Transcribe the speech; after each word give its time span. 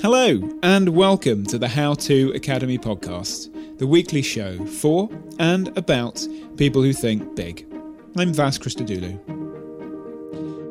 Hello, 0.00 0.40
and 0.62 0.90
welcome 0.90 1.44
to 1.46 1.58
the 1.58 1.66
How 1.66 1.94
To 1.94 2.30
Academy 2.30 2.78
podcast, 2.78 3.78
the 3.78 3.86
weekly 3.88 4.22
show 4.22 4.64
for 4.64 5.10
and 5.40 5.76
about 5.76 6.24
people 6.56 6.80
who 6.80 6.92
think 6.92 7.34
big. 7.34 7.66
I'm 8.16 8.32
Vas 8.32 8.60
Christodoulou. 8.60 9.18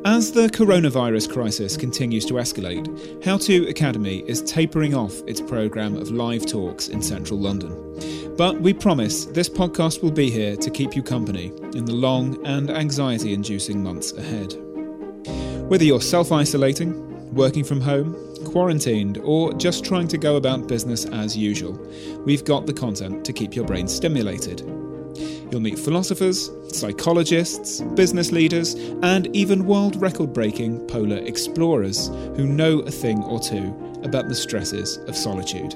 As 0.06 0.32
the 0.32 0.48
coronavirus 0.48 1.30
crisis 1.30 1.76
continues 1.76 2.24
to 2.24 2.34
escalate, 2.34 3.22
How 3.22 3.36
To 3.36 3.68
Academy 3.68 4.20
is 4.26 4.40
tapering 4.44 4.94
off 4.94 5.20
its 5.26 5.42
programme 5.42 5.96
of 5.96 6.10
live 6.10 6.46
talks 6.46 6.88
in 6.88 7.02
central 7.02 7.38
London. 7.38 8.34
But 8.38 8.62
we 8.62 8.72
promise 8.72 9.26
this 9.26 9.50
podcast 9.50 10.02
will 10.02 10.10
be 10.10 10.30
here 10.30 10.56
to 10.56 10.70
keep 10.70 10.96
you 10.96 11.02
company 11.02 11.52
in 11.74 11.84
the 11.84 11.92
long 11.92 12.46
and 12.46 12.70
anxiety 12.70 13.34
inducing 13.34 13.82
months 13.82 14.10
ahead. 14.12 14.54
Whether 15.68 15.84
you're 15.84 16.00
self 16.00 16.32
isolating, 16.32 17.07
working 17.32 17.64
from 17.64 17.80
home, 17.80 18.16
quarantined, 18.44 19.18
or 19.18 19.52
just 19.54 19.84
trying 19.84 20.08
to 20.08 20.18
go 20.18 20.36
about 20.36 20.68
business 20.68 21.04
as 21.06 21.36
usual, 21.36 21.72
we've 22.24 22.44
got 22.44 22.66
the 22.66 22.72
content 22.72 23.24
to 23.24 23.32
keep 23.32 23.54
your 23.54 23.64
brain 23.64 23.88
stimulated. 23.88 24.60
You'll 25.50 25.60
meet 25.60 25.78
philosophers, 25.78 26.50
psychologists, 26.68 27.80
business 27.80 28.32
leaders, 28.32 28.74
and 29.02 29.34
even 29.34 29.66
world 29.66 30.00
record 30.00 30.32
breaking 30.32 30.86
polar 30.86 31.18
explorers 31.18 32.08
who 32.36 32.46
know 32.46 32.80
a 32.80 32.90
thing 32.90 33.22
or 33.24 33.40
two 33.40 33.74
about 34.04 34.28
the 34.28 34.34
stresses 34.34 34.98
of 35.08 35.16
solitude. 35.16 35.74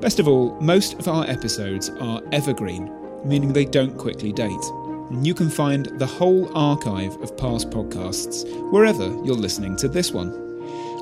Best 0.00 0.20
of 0.20 0.28
all, 0.28 0.58
most 0.60 0.94
of 0.94 1.08
our 1.08 1.24
episodes 1.24 1.90
are 2.00 2.22
evergreen, 2.30 2.92
meaning 3.24 3.52
they 3.52 3.64
don't 3.64 3.98
quickly 3.98 4.32
date. 4.32 4.52
You 5.10 5.34
can 5.34 5.48
find 5.48 5.86
the 5.98 6.06
whole 6.06 6.50
archive 6.56 7.14
of 7.22 7.36
past 7.36 7.70
podcasts 7.70 8.44
wherever 8.72 9.04
you're 9.24 9.36
listening 9.36 9.76
to 9.76 9.88
this 9.88 10.10
one. 10.10 10.46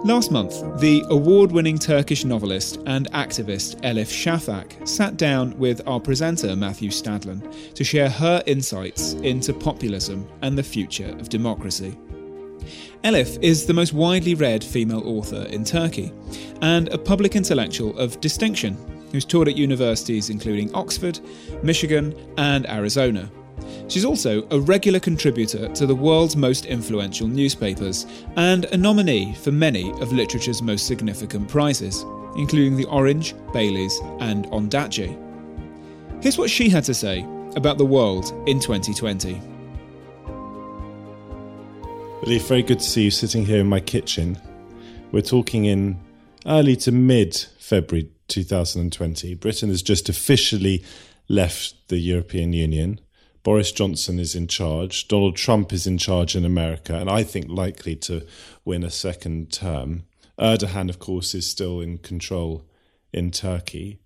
Last 0.04 0.30
month, 0.30 0.60
the 0.80 1.02
award 1.08 1.50
winning 1.50 1.78
Turkish 1.78 2.26
novelist 2.26 2.78
and 2.84 3.10
activist 3.12 3.80
Elif 3.80 4.12
Shafak 4.12 4.86
sat 4.86 5.16
down 5.16 5.56
with 5.58 5.80
our 5.88 5.98
presenter 5.98 6.54
Matthew 6.54 6.90
Stadlen 6.90 7.72
to 7.72 7.82
share 7.82 8.10
her 8.10 8.42
insights 8.44 9.14
into 9.14 9.54
populism 9.54 10.28
and 10.42 10.58
the 10.58 10.62
future 10.62 11.08
of 11.18 11.30
democracy. 11.30 11.96
Elif 13.04 13.42
is 13.42 13.64
the 13.64 13.72
most 13.72 13.94
widely 13.94 14.34
read 14.34 14.62
female 14.62 15.02
author 15.08 15.46
in 15.48 15.64
Turkey 15.64 16.12
and 16.60 16.88
a 16.88 16.98
public 16.98 17.34
intellectual 17.34 17.98
of 17.98 18.20
distinction 18.20 18.76
who's 19.12 19.24
taught 19.24 19.48
at 19.48 19.56
universities 19.56 20.28
including 20.28 20.74
Oxford, 20.74 21.20
Michigan, 21.62 22.14
and 22.36 22.68
Arizona. 22.68 23.30
She's 23.88 24.04
also 24.04 24.46
a 24.50 24.60
regular 24.60 25.00
contributor 25.00 25.68
to 25.68 25.86
the 25.86 25.94
world's 25.94 26.36
most 26.36 26.66
influential 26.66 27.28
newspapers 27.28 28.06
and 28.36 28.64
a 28.66 28.76
nominee 28.76 29.34
for 29.34 29.52
many 29.52 29.90
of 30.00 30.12
literature's 30.12 30.62
most 30.62 30.86
significant 30.86 31.48
prizes, 31.48 32.04
including 32.36 32.76
the 32.76 32.86
Orange, 32.86 33.34
Baileys, 33.52 33.98
and 34.20 34.46
Ondaatje. 34.46 35.20
Here's 36.22 36.38
what 36.38 36.50
she 36.50 36.68
had 36.68 36.84
to 36.84 36.94
say 36.94 37.26
about 37.56 37.78
the 37.78 37.84
world 37.84 38.32
in 38.46 38.58
2020. 38.58 39.40
Really, 42.22 42.38
very 42.38 42.62
good 42.62 42.78
to 42.78 42.84
see 42.84 43.04
you 43.04 43.10
sitting 43.10 43.44
here 43.44 43.60
in 43.60 43.66
my 43.66 43.80
kitchen. 43.80 44.38
We're 45.12 45.20
talking 45.20 45.66
in 45.66 46.00
early 46.46 46.76
to 46.76 46.92
mid 46.92 47.36
February 47.58 48.08
2020. 48.28 49.34
Britain 49.34 49.68
has 49.68 49.82
just 49.82 50.08
officially 50.08 50.82
left 51.28 51.74
the 51.88 51.98
European 51.98 52.52
Union. 52.52 53.00
Boris 53.44 53.70
Johnson 53.70 54.18
is 54.18 54.34
in 54.34 54.48
charge. 54.48 55.06
Donald 55.06 55.36
Trump 55.36 55.72
is 55.72 55.86
in 55.86 55.98
charge 55.98 56.34
in 56.34 56.44
America, 56.46 56.96
and 56.96 57.10
I 57.10 57.22
think 57.22 57.46
likely 57.48 57.94
to 57.96 58.26
win 58.64 58.82
a 58.82 58.90
second 58.90 59.52
term. 59.52 60.04
Erdogan, 60.38 60.88
of 60.88 60.98
course, 60.98 61.34
is 61.34 61.48
still 61.48 61.80
in 61.80 61.98
control 61.98 62.64
in 63.12 63.30
Turkey. 63.30 64.00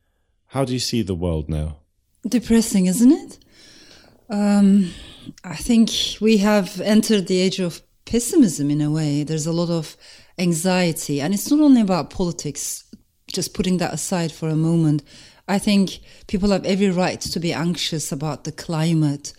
How 0.49 0.65
do 0.65 0.73
you 0.73 0.81
see 0.81 1.03
the 1.03 1.15
world 1.15 1.49
now? 1.49 1.79
Depressing, 2.27 2.87
isn't 2.87 3.13
it? 3.13 3.39
Um, 4.29 4.91
I 5.45 5.55
think 5.55 5.91
we 6.21 6.39
have 6.39 6.81
entered 6.81 7.29
the 7.29 7.41
age 7.41 7.61
of 7.61 7.81
pessimism 8.07 8.71
in 8.71 8.81
a 8.81 8.91
way. 8.91 9.23
There's 9.23 9.47
a 9.47 9.53
lot 9.53 9.71
of 9.71 9.97
anxiety, 10.37 11.21
and 11.21 11.33
it's 11.33 11.51
not 11.51 11.61
only 11.61 11.81
about 11.81 12.11
politics, 12.11 12.85
just 13.29 13.55
putting 13.55 13.77
that 13.79 13.95
aside 13.95 14.33
for 14.33 14.49
a 14.49 14.57
moment. 14.57 15.05
I 15.49 15.59
think 15.59 16.01
people 16.27 16.51
have 16.51 16.67
every 16.67 16.91
right 16.91 17.21
to 17.21 17.41
be 17.41 17.55
anxious 17.55 18.13
about 18.13 18.45
the 18.45 18.53
climate, 18.53 19.33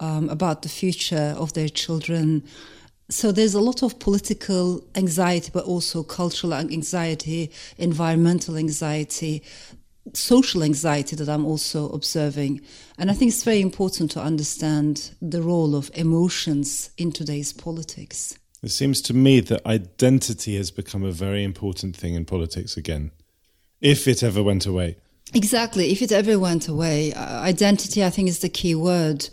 um, 0.00 0.28
about 0.28 0.62
the 0.62 0.68
future 0.68 1.34
of 1.38 1.52
their 1.52 1.68
children. 1.68 2.42
So 3.08 3.30
there's 3.30 3.54
a 3.54 3.60
lot 3.60 3.82
of 3.82 4.00
political 4.00 4.84
anxiety, 4.96 5.50
but 5.52 5.64
also 5.64 6.02
cultural 6.02 6.52
anxiety, 6.54 7.52
environmental 7.78 8.56
anxiety, 8.56 9.44
social 10.14 10.64
anxiety 10.64 11.14
that 11.14 11.28
I'm 11.28 11.46
also 11.46 11.88
observing. 11.90 12.60
And 12.98 13.10
I 13.10 13.14
think 13.14 13.30
it's 13.30 13.44
very 13.44 13.60
important 13.60 14.10
to 14.12 14.20
understand 14.20 15.12
the 15.22 15.42
role 15.42 15.76
of 15.76 15.92
emotions 15.94 16.90
in 16.98 17.12
today's 17.12 17.52
politics. 17.52 18.36
It 18.62 18.70
seems 18.70 19.00
to 19.02 19.14
me 19.14 19.40
that 19.40 19.64
identity 19.66 20.56
has 20.56 20.72
become 20.72 21.04
a 21.04 21.12
very 21.12 21.44
important 21.44 21.96
thing 21.96 22.14
in 22.14 22.24
politics 22.24 22.76
again, 22.76 23.12
if 23.80 24.08
it 24.08 24.22
ever 24.24 24.42
went 24.42 24.66
away. 24.66 24.96
Exactly. 25.34 25.90
If 25.90 26.02
it 26.02 26.12
ever 26.12 26.38
went 26.38 26.68
away, 26.68 27.12
uh, 27.14 27.40
identity, 27.40 28.04
I 28.04 28.10
think, 28.10 28.28
is 28.28 28.40
the 28.40 28.48
key 28.48 28.74
word. 28.74 29.28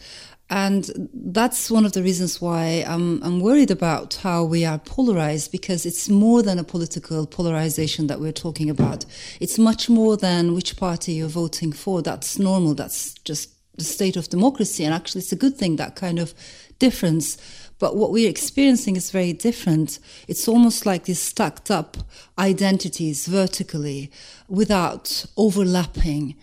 And 0.51 1.09
that's 1.13 1.69
one 1.69 1.85
of 1.85 1.91
the 1.91 2.01
reasons 2.01 2.41
why 2.41 2.83
I'm, 2.87 3.21
I'm 3.21 3.39
worried 3.39 3.69
about 3.69 4.15
how 4.15 4.43
we 4.43 4.65
are 4.65 4.79
polarized 4.79 5.51
because 5.51 5.85
it's 5.85 6.09
more 6.09 6.41
than 6.41 6.57
a 6.57 6.63
political 6.63 7.27
polarization 7.27 8.07
that 8.07 8.19
we're 8.19 8.31
talking 8.31 8.69
about. 8.69 9.05
It's 9.39 9.59
much 9.59 9.89
more 9.89 10.17
than 10.17 10.55
which 10.55 10.75
party 10.75 11.13
you're 11.13 11.27
voting 11.27 11.71
for. 11.71 12.01
That's 12.01 12.39
normal. 12.39 12.73
That's 12.73 13.13
just 13.25 13.51
the 13.77 13.83
state 13.83 14.15
of 14.15 14.29
democracy. 14.29 14.83
And 14.83 14.93
actually, 14.93 15.19
it's 15.19 15.31
a 15.31 15.35
good 15.35 15.55
thing, 15.55 15.75
that 15.75 15.95
kind 15.95 16.17
of 16.17 16.33
difference. 16.79 17.38
But 17.79 17.95
what 17.95 18.12
we're 18.12 18.29
experiencing 18.29 18.97
is 18.97 19.09
very 19.09 19.34
different. 19.34 20.00
It's 20.28 20.48
almost 20.48 20.86
like 20.86 21.06
these 21.06 21.21
stacked 21.21 21.71
up 21.71 21.98
identities 22.38 23.25
vertically 23.25 24.12
without 24.48 25.25
overlapping. 25.38 26.36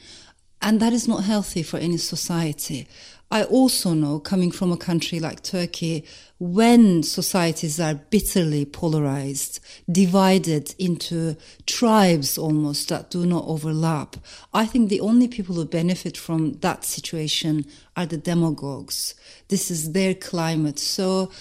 And 0.63 0.81
that 0.81 0.95
is 0.95 1.07
not 1.07 1.25
healthy 1.25 1.63
for 1.63 1.77
any 1.77 1.99
society. 1.99 2.89
I 3.31 3.43
also 3.45 3.93
know, 3.93 4.21
coming 4.21 4.53
from 4.53 4.71
a 4.71 4.77
country 4.77 5.19
like 5.19 5.43
Turkey, 5.43 6.05
when 6.39 7.03
societies 7.03 7.81
are 7.81 7.95
bitterly 7.95 8.65
polarized, 8.65 9.59
divided 9.91 10.75
into 10.79 11.37
tribes 11.67 12.39
almost 12.39 12.89
that 12.89 13.11
do 13.11 13.27
not 13.27 13.45
overlap, 13.47 14.17
I 14.55 14.67
think 14.67 14.89
the 14.89 15.01
only 15.01 15.27
people 15.27 15.57
who 15.57 15.65
benefit 15.65 16.17
from 16.17 16.55
that 16.61 16.85
situation 16.85 17.67
are 17.97 18.07
the 18.07 18.17
demagogues. 18.17 19.15
This 19.49 19.71
is 19.71 19.93
their 19.93 20.15
climate. 20.15 20.79
So 20.79 21.33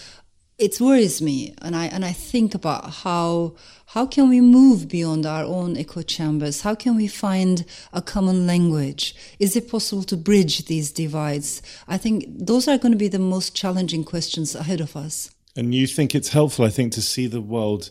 it 0.57 0.79
worries 0.79 1.21
me 1.21 1.53
and 1.61 1.75
I 1.75 1.87
and 1.87 2.05
I 2.05 2.13
think 2.13 2.55
about 2.55 2.89
how 2.89 3.55
how 3.95 4.05
can 4.05 4.27
we 4.27 4.41
move 4.41 4.89
beyond 4.89 5.25
our 5.25 5.45
own 5.45 5.77
echo 5.77 6.01
chambers? 6.01 6.59
How 6.59 6.75
can 6.75 6.97
we 6.97 7.07
find 7.07 7.63
a 7.93 8.01
common 8.01 8.45
language? 8.45 9.15
Is 9.39 9.55
it 9.55 9.71
possible 9.71 10.03
to 10.03 10.17
bridge 10.17 10.65
these 10.65 10.91
divides? 10.91 11.61
I 11.87 11.97
think 11.97 12.25
those 12.27 12.67
are 12.67 12.77
going 12.77 12.91
to 12.91 12.97
be 12.97 13.07
the 13.07 13.19
most 13.19 13.55
challenging 13.55 14.03
questions 14.03 14.53
ahead 14.53 14.81
of 14.81 14.97
us. 14.97 15.31
And 15.55 15.73
you 15.73 15.87
think 15.87 16.13
it's 16.13 16.27
helpful, 16.27 16.65
I 16.65 16.71
think, 16.71 16.91
to 16.91 17.01
see 17.01 17.27
the 17.27 17.39
world 17.39 17.89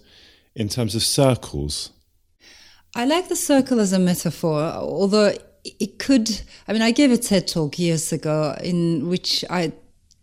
in 0.54 0.68
terms 0.68 0.94
of 0.94 1.02
circles. 1.02 1.90
I 2.94 3.06
like 3.06 3.28
the 3.28 3.34
circle 3.34 3.80
as 3.80 3.94
a 3.94 3.98
metaphor, 3.98 4.60
although 4.60 5.32
it 5.64 5.98
could. 5.98 6.28
I 6.68 6.74
mean, 6.74 6.82
I 6.82 6.90
gave 6.90 7.12
a 7.12 7.16
TED 7.16 7.48
talk 7.48 7.78
years 7.78 8.12
ago 8.12 8.54
in 8.62 9.08
which 9.08 9.42
I 9.48 9.72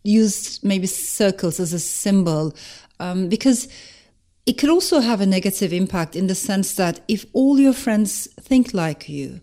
used 0.03 0.63
maybe 0.63 0.85
circles 0.85 1.59
as 1.59 1.73
a 1.73 1.79
symbol 1.79 2.53
um, 2.99 3.29
because 3.29 3.67
it 4.45 4.57
could 4.57 4.69
also 4.69 4.99
have 4.99 5.21
a 5.21 5.25
negative 5.25 5.71
impact 5.71 6.15
in 6.15 6.27
the 6.27 6.35
sense 6.35 6.75
that 6.75 7.01
if 7.07 7.25
all 7.33 7.59
your 7.59 7.73
friends 7.73 8.27
think 8.39 8.73
like 8.73 9.07
you, 9.07 9.41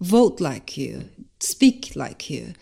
vote 0.00 0.40
like 0.40 0.76
you, 0.76 1.08
speak 1.38 1.92
like 1.96 2.28
you, 2.28 2.52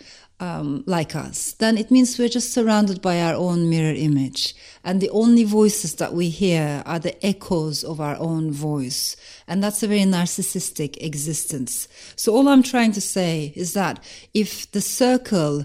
um, 0.40 0.84
like 0.86 1.16
us, 1.16 1.52
then 1.54 1.76
it 1.76 1.90
means 1.90 2.16
we're 2.16 2.28
just 2.28 2.52
surrounded 2.52 3.02
by 3.02 3.20
our 3.20 3.34
own 3.34 3.68
mirror 3.68 3.94
image. 3.94 4.54
And 4.84 5.00
the 5.00 5.10
only 5.10 5.42
voices 5.42 5.96
that 5.96 6.14
we 6.14 6.28
hear 6.28 6.82
are 6.86 7.00
the 7.00 7.26
echoes 7.26 7.82
of 7.82 8.00
our 8.00 8.16
own 8.18 8.52
voice. 8.52 9.16
And 9.48 9.62
that's 9.62 9.82
a 9.82 9.88
very 9.88 10.00
narcissistic 10.02 11.02
existence. 11.02 11.88
So 12.14 12.34
all 12.34 12.48
I'm 12.48 12.62
trying 12.62 12.92
to 12.92 13.00
say 13.00 13.52
is 13.56 13.72
that 13.72 14.02
if 14.32 14.70
the 14.70 14.80
circle 14.80 15.64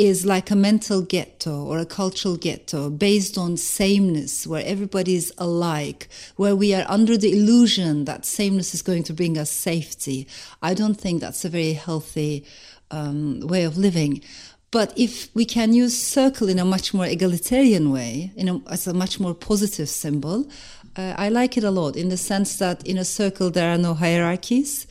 is 0.00 0.24
like 0.24 0.50
a 0.50 0.56
mental 0.56 1.02
ghetto 1.02 1.62
or 1.62 1.78
a 1.78 1.84
cultural 1.84 2.36
ghetto 2.36 2.88
based 2.88 3.36
on 3.36 3.58
sameness, 3.58 4.46
where 4.46 4.64
everybody 4.64 5.14
is 5.14 5.30
alike, 5.36 6.08
where 6.36 6.56
we 6.56 6.74
are 6.74 6.86
under 6.88 7.18
the 7.18 7.32
illusion 7.32 8.06
that 8.06 8.24
sameness 8.24 8.72
is 8.72 8.80
going 8.80 9.02
to 9.02 9.12
bring 9.12 9.36
us 9.36 9.50
safety. 9.50 10.26
I 10.62 10.72
don't 10.72 10.94
think 10.94 11.20
that's 11.20 11.44
a 11.44 11.50
very 11.50 11.74
healthy 11.74 12.46
um, 12.90 13.40
way 13.40 13.64
of 13.64 13.76
living. 13.76 14.22
But 14.70 14.94
if 14.96 15.28
we 15.34 15.44
can 15.44 15.74
use 15.74 16.00
circle 16.00 16.48
in 16.48 16.58
a 16.58 16.64
much 16.64 16.94
more 16.94 17.04
egalitarian 17.04 17.92
way, 17.92 18.32
in 18.36 18.48
a, 18.48 18.60
as 18.70 18.86
a 18.86 18.94
much 18.94 19.20
more 19.20 19.34
positive 19.34 19.90
symbol, 19.90 20.48
uh, 20.96 21.14
I 21.18 21.28
like 21.28 21.58
it 21.58 21.64
a 21.64 21.70
lot 21.70 21.94
in 21.94 22.08
the 22.08 22.16
sense 22.16 22.56
that 22.56 22.86
in 22.86 22.96
a 22.96 23.04
circle 23.04 23.50
there 23.50 23.70
are 23.70 23.78
no 23.78 23.92
hierarchies. 23.92 24.86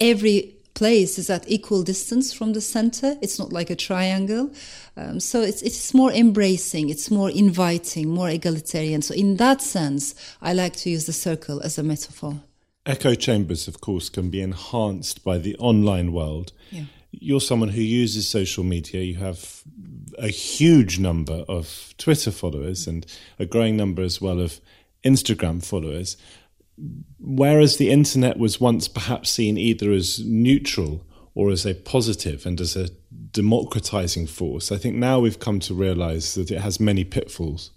Every 0.00 0.57
place 0.78 1.18
is 1.18 1.28
at 1.28 1.44
equal 1.48 1.82
distance 1.82 2.32
from 2.32 2.52
the 2.52 2.60
center. 2.60 3.16
It's 3.20 3.36
not 3.36 3.52
like 3.52 3.68
a 3.68 3.74
triangle. 3.74 4.52
Um, 4.96 5.18
so 5.18 5.42
it's, 5.42 5.60
it's 5.62 5.92
more 5.92 6.12
embracing, 6.12 6.88
it's 6.88 7.10
more 7.10 7.30
inviting, 7.30 8.08
more 8.08 8.30
egalitarian. 8.30 9.02
So, 9.02 9.12
in 9.14 9.36
that 9.36 9.60
sense, 9.60 10.14
I 10.40 10.52
like 10.52 10.76
to 10.76 10.90
use 10.90 11.06
the 11.06 11.12
circle 11.12 11.60
as 11.60 11.78
a 11.78 11.82
metaphor. 11.82 12.40
Echo 12.86 13.14
chambers, 13.14 13.66
of 13.66 13.80
course, 13.80 14.08
can 14.08 14.30
be 14.30 14.40
enhanced 14.40 15.24
by 15.24 15.36
the 15.38 15.56
online 15.56 16.12
world. 16.12 16.52
Yeah. 16.70 16.84
You're 17.10 17.40
someone 17.40 17.70
who 17.70 17.82
uses 17.82 18.28
social 18.28 18.62
media. 18.62 19.02
You 19.02 19.16
have 19.16 19.62
a 20.16 20.28
huge 20.28 21.00
number 21.00 21.44
of 21.48 21.92
Twitter 21.98 22.30
followers 22.30 22.86
and 22.86 23.04
a 23.38 23.46
growing 23.46 23.76
number 23.76 24.02
as 24.02 24.20
well 24.20 24.40
of 24.40 24.60
Instagram 25.04 25.64
followers 25.64 26.16
whereas 27.18 27.76
the 27.76 27.90
internet 27.90 28.38
was 28.38 28.60
once 28.60 28.88
perhaps 28.88 29.30
seen 29.30 29.58
either 29.58 29.92
as 29.92 30.24
neutral 30.24 31.04
or 31.34 31.50
as 31.50 31.66
a 31.66 31.74
positive 31.74 32.46
and 32.46 32.60
as 32.60 32.76
a 32.76 32.88
democratizing 33.32 34.26
force, 34.26 34.72
I 34.72 34.76
think 34.76 34.96
now 34.96 35.20
we've 35.20 35.38
come 35.38 35.60
to 35.60 35.74
realize 35.74 36.34
that 36.34 36.50
it 36.50 36.60
has 36.60 36.80
many 36.80 37.04
pitfalls. 37.04 37.70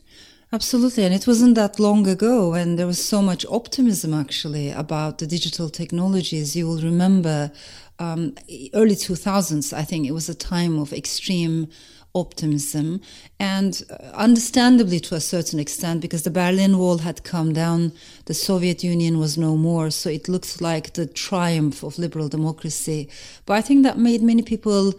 Absolutely. 0.53 1.05
And 1.05 1.13
it 1.13 1.27
wasn't 1.27 1.55
that 1.55 1.79
long 1.79 2.07
ago 2.07 2.51
when 2.51 2.75
there 2.75 2.87
was 2.87 3.03
so 3.03 3.21
much 3.21 3.45
optimism 3.49 4.13
actually 4.13 4.69
about 4.69 5.19
the 5.19 5.27
digital 5.27 5.69
technologies. 5.69 6.57
You 6.57 6.67
will 6.67 6.81
remember 6.81 7.51
um, 7.99 8.35
early 8.73 8.95
2000s, 8.95 9.71
I 9.71 9.83
think 9.83 10.07
it 10.07 10.11
was 10.11 10.27
a 10.27 10.35
time 10.35 10.77
of 10.77 10.91
extreme 10.91 11.69
optimism 12.13 13.01
and 13.39 13.83
uh, 13.89 13.95
understandably 14.13 14.99
to 14.99 15.15
a 15.15 15.19
certain 15.19 15.59
extent 15.59 16.01
because 16.01 16.23
the 16.23 16.29
Berlin 16.29 16.77
Wall 16.77 16.99
had 16.99 17.23
come 17.23 17.53
down, 17.53 17.93
the 18.25 18.33
Soviet 18.33 18.83
Union 18.83 19.19
was 19.19 19.37
no 19.37 19.55
more, 19.55 19.89
so 19.91 20.09
it 20.09 20.27
looked 20.27 20.61
like 20.61 20.93
the 20.93 21.05
triumph 21.05 21.83
of 21.83 21.97
liberal 21.97 22.27
democracy. 22.27 23.09
But 23.45 23.53
I 23.53 23.61
think 23.61 23.83
that 23.83 23.97
made 23.97 24.21
many 24.21 24.41
people 24.41 24.93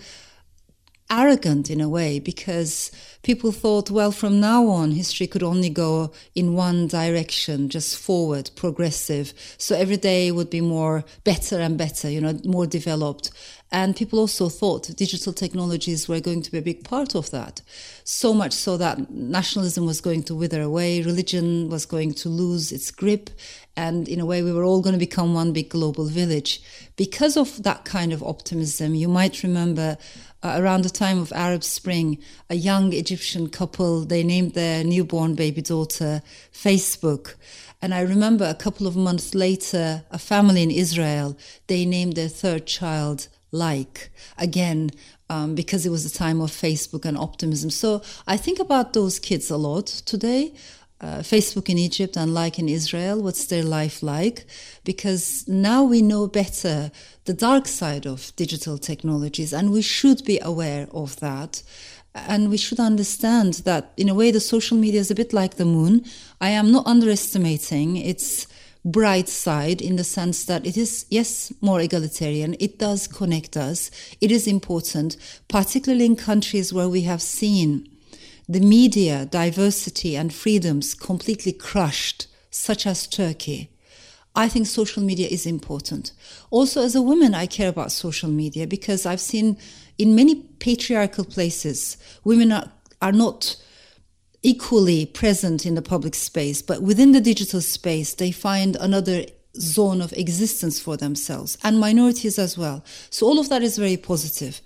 arrogant 1.13 1.71
in 1.71 1.81
a 1.81 1.89
way 1.89 2.19
because 2.19 2.91
people 3.23 3.53
thought, 3.53 3.91
well, 3.91 4.11
from 4.11 4.41
now 4.41 4.67
on, 4.67 4.93
history 4.93 5.27
could 5.27 5.43
only 5.43 5.69
go 5.69 6.11
in 6.35 6.55
one 6.55 6.89
direction, 6.89 7.69
just 7.69 7.99
forward, 7.99 8.51
progressive. 8.57 9.35
So 9.59 9.77
every 9.77 9.99
day 9.99 10.33
would 10.33 10.49
be 10.49 10.63
more 10.63 11.05
better 11.23 11.61
and 11.61 11.77
better, 11.77 12.09
you 12.11 12.21
know, 12.21 12.41
more 12.45 12.67
developed. 12.67 13.31
And 13.71 13.97
people 13.97 14.19
also 14.19 14.49
thought 14.49 14.95
digital 14.97 15.33
technologies 15.33 16.09
were 16.09 16.21
going 16.21 16.43
to 16.43 16.53
be 16.53 16.59
a 16.59 16.63
big 16.63 16.85
part 16.85 17.15
of 17.15 17.31
that. 17.31 17.63
So 18.05 18.35
much 18.35 18.53
so 18.53 18.77
that 18.77 19.11
nationalism 19.11 19.87
was 19.87 20.01
going 20.01 20.25
to 20.25 20.35
wither 20.35 20.61
away, 20.61 21.03
religion 21.03 21.71
was 21.71 21.87
going 21.87 22.15
to 22.15 22.29
lose 22.29 22.73
its 22.73 22.91
grip, 22.91 23.31
and 23.75 24.07
in 24.09 24.21
a 24.21 24.27
way, 24.27 24.43
we 24.43 24.53
were 24.53 24.65
all 24.65 24.83
going 24.83 24.93
to 24.93 24.99
become 24.99 25.33
one 25.33 25.55
big 25.55 25.71
global 25.71 26.05
village. 26.05 26.61
Because 26.97 27.39
of 27.39 27.63
that 27.63 27.87
kind 27.87 28.13
of 28.13 28.23
optimism, 28.23 28.95
you 28.95 29.09
might 29.09 29.43
remember 29.43 29.97
uh, 30.43 30.57
around 30.59 30.83
the 30.83 30.91
time 30.91 31.19
of 31.19 31.33
Arab 31.33 31.65
Spring, 31.65 32.19
a 32.51 32.55
young 32.55 32.93
Egyptian 32.93 33.49
couple, 33.49 34.05
they 34.05 34.23
named 34.23 34.55
their 34.55 34.85
newborn 34.85 35.35
baby 35.35 35.63
daughter 35.63 36.23
Facebook. 36.53 37.35
And 37.81 37.93
I 37.93 38.01
remember 38.01 38.45
a 38.45 38.55
couple 38.55 38.87
of 38.87 38.97
months 38.97 39.35
later, 39.35 40.05
a 40.11 40.19
family 40.19 40.63
in 40.63 40.71
Israel, 40.71 41.37
they 41.67 41.85
named 41.85 42.15
their 42.17 42.29
third 42.29 42.67
child 42.67 43.29
like 43.53 44.11
again 44.39 44.91
um, 45.29 45.55
because 45.55 45.85
it 45.85 45.91
was 45.91 46.05
a 46.07 46.13
time 46.13 46.41
of 46.41 46.51
Facebook 46.51 47.05
and 47.05 47.17
optimism. 47.17 47.71
So 47.71 48.03
I 48.27 48.37
think 48.37 48.59
about 48.59 48.93
those 48.93 49.19
kids 49.19 49.51
a 49.51 49.57
lot 49.57 49.87
today 49.87 50.55
uh, 51.03 51.19
Facebook 51.19 51.69
in 51.69 51.79
Egypt 51.79 52.17
and 52.17 52.33
like 52.33 52.59
in 52.59 52.69
Israel, 52.69 53.21
what's 53.21 53.47
their 53.47 53.65
life 53.65 54.03
like? 54.03 54.47
Because 54.85 55.47
now 55.49 55.83
we 55.83 56.01
know 56.01 56.29
better 56.29 56.93
the 57.25 57.35
dark 57.35 57.67
side 57.67 58.07
of 58.07 58.35
digital 58.37 58.79
technologies, 58.79 59.53
and 59.53 59.71
we 59.71 59.83
should 59.83 60.25
be 60.25 60.39
aware 60.41 60.89
of 60.93 61.19
that. 61.21 61.63
And 62.15 62.51
we 62.51 62.57
should 62.57 62.79
understand 62.79 63.55
that, 63.65 63.93
in 63.97 64.09
a 64.09 64.15
way, 64.15 64.31
the 64.31 64.41
social 64.41 64.77
media 64.77 65.01
is 65.01 65.11
a 65.11 65.15
bit 65.15 65.33
like 65.33 65.57
the 65.57 65.65
moon. 65.65 66.05
I 66.41 66.51
am 66.51 66.71
not 66.71 66.87
underestimating 66.87 67.97
its 67.97 68.47
bright 68.85 69.29
side 69.29 69.81
in 69.81 69.97
the 69.97 70.05
sense 70.05 70.45
that 70.45 70.67
it 70.67 70.77
is, 70.77 71.07
yes, 71.09 71.53
more 71.61 71.81
egalitarian. 71.81 72.55
It 72.61 72.79
does 72.79 73.07
connect 73.07 73.57
us. 73.57 73.91
It 74.21 74.31
is 74.31 74.47
important, 74.47 75.17
particularly 75.49 76.05
in 76.05 76.17
countries 76.17 76.73
where 76.73 76.89
we 76.89 77.03
have 77.03 77.23
seen 77.23 77.89
the 78.49 78.61
media, 78.61 79.27
diversity, 79.27 80.17
and 80.17 80.33
freedoms 80.33 80.95
completely 80.95 81.53
crushed, 81.53 82.27
such 82.51 82.87
as 82.87 83.07
Turkey. 83.07 83.71
I 84.35 84.49
think 84.49 84.67
social 84.67 85.03
media 85.03 85.29
is 85.29 85.47
important. 85.47 86.13
Also, 86.51 86.83
as 86.83 86.95
a 86.95 87.03
woman, 87.03 87.35
I 87.35 87.47
care 87.47 87.69
about 87.69 87.93
social 87.93 88.31
media 88.31 88.67
because 88.67 89.05
I've 89.05 89.21
seen 89.21 89.59
in 89.99 90.15
many 90.15 90.37
patriarchal 90.59 91.25
places, 91.25 91.99
women 92.25 92.51
are, 92.51 92.73
are 93.01 93.13
not 93.13 93.57
equally 94.43 95.07
present 95.07 95.65
in 95.67 95.75
the 95.75 95.83
public 95.83 96.15
space, 96.15 96.63
but 96.63 96.83
within 96.83 97.13
the 97.13 97.21
digital 97.21 97.61
space, 97.61 98.15
they 98.15 98.33
find 98.33 98.77
another 98.77 99.27
zone 99.57 100.01
of 100.01 100.13
existence 100.15 100.81
for 100.81 100.97
themselves 100.97 101.59
and 101.63 101.79
minorities 101.79 102.39
as 102.39 102.57
well. 102.57 102.83
So, 103.11 103.27
all 103.27 103.39
of 103.39 103.51
that 103.51 103.63
is 103.63 103.77
very 103.77 103.99
positive. 103.99 104.61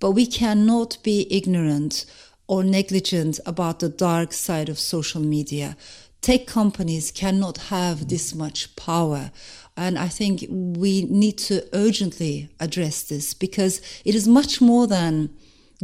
But 0.00 0.12
we 0.12 0.26
cannot 0.26 0.96
be 1.02 1.26
ignorant 1.30 2.06
or 2.50 2.64
negligent 2.64 3.38
about 3.46 3.78
the 3.78 3.88
dark 3.88 4.32
side 4.32 4.68
of 4.68 4.76
social 4.76 5.20
media. 5.20 5.76
Tech 6.20 6.48
companies 6.48 7.12
cannot 7.12 7.58
have 7.74 8.08
this 8.08 8.34
much 8.34 8.74
power. 8.74 9.30
And 9.76 9.96
I 9.96 10.08
think 10.08 10.44
we 10.50 11.02
need 11.04 11.38
to 11.48 11.64
urgently 11.72 12.50
address 12.58 13.04
this 13.04 13.34
because 13.34 13.80
it 14.04 14.16
is 14.16 14.26
much 14.26 14.60
more 14.60 14.88
than 14.88 15.30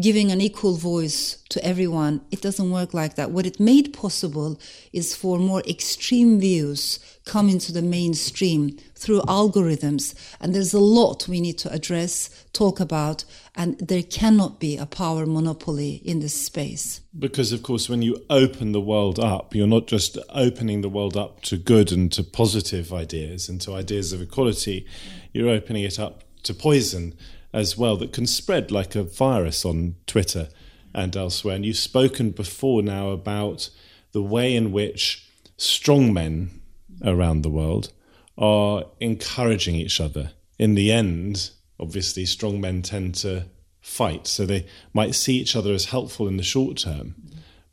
giving 0.01 0.33
an 0.33 0.41
equal 0.41 0.75
voice 0.75 1.39
to 1.51 1.65
everyone. 1.65 2.21
It 2.33 2.41
doesn't 2.41 2.73
work 2.73 2.93
like 2.93 3.15
that. 3.15 3.31
What 3.31 3.47
it 3.47 3.61
made 3.61 3.95
possible 3.95 4.59
is 4.93 5.15
for 5.15 5.39
more 5.39 5.63
extreme 5.69 6.41
views 6.41 6.99
come 7.27 7.49
into 7.49 7.73
the 7.73 7.83
mainstream 7.83 8.79
through 8.95 9.21
algorithms. 9.23 10.15
And 10.41 10.55
there's 10.55 10.73
a 10.73 10.79
lot 10.79 11.29
we 11.29 11.41
need 11.41 11.59
to 11.59 11.73
address, 11.73 12.47
talk 12.53 12.81
about, 12.81 13.25
and 13.55 13.79
there 13.79 14.05
cannot 14.05 14.59
be 14.61 14.79
a 14.79 14.87
power 14.87 15.27
monopoly 15.27 15.97
in 16.05 16.21
this 16.21 16.41
space. 16.41 17.03
Because, 17.19 17.53
of 17.53 17.63
course, 17.63 17.89
when 17.89 18.01
you 18.01 18.25
open 18.31 18.73
the 18.73 18.81
world 18.81 19.19
up, 19.19 19.55
you're 19.55 19.67
not 19.67 19.87
just 19.87 20.17
opening 20.31 20.81
the 20.81 20.89
world 20.89 21.17
up 21.17 21.43
to 21.43 21.59
good 21.59 21.93
and 21.93 22.11
to 22.13 22.23
positive 22.23 22.93
ideas 22.93 23.49
and 23.49 23.61
to 23.63 23.75
ideas 23.75 24.13
of 24.13 24.23
equality, 24.23 24.87
you're 25.33 25.51
opening 25.51 25.83
it 25.83 25.99
up 25.99 26.23
to 26.45 26.55
poison 26.55 27.15
as 27.53 27.77
well 27.77 27.97
that 27.97 28.13
can 28.13 28.27
spread 28.27 28.71
like 28.71 28.95
a 28.95 29.03
virus 29.03 29.65
on 29.65 29.97
Twitter 30.07 30.49
and 30.95 31.17
elsewhere. 31.17 31.57
And 31.57 31.67
you've 31.67 31.77
spoken 31.77 32.31
before 32.31 32.83
now 32.83 33.11
about 33.11 33.71
the 34.13 34.23
way 34.23 34.55
in 34.55 34.71
which 34.71 35.29
strong 35.57 36.13
men 36.13 36.61
around 37.05 37.43
the 37.43 37.51
world 37.51 37.93
are 38.39 38.85
encouraging 39.01 39.75
each 39.75 40.01
other. 40.01 40.33
In 40.59 40.75
the 40.75 40.93
end, 40.93 41.51
obviously, 41.79 42.27
strong 42.27 42.61
men 42.61 42.83
tend 42.83 43.15
to 43.17 43.47
fight, 43.81 44.27
so 44.27 44.45
they 44.45 44.67
might 44.93 45.15
see 45.15 45.37
each 45.37 45.57
other 45.57 45.73
as 45.73 45.87
helpful 45.87 46.29
in 46.29 46.37
the 46.37 46.43
short 46.43 46.79
term. 46.79 47.15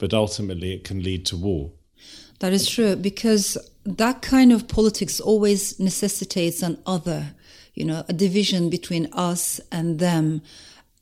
but 0.04 0.14
ultimately 0.14 0.74
it 0.74 0.84
can 0.84 1.02
lead 1.02 1.26
to 1.26 1.38
war. 1.38 1.72
That 2.40 2.52
is 2.52 2.68
true 2.68 2.98
because 2.98 3.58
that 3.86 4.22
kind 4.22 4.52
of 4.52 4.68
politics 4.68 5.22
always 5.22 5.80
necessitates 5.80 6.62
an 6.62 6.78
other, 6.86 7.36
you 7.74 7.86
know, 7.86 8.04
a 8.10 8.14
division 8.14 8.70
between 8.70 9.08
us 9.14 9.62
and 9.72 10.00
them. 10.00 10.42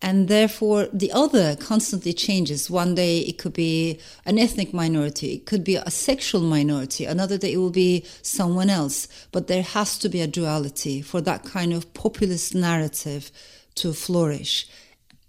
And 0.04 0.28
therefore, 0.28 0.88
the 0.92 1.12
other 1.12 1.56
constantly 1.56 2.14
changes. 2.14 2.72
One 2.72 2.96
day 2.96 3.20
it 3.20 3.38
could 3.38 3.54
be 3.54 4.00
an 4.26 4.40
ethnic 4.40 4.74
minority, 4.74 5.36
it 5.36 5.46
could 5.46 5.64
be 5.64 5.76
a 5.76 5.92
sexual 5.92 6.42
minority, 6.42 7.06
another 7.06 7.38
day 7.38 7.54
it 7.54 7.58
will 7.58 7.70
be 7.70 8.06
someone 8.24 8.70
else. 8.70 9.08
But 9.32 9.48
there 9.48 9.62
has 9.62 10.00
to 10.00 10.10
be 10.10 10.22
a 10.22 10.28
duality 10.28 11.04
for 11.04 11.22
that 11.22 11.46
kind 11.46 11.72
of 11.72 11.94
populist 11.94 12.56
narrative 12.56 13.32
to 13.76 13.94
flourish. 13.94 14.68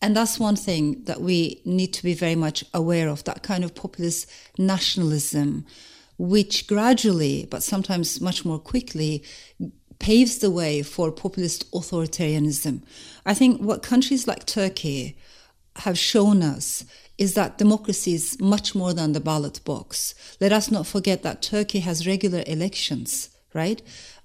And 0.00 0.17
that's 0.17 0.41
one 0.41 0.57
thing 0.57 1.05
that 1.05 1.21
we 1.21 1.61
need 1.64 1.93
to 1.93 2.02
be 2.02 2.14
very 2.14 2.35
much 2.35 2.64
aware 2.75 3.09
of 3.09 3.23
that 3.25 3.43
kind 3.43 3.64
of 3.64 3.75
populist 3.75 4.29
nationalism, 4.59 5.64
which 6.19 6.67
gradually, 6.67 7.47
but 7.50 7.62
sometimes 7.62 8.21
much 8.21 8.45
more 8.45 8.59
quickly, 8.59 9.23
paves 10.00 10.38
the 10.38 10.50
way 10.50 10.83
for 10.83 11.12
populist 11.12 11.71
authoritarianism. 11.71 12.83
I 13.25 13.35
think 13.35 13.61
what 13.61 13.83
countries 13.83 14.26
like 14.26 14.47
Turkey 14.47 15.17
have 15.76 15.99
shown 15.99 16.43
us 16.43 16.85
is 17.19 17.35
that 17.35 17.59
democracy 17.59 18.14
is 18.14 18.41
much 18.41 18.75
more 18.75 18.93
than 18.93 19.12
the 19.12 19.21
ballot 19.21 19.61
box. 19.64 20.14
Let 20.41 20.52
us 20.52 20.71
not 20.71 20.87
forget 20.87 21.23
that 21.23 21.43
Turkey 21.43 21.81
has 21.81 22.07
regular 22.07 22.43
elections, 22.47 23.31
right? 23.55 23.81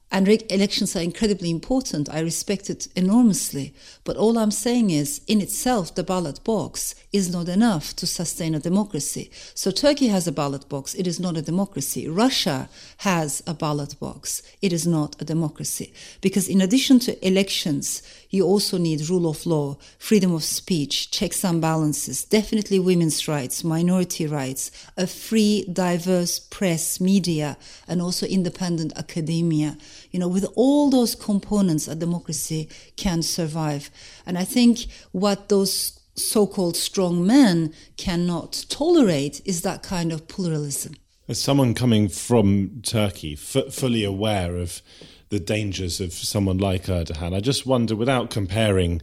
And 0.10 0.26
re- 0.26 0.40
elections 0.50 0.96
are 0.96 1.02
incredibly 1.02 1.50
important. 1.50 2.10
I 2.10 2.22
respect 2.22 2.70
it 2.70 2.88
enormously. 2.96 3.74
But 4.06 4.16
all 4.16 4.38
I'm 4.38 4.52
saying 4.52 4.90
is, 4.90 5.20
in 5.28 5.42
itself, 5.42 5.96
the 5.96 6.04
ballot 6.04 6.42
box 6.46 6.96
is 7.12 7.30
not 7.30 7.50
enough 7.50 7.94
to 7.98 8.08
sustain 8.08 8.56
a 8.56 8.60
democracy. 8.60 9.30
So 9.54 9.70
Turkey 9.70 10.08
has 10.08 10.26
a 10.26 10.32
ballot 10.32 10.70
box. 10.70 10.94
It 10.96 11.08
is 11.08 11.20
not 11.20 11.36
a 11.36 11.42
democracy. 11.42 12.08
Russia 12.08 12.70
has 13.00 13.44
a 13.46 13.54
ballot 13.54 14.00
box. 14.00 14.42
It 14.62 14.72
is 14.72 14.88
not 14.88 15.22
a 15.22 15.26
democracy. 15.26 15.94
Because 16.22 16.48
in 16.48 16.62
addition 16.62 17.00
to 17.00 17.28
elections, 17.28 18.02
you 18.30 18.46
also 18.46 18.78
need 18.78 19.10
rule 19.10 19.30
of 19.30 19.46
law, 19.46 19.78
freedom 19.98 20.34
of 20.34 20.44
speech, 20.44 21.12
checks 21.12 21.44
and 21.44 21.62
balances, 21.62 22.24
definitely 22.24 22.80
women's 22.80 23.28
rights, 23.28 23.64
minority 23.64 24.28
rights, 24.28 24.72
a 24.98 25.08
free, 25.08 25.66
diverse 25.72 26.40
press, 26.40 27.00
media, 27.00 27.58
and 27.88 28.02
also 28.02 28.26
independent 28.26 28.94
academia. 28.98 29.78
You 30.12 30.20
know, 30.20 30.28
with 30.28 30.46
all 30.56 30.90
those 30.90 31.16
components, 31.16 31.88
a 31.88 31.96
democracy 31.96 32.70
can 32.96 33.22
survive. 33.22 33.90
And 34.26 34.38
I 34.38 34.44
think 34.44 34.88
what 35.12 35.50
those 35.50 36.00
so-called 36.16 36.76
strong 36.76 37.26
men 37.26 37.74
cannot 37.96 38.66
tolerate 38.70 39.42
is 39.46 39.62
that 39.62 39.84
kind 39.84 40.12
of 40.12 40.28
pluralism. 40.28 40.96
As 41.30 41.40
someone 41.40 41.74
coming 41.74 42.08
from 42.08 42.82
Turkey, 42.84 43.34
f- 43.34 43.74
fully 43.74 44.04
aware 44.04 44.56
of 44.56 44.82
the 45.30 45.40
dangers 45.40 46.00
of 46.00 46.14
someone 46.14 46.58
like 46.58 46.86
Erdogan. 46.86 47.36
I 47.36 47.40
just 47.40 47.66
wonder, 47.66 47.96
without 47.96 48.30
comparing, 48.30 49.02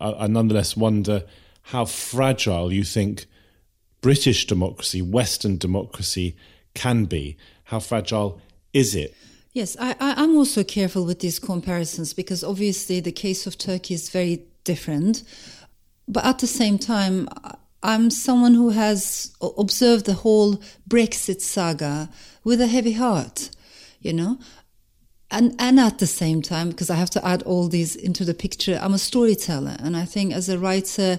uh, 0.00 0.14
I 0.18 0.26
nonetheless 0.26 0.76
wonder 0.76 1.24
how 1.62 1.84
fragile 1.84 2.72
you 2.72 2.84
think 2.84 3.26
British 4.00 4.46
democracy, 4.46 5.02
Western 5.02 5.56
democracy 5.56 6.36
can 6.74 7.06
be. 7.06 7.36
How 7.64 7.80
fragile 7.80 8.40
is 8.72 8.94
it? 8.94 9.14
Yes, 9.52 9.76
I, 9.78 9.94
am 10.00 10.36
also 10.36 10.64
careful 10.64 11.06
with 11.06 11.20
these 11.20 11.38
comparisons 11.38 12.12
because 12.12 12.42
obviously 12.42 13.00
the 13.00 13.12
case 13.12 13.46
of 13.46 13.56
Turkey 13.56 13.94
is 13.94 14.10
very 14.10 14.44
different. 14.64 15.22
But 16.06 16.24
at 16.24 16.40
the 16.40 16.46
same 16.46 16.78
time, 16.78 17.28
I'm 17.82 18.10
someone 18.10 18.54
who 18.54 18.70
has 18.70 19.34
observed 19.56 20.06
the 20.06 20.14
whole 20.14 20.60
Brexit 20.88 21.40
saga 21.40 22.10
with 22.42 22.60
a 22.60 22.66
heavy 22.66 22.92
heart, 22.92 23.50
you 24.00 24.12
know 24.12 24.38
and 25.34 25.54
and 25.58 25.80
at 25.80 25.98
the 25.98 26.06
same 26.06 26.40
time 26.40 26.70
because 26.70 26.90
i 26.90 26.94
have 26.94 27.10
to 27.10 27.24
add 27.26 27.42
all 27.42 27.68
these 27.68 27.96
into 27.96 28.24
the 28.24 28.34
picture 28.34 28.78
i'm 28.80 28.94
a 28.94 28.98
storyteller. 28.98 29.76
And 29.80 29.96
i 29.96 30.04
think 30.04 30.32
as 30.32 30.48
a 30.48 30.58
writer 30.58 31.18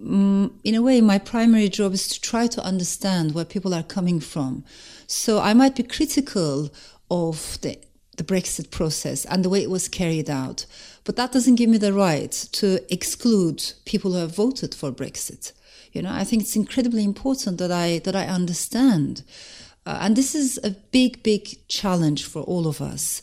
um, 0.00 0.58
in 0.64 0.74
a 0.74 0.82
way 0.82 1.00
my 1.00 1.18
primary 1.18 1.68
job 1.68 1.92
is 1.92 2.08
to 2.08 2.20
try 2.20 2.46
to 2.46 2.62
understand 2.62 3.34
where 3.34 3.44
people 3.44 3.74
are 3.74 3.82
coming 3.82 4.20
from. 4.20 4.64
So 5.06 5.40
i 5.40 5.52
might 5.54 5.74
be 5.76 5.82
critical 5.82 6.70
of 7.10 7.58
the 7.62 7.78
the 8.16 8.24
brexit 8.24 8.70
process 8.70 9.24
and 9.26 9.44
the 9.44 9.48
way 9.48 9.62
it 9.62 9.70
was 9.70 9.88
carried 9.88 10.30
out 10.30 10.66
but 11.04 11.16
that 11.16 11.32
doesn't 11.32 11.56
give 11.56 11.70
me 11.70 11.78
the 11.78 11.92
right 11.92 12.32
to 12.52 12.66
exclude 12.92 13.72
people 13.84 14.12
who 14.12 14.18
have 14.18 14.34
voted 14.34 14.74
for 14.74 14.92
brexit. 14.92 15.52
You 15.92 16.02
know 16.02 16.12
i 16.12 16.24
think 16.24 16.42
it's 16.42 16.56
incredibly 16.56 17.04
important 17.04 17.58
that 17.58 17.72
i 17.72 17.98
that 18.00 18.14
i 18.14 18.26
understand. 18.26 19.24
Uh, 19.88 19.96
and 20.02 20.16
this 20.16 20.34
is 20.34 20.60
a 20.62 20.70
big, 20.70 21.22
big 21.22 21.66
challenge 21.66 22.26
for 22.26 22.42
all 22.42 22.66
of 22.66 22.82
us. 22.82 23.22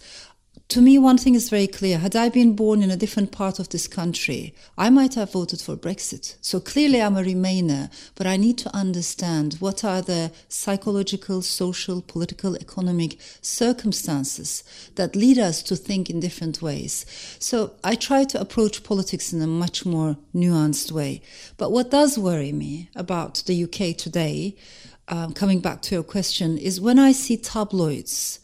To 0.69 0.81
me, 0.81 0.97
one 0.97 1.19
thing 1.19 1.35
is 1.35 1.49
very 1.49 1.67
clear. 1.67 1.99
Had 1.99 2.15
I 2.15 2.27
been 2.27 2.55
born 2.55 2.81
in 2.81 2.89
a 2.89 2.97
different 2.97 3.31
part 3.31 3.59
of 3.59 3.69
this 3.69 3.87
country, 3.87 4.55
I 4.77 4.89
might 4.89 5.13
have 5.13 5.31
voted 5.31 5.61
for 5.61 5.77
Brexit. 5.77 6.35
So 6.41 6.59
clearly 6.59 7.01
I'm 7.01 7.15
a 7.15 7.21
Remainer, 7.21 7.91
but 8.15 8.25
I 8.25 8.35
need 8.35 8.57
to 8.59 8.75
understand 8.75 9.57
what 9.59 9.83
are 9.83 10.01
the 10.01 10.31
psychological, 10.49 11.43
social, 11.43 12.01
political, 12.01 12.55
economic 12.55 13.17
circumstances 13.41 14.63
that 14.95 15.15
lead 15.15 15.37
us 15.37 15.61
to 15.63 15.75
think 15.75 16.09
in 16.09 16.19
different 16.19 16.63
ways. 16.63 17.05
So 17.37 17.73
I 17.83 17.93
try 17.93 18.23
to 18.23 18.41
approach 18.41 18.83
politics 18.83 19.31
in 19.31 19.43
a 19.43 19.47
much 19.47 19.85
more 19.85 20.17
nuanced 20.33 20.91
way. 20.91 21.21
But 21.57 21.71
what 21.71 21.91
does 21.91 22.17
worry 22.17 22.51
me 22.51 22.89
about 22.95 23.43
the 23.45 23.63
UK 23.63 23.95
today 23.95 24.55
um, 25.07 25.33
coming 25.33 25.59
back 25.59 25.83
to 25.83 25.93
your 25.93 26.03
question, 26.03 26.57
is 26.57 26.81
when 26.81 26.97
I 26.97 27.11
see 27.11 27.37
tabloids 27.37 28.39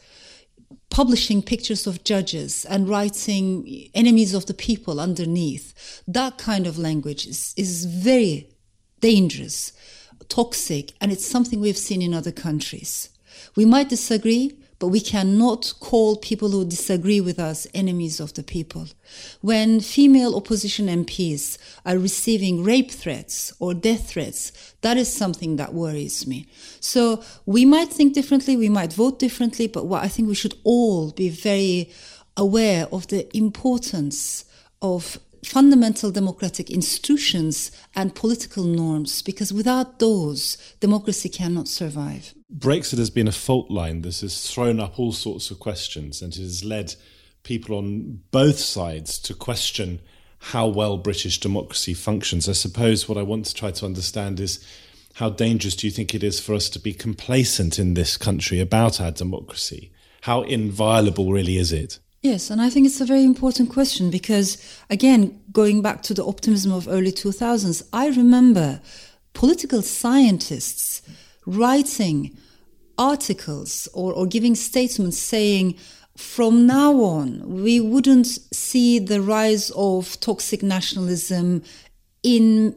publishing 0.91 1.41
pictures 1.41 1.87
of 1.87 2.03
judges 2.03 2.65
and 2.65 2.87
writing 2.87 3.89
enemies 3.95 4.35
of 4.35 4.45
the 4.45 4.53
people 4.53 4.99
underneath, 4.99 6.03
that 6.07 6.37
kind 6.37 6.67
of 6.67 6.77
language 6.77 7.25
is, 7.25 7.53
is 7.57 7.85
very 7.85 8.47
dangerous, 8.99 9.71
toxic, 10.27 10.91
and 11.01 11.11
it's 11.11 11.25
something 11.25 11.59
we've 11.59 11.77
seen 11.77 12.01
in 12.01 12.13
other 12.13 12.31
countries. 12.31 13.09
We 13.55 13.65
might 13.65 13.89
disagree, 13.89 14.53
but 14.81 14.87
we 14.87 14.99
cannot 14.99 15.71
call 15.79 16.15
people 16.15 16.49
who 16.49 16.65
disagree 16.65 17.21
with 17.21 17.37
us 17.37 17.67
enemies 17.71 18.19
of 18.19 18.33
the 18.33 18.41
people. 18.41 18.87
When 19.41 19.79
female 19.79 20.35
opposition 20.35 20.87
MPs 20.87 21.59
are 21.85 21.99
receiving 21.99 22.63
rape 22.63 22.89
threats 22.89 23.53
or 23.59 23.75
death 23.75 24.09
threats, 24.09 24.73
that 24.81 24.97
is 24.97 25.15
something 25.15 25.57
that 25.57 25.75
worries 25.75 26.25
me. 26.25 26.47
So 26.79 27.23
we 27.45 27.63
might 27.63 27.89
think 27.89 28.15
differently, 28.15 28.57
we 28.57 28.69
might 28.69 28.91
vote 28.91 29.19
differently, 29.19 29.67
but 29.67 29.85
what 29.85 30.03
I 30.03 30.07
think 30.07 30.27
we 30.27 30.33
should 30.33 30.55
all 30.63 31.11
be 31.11 31.29
very 31.29 31.91
aware 32.35 32.87
of 32.91 33.05
the 33.09 33.29
importance 33.37 34.45
of 34.81 35.19
fundamental 35.45 36.09
democratic 36.09 36.71
institutions 36.71 37.71
and 37.93 38.15
political 38.15 38.63
norms, 38.63 39.21
because 39.21 39.53
without 39.53 39.99
those, 39.99 40.57
democracy 40.79 41.29
cannot 41.29 41.67
survive. 41.67 42.33
Brexit 42.55 42.97
has 42.97 43.09
been 43.09 43.27
a 43.27 43.31
fault 43.31 43.71
line 43.71 44.01
that 44.01 44.19
has 44.19 44.51
thrown 44.51 44.79
up 44.79 44.99
all 44.99 45.13
sorts 45.13 45.51
of 45.51 45.59
questions 45.59 46.21
and 46.21 46.33
it 46.33 46.41
has 46.41 46.63
led 46.63 46.95
people 47.43 47.77
on 47.77 48.21
both 48.31 48.59
sides 48.59 49.17
to 49.19 49.33
question 49.33 49.99
how 50.39 50.67
well 50.67 50.97
British 50.97 51.39
democracy 51.39 51.93
functions. 51.93 52.49
I 52.49 52.53
suppose 52.53 53.07
what 53.07 53.17
I 53.17 53.23
want 53.23 53.45
to 53.45 53.53
try 53.53 53.71
to 53.71 53.85
understand 53.85 54.39
is 54.39 54.65
how 55.15 55.29
dangerous 55.29 55.75
do 55.75 55.87
you 55.87 55.91
think 55.91 56.13
it 56.13 56.23
is 56.23 56.39
for 56.39 56.53
us 56.53 56.69
to 56.69 56.79
be 56.79 56.93
complacent 56.93 57.79
in 57.79 57.93
this 57.93 58.17
country 58.17 58.59
about 58.59 58.99
our 58.99 59.11
democracy? 59.11 59.91
How 60.21 60.41
inviolable 60.41 61.31
really 61.31 61.57
is 61.57 61.71
it? 61.71 61.99
Yes, 62.21 62.49
and 62.49 62.61
I 62.61 62.69
think 62.69 62.85
it's 62.85 63.01
a 63.01 63.05
very 63.05 63.23
important 63.23 63.69
question 63.69 64.11
because, 64.11 64.57
again, 64.89 65.41
going 65.51 65.81
back 65.81 66.03
to 66.03 66.13
the 66.13 66.25
optimism 66.25 66.71
of 66.71 66.87
early 66.87 67.11
2000s, 67.11 67.87
I 67.91 68.07
remember 68.09 68.79
political 69.33 69.81
scientists 69.81 71.01
writing 71.57 72.37
articles 72.97 73.87
or, 73.93 74.13
or 74.13 74.25
giving 74.27 74.55
statements 74.55 75.17
saying, 75.17 75.75
from 76.17 76.67
now 76.67 76.93
on, 77.01 77.63
we 77.63 77.79
wouldn't 77.79 78.27
see 78.27 78.99
the 78.99 79.21
rise 79.21 79.71
of 79.71 80.19
toxic 80.19 80.61
nationalism 80.61 81.63
in 82.21 82.75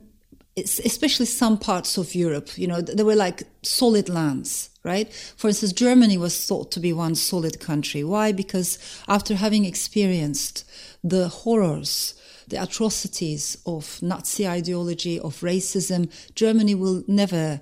especially 0.56 1.26
some 1.26 1.58
parts 1.58 1.98
of 1.98 2.14
Europe. 2.14 2.56
You 2.56 2.68
know, 2.68 2.80
there 2.80 3.04
were 3.04 3.16
like 3.16 3.42
solid 3.62 4.08
lands, 4.08 4.70
right? 4.84 5.12
For 5.12 5.48
instance, 5.48 5.72
Germany 5.72 6.16
was 6.16 6.46
thought 6.46 6.70
to 6.72 6.80
be 6.80 6.92
one 6.92 7.16
solid 7.16 7.58
country. 7.58 8.04
Why? 8.04 8.30
Because 8.30 8.78
after 9.08 9.34
having 9.34 9.64
experienced 9.64 10.64
the 11.02 11.28
horrors 11.28 12.14
the 12.48 12.62
atrocities 12.62 13.56
of 13.66 14.02
Nazi 14.02 14.46
ideology, 14.46 15.18
of 15.18 15.40
racism, 15.40 16.10
Germany 16.34 16.74
will 16.74 17.02
never 17.06 17.60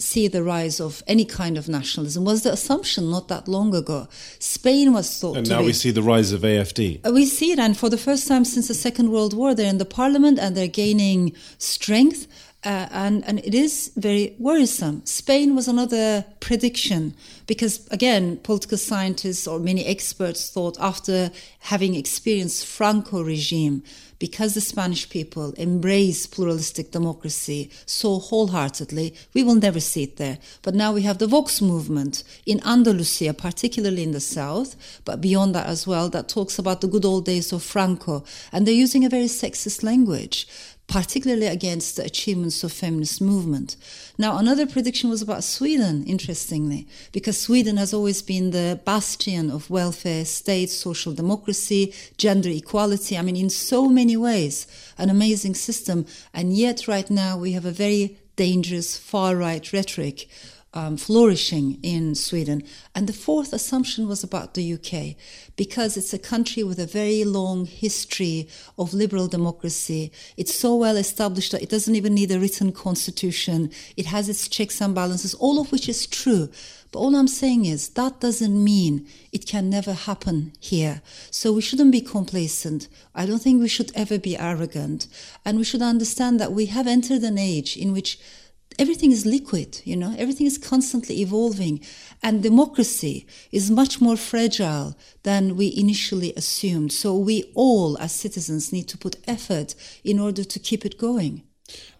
see 0.00 0.28
the 0.28 0.42
rise 0.42 0.80
of 0.80 1.02
any 1.06 1.24
kind 1.24 1.56
of 1.56 1.68
nationalism 1.68 2.24
was 2.24 2.42
the 2.42 2.52
assumption 2.52 3.10
not 3.10 3.28
that 3.28 3.46
long 3.48 3.74
ago. 3.74 4.08
Spain 4.38 4.92
was 4.92 5.20
thought 5.20 5.36
and 5.36 5.48
now 5.48 5.60
be, 5.60 5.66
we 5.66 5.72
see 5.72 5.90
the 5.90 6.02
rise 6.02 6.32
of 6.32 6.42
AFD. 6.42 7.06
Uh, 7.06 7.12
we 7.12 7.26
see 7.26 7.52
it, 7.52 7.58
and 7.58 7.76
for 7.76 7.88
the 7.88 7.98
first 7.98 8.26
time 8.26 8.44
since 8.44 8.68
the 8.68 8.74
Second 8.74 9.10
World 9.10 9.34
War, 9.34 9.54
they're 9.54 9.68
in 9.68 9.78
the 9.78 9.84
parliament 9.84 10.38
and 10.38 10.56
they're 10.56 10.68
gaining 10.68 11.32
strength. 11.58 12.26
Uh, 12.62 12.86
and, 12.90 13.24
and 13.26 13.38
it 13.38 13.54
is 13.54 13.90
very 13.96 14.36
worrisome. 14.38 15.00
Spain 15.06 15.56
was 15.56 15.66
another 15.66 16.26
prediction 16.40 17.14
because, 17.46 17.88
again, 17.88 18.36
political 18.42 18.76
scientists 18.76 19.46
or 19.46 19.58
many 19.58 19.86
experts 19.86 20.50
thought 20.50 20.78
after 20.78 21.30
having 21.60 21.94
experienced 21.94 22.66
Franco 22.66 23.22
regime, 23.22 23.82
because 24.20 24.54
the 24.54 24.60
Spanish 24.60 25.08
people 25.08 25.52
embrace 25.54 26.26
pluralistic 26.26 26.92
democracy 26.92 27.70
so 27.86 28.20
wholeheartedly, 28.20 29.14
we 29.34 29.42
will 29.42 29.56
never 29.56 29.80
see 29.80 30.04
it 30.04 30.18
there. 30.18 30.38
But 30.62 30.76
now 30.76 30.92
we 30.92 31.02
have 31.02 31.18
the 31.18 31.26
Vox 31.26 31.60
movement 31.60 32.22
in 32.46 32.64
Andalusia, 32.64 33.34
particularly 33.34 34.04
in 34.04 34.12
the 34.12 34.20
south, 34.20 34.76
but 35.04 35.20
beyond 35.20 35.54
that 35.54 35.66
as 35.66 35.86
well, 35.86 36.08
that 36.10 36.28
talks 36.28 36.58
about 36.58 36.82
the 36.82 36.86
good 36.86 37.04
old 37.04 37.24
days 37.24 37.52
of 37.52 37.62
Franco. 37.62 38.22
And 38.52 38.66
they're 38.66 38.74
using 38.74 39.04
a 39.04 39.08
very 39.08 39.24
sexist 39.24 39.82
language 39.82 40.46
particularly 40.90 41.46
against 41.46 41.94
the 41.94 42.04
achievements 42.04 42.64
of 42.64 42.72
feminist 42.72 43.20
movement. 43.20 43.76
Now, 44.18 44.38
another 44.38 44.66
prediction 44.66 45.08
was 45.08 45.22
about 45.22 45.44
Sweden, 45.44 46.02
interestingly, 46.04 46.88
because 47.12 47.38
Sweden 47.38 47.76
has 47.76 47.94
always 47.94 48.22
been 48.22 48.50
the 48.50 48.80
bastion 48.84 49.52
of 49.52 49.70
welfare 49.70 50.24
state, 50.24 50.68
social 50.68 51.12
democracy, 51.12 51.94
gender 52.16 52.50
equality. 52.50 53.16
I 53.16 53.22
mean, 53.22 53.36
in 53.36 53.50
so 53.50 53.88
many 53.88 54.16
ways, 54.16 54.66
an 54.98 55.10
amazing 55.10 55.54
system. 55.54 56.06
And 56.34 56.52
yet, 56.52 56.88
right 56.88 57.08
now, 57.08 57.38
we 57.38 57.52
have 57.52 57.64
a 57.64 57.70
very 57.70 58.18
dangerous 58.34 58.98
far 58.98 59.36
right 59.36 59.72
rhetoric 59.72 60.28
um, 60.72 60.96
flourishing 60.96 61.78
in 61.82 62.14
Sweden. 62.14 62.62
And 62.94 63.06
the 63.06 63.12
fourth 63.12 63.52
assumption 63.52 64.06
was 64.06 64.22
about 64.22 64.54
the 64.54 64.72
UK, 64.74 65.16
because 65.56 65.96
it's 65.96 66.14
a 66.14 66.18
country 66.18 66.62
with 66.62 66.78
a 66.78 66.86
very 66.86 67.24
long 67.24 67.66
history 67.66 68.48
of 68.78 68.94
liberal 68.94 69.26
democracy. 69.26 70.12
It's 70.36 70.54
so 70.54 70.76
well 70.76 70.96
established 70.96 71.52
that 71.52 71.62
it 71.62 71.70
doesn't 71.70 71.96
even 71.96 72.14
need 72.14 72.30
a 72.30 72.38
written 72.38 72.72
constitution. 72.72 73.70
It 73.96 74.06
has 74.06 74.28
its 74.28 74.48
checks 74.48 74.80
and 74.80 74.94
balances, 74.94 75.34
all 75.34 75.60
of 75.60 75.72
which 75.72 75.88
is 75.88 76.06
true. 76.06 76.50
But 76.92 76.98
all 76.98 77.14
I'm 77.14 77.28
saying 77.28 77.66
is 77.66 77.90
that 77.90 78.20
doesn't 78.20 78.64
mean 78.64 79.06
it 79.30 79.46
can 79.46 79.70
never 79.70 79.92
happen 79.92 80.52
here. 80.58 81.02
So 81.30 81.52
we 81.52 81.62
shouldn't 81.62 81.92
be 81.92 82.00
complacent. 82.00 82.88
I 83.14 83.26
don't 83.26 83.38
think 83.38 83.60
we 83.60 83.68
should 83.68 83.92
ever 83.94 84.18
be 84.18 84.36
arrogant. 84.36 85.06
And 85.44 85.56
we 85.58 85.64
should 85.64 85.82
understand 85.82 86.40
that 86.40 86.52
we 86.52 86.66
have 86.66 86.88
entered 86.88 87.22
an 87.22 87.38
age 87.38 87.76
in 87.76 87.92
which 87.92 88.18
everything 88.80 89.12
is 89.12 89.26
liquid, 89.26 89.82
you 89.84 89.94
know, 89.94 90.14
everything 90.16 90.46
is 90.46 90.56
constantly 90.56 91.20
evolving. 91.20 91.80
And 92.22 92.42
democracy 92.42 93.26
is 93.52 93.70
much 93.70 94.00
more 94.00 94.16
fragile 94.16 94.96
than 95.22 95.56
we 95.56 95.74
initially 95.76 96.32
assumed. 96.34 96.90
So 96.90 97.14
we 97.14 97.52
all, 97.54 97.98
as 97.98 98.12
citizens, 98.12 98.72
need 98.72 98.88
to 98.88 98.98
put 98.98 99.16
effort 99.28 99.74
in 100.02 100.18
order 100.18 100.44
to 100.44 100.58
keep 100.58 100.86
it 100.86 100.98
going. 100.98 101.42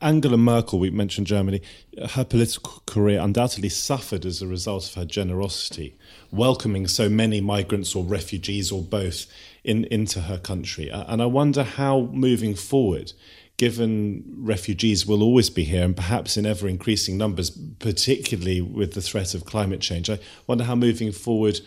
Angela 0.00 0.36
Merkel, 0.36 0.80
we 0.80 0.90
mentioned 0.90 1.26
Germany, 1.26 1.62
her 2.10 2.24
political 2.24 2.82
career 2.86 3.20
undoubtedly 3.20 3.68
suffered 3.68 4.24
as 4.24 4.42
a 4.42 4.46
result 4.48 4.88
of 4.88 4.94
her 4.94 5.04
generosity, 5.04 5.96
welcoming 6.32 6.88
so 6.88 7.08
many 7.08 7.40
migrants 7.40 7.94
or 7.94 8.02
refugees 8.02 8.72
or 8.72 8.82
both 8.82 9.26
in, 9.62 9.84
into 9.84 10.22
her 10.22 10.38
country. 10.38 10.88
And 10.88 11.22
I 11.22 11.26
wonder 11.26 11.62
how, 11.62 12.08
moving 12.12 12.54
forward, 12.54 13.12
given 13.60 14.24
refugees 14.38 15.04
will 15.04 15.22
always 15.22 15.50
be 15.50 15.64
here 15.64 15.84
and 15.84 15.94
perhaps 15.94 16.38
in 16.38 16.46
ever 16.46 16.66
increasing 16.66 17.18
numbers, 17.18 17.50
particularly 17.78 18.62
with 18.62 18.94
the 18.94 19.02
threat 19.02 19.34
of 19.34 19.44
climate 19.44 19.82
change. 19.82 20.08
I 20.08 20.18
wonder 20.46 20.64
how 20.64 20.74
moving 20.74 21.12
forward 21.12 21.60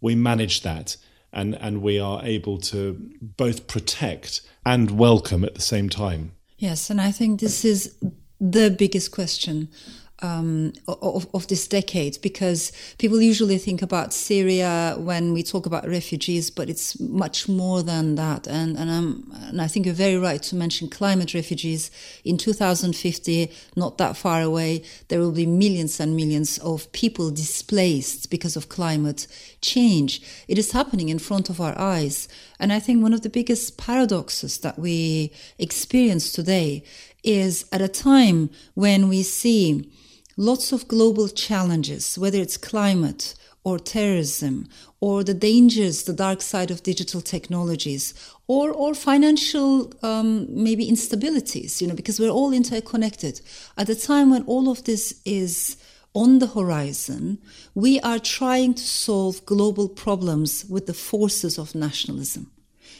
we 0.00 0.16
manage 0.16 0.62
that 0.62 0.96
and, 1.32 1.54
and 1.54 1.82
we 1.82 2.00
are 2.00 2.20
able 2.24 2.58
to 2.72 2.94
both 3.20 3.68
protect 3.68 4.40
and 4.64 4.98
welcome 4.98 5.44
at 5.44 5.54
the 5.54 5.60
same 5.60 5.88
time. 5.88 6.32
Yes, 6.58 6.90
and 6.90 7.00
I 7.00 7.12
think 7.12 7.38
this 7.38 7.64
is 7.64 7.94
the 8.40 8.68
biggest 8.68 9.12
question 9.12 9.68
um, 10.22 10.72
of, 10.88 11.26
of, 11.34 11.46
this 11.48 11.68
decade 11.68 12.18
because 12.22 12.72
people 12.98 13.20
usually 13.20 13.58
think 13.58 13.82
about 13.82 14.14
Syria 14.14 14.96
when 14.98 15.34
we 15.34 15.42
talk 15.42 15.66
about 15.66 15.86
refugees, 15.86 16.50
but 16.50 16.70
it's 16.70 16.98
much 16.98 17.48
more 17.48 17.82
than 17.82 18.14
that. 18.14 18.46
And, 18.46 18.78
and, 18.78 18.90
and 18.90 19.60
I 19.60 19.66
think 19.66 19.84
you're 19.84 19.94
very 19.94 20.16
right 20.16 20.42
to 20.44 20.56
mention 20.56 20.88
climate 20.88 21.34
refugees. 21.34 21.90
In 22.24 22.38
2050, 22.38 23.50
not 23.76 23.98
that 23.98 24.16
far 24.16 24.40
away, 24.40 24.82
there 25.08 25.20
will 25.20 25.32
be 25.32 25.46
millions 25.46 26.00
and 26.00 26.16
millions 26.16 26.58
of 26.58 26.90
people 26.92 27.30
displaced 27.30 28.30
because 28.30 28.56
of 28.56 28.70
climate 28.70 29.26
change. 29.60 30.22
It 30.48 30.56
is 30.56 30.72
happening 30.72 31.10
in 31.10 31.18
front 31.18 31.50
of 31.50 31.60
our 31.60 31.78
eyes. 31.78 32.26
And 32.58 32.72
I 32.72 32.80
think 32.80 33.02
one 33.02 33.12
of 33.12 33.20
the 33.20 33.28
biggest 33.28 33.76
paradoxes 33.76 34.58
that 34.58 34.78
we 34.78 35.32
experience 35.58 36.32
today 36.32 36.84
is 37.22 37.66
at 37.70 37.82
a 37.82 37.88
time 37.88 38.48
when 38.74 39.08
we 39.08 39.22
see 39.22 39.90
lots 40.36 40.72
of 40.72 40.88
global 40.88 41.28
challenges, 41.28 42.18
whether 42.18 42.38
it's 42.38 42.56
climate 42.56 43.34
or 43.64 43.78
terrorism 43.78 44.68
or 45.00 45.24
the 45.24 45.34
dangers, 45.34 46.04
the 46.04 46.12
dark 46.12 46.40
side 46.40 46.70
of 46.70 46.82
digital 46.82 47.20
technologies 47.20 48.14
or, 48.46 48.70
or 48.70 48.94
financial 48.94 49.92
um, 50.04 50.46
maybe 50.48 50.88
instabilities, 50.88 51.80
you 51.80 51.88
know, 51.88 51.94
because 51.94 52.20
we're 52.20 52.30
all 52.30 52.52
interconnected. 52.52 53.40
At 53.76 53.88
a 53.88 53.96
time 53.96 54.30
when 54.30 54.44
all 54.44 54.70
of 54.70 54.84
this 54.84 55.20
is 55.24 55.76
on 56.14 56.38
the 56.38 56.46
horizon, 56.46 57.38
we 57.74 57.98
are 58.00 58.18
trying 58.18 58.74
to 58.74 58.84
solve 58.84 59.44
global 59.46 59.88
problems 59.88 60.64
with 60.64 60.86
the 60.86 60.94
forces 60.94 61.58
of 61.58 61.74
nationalism. 61.74 62.50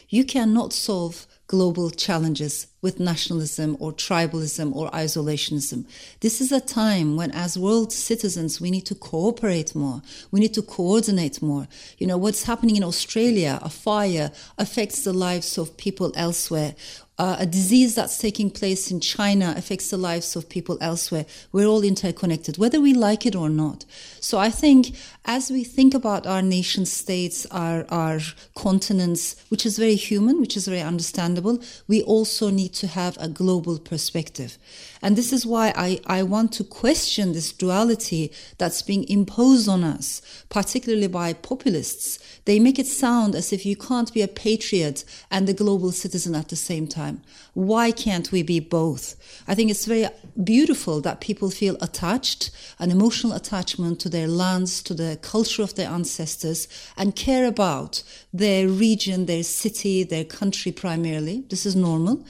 You 0.09 0.25
cannot 0.25 0.73
solve 0.73 1.27
global 1.47 1.89
challenges 1.89 2.67
with 2.81 2.99
nationalism 2.99 3.77
or 3.79 3.93
tribalism 3.93 4.75
or 4.75 4.89
isolationism. 4.91 5.85
This 6.19 6.41
is 6.41 6.51
a 6.51 6.59
time 6.59 7.15
when, 7.15 7.31
as 7.31 7.57
world 7.57 7.93
citizens, 7.93 8.59
we 8.59 8.69
need 8.69 8.85
to 8.87 8.95
cooperate 8.95 9.73
more. 9.73 10.01
We 10.31 10.41
need 10.41 10.53
to 10.55 10.61
coordinate 10.61 11.41
more. 11.41 11.67
You 11.97 12.07
know, 12.07 12.17
what's 12.17 12.43
happening 12.43 12.75
in 12.75 12.83
Australia, 12.83 13.59
a 13.61 13.69
fire 13.69 14.31
affects 14.57 15.03
the 15.03 15.13
lives 15.13 15.57
of 15.57 15.77
people 15.77 16.11
elsewhere 16.15 16.75
uh, 17.19 17.37
a 17.39 17.45
disease 17.45 17.95
that's 17.95 18.19
taking 18.19 18.49
place 18.51 18.91
in 18.91 18.99
China 18.99 19.53
affects 19.57 19.89
the 19.89 19.97
lives 19.97 20.35
of 20.35 20.47
people 20.47 20.77
elsewhere. 20.81 21.25
We're 21.51 21.65
all 21.65 21.83
interconnected, 21.83 22.57
whether 22.57 22.79
we 22.79 22.93
like 22.93 23.25
it 23.25 23.35
or 23.35 23.49
not. 23.49 23.85
So 24.19 24.37
I 24.37 24.49
think 24.49 24.95
as 25.25 25.51
we 25.51 25.63
think 25.63 25.93
about 25.93 26.25
our 26.25 26.41
nation 26.41 26.85
states, 26.85 27.45
our, 27.51 27.85
our 27.89 28.19
continents, 28.55 29.35
which 29.49 29.65
is 29.65 29.77
very 29.77 29.95
human, 29.95 30.39
which 30.39 30.55
is 30.55 30.67
very 30.67 30.81
understandable, 30.81 31.59
we 31.87 32.01
also 32.03 32.49
need 32.49 32.73
to 32.73 32.87
have 32.87 33.17
a 33.19 33.27
global 33.27 33.77
perspective. 33.77 34.57
And 35.01 35.15
this 35.15 35.31
is 35.31 35.45
why 35.45 35.73
I, 35.75 35.99
I 36.07 36.23
want 36.23 36.53
to 36.53 36.63
question 36.63 37.33
this 37.33 37.51
duality 37.51 38.31
that's 38.57 38.81
being 38.81 39.07
imposed 39.09 39.67
on 39.67 39.83
us, 39.83 40.21
particularly 40.49 41.07
by 41.07 41.33
populists. 41.33 42.19
They 42.45 42.59
make 42.59 42.79
it 42.79 42.87
sound 42.87 43.35
as 43.35 43.51
if 43.51 43.65
you 43.65 43.75
can't 43.75 44.13
be 44.13 44.21
a 44.21 44.27
patriot 44.27 45.03
and 45.29 45.47
a 45.49 45.53
global 45.53 45.91
citizen 45.91 46.33
at 46.35 46.49
the 46.49 46.55
same 46.55 46.87
time. 46.87 47.21
Why 47.53 47.91
can't 47.91 48.31
we 48.31 48.43
be 48.43 48.59
both? 48.59 49.15
I 49.47 49.55
think 49.55 49.69
it's 49.69 49.85
very 49.85 50.07
beautiful 50.41 51.01
that 51.01 51.21
people 51.21 51.49
feel 51.49 51.75
attached, 51.81 52.51
an 52.79 52.91
emotional 52.91 53.33
attachment 53.33 53.99
to 53.99 54.09
their 54.17 54.27
lands, 54.27 54.81
to 54.83 54.93
the 54.93 55.19
culture 55.21 55.63
of 55.63 55.75
their 55.75 55.89
ancestors, 55.89 56.67
and 56.97 57.15
care 57.15 57.45
about 57.45 58.03
their 58.33 58.67
region, 58.67 59.25
their 59.25 59.43
city, 59.43 60.03
their 60.03 60.25
country 60.25 60.71
primarily. 60.71 61.43
This 61.49 61.65
is 61.65 61.75
normal. 61.75 62.25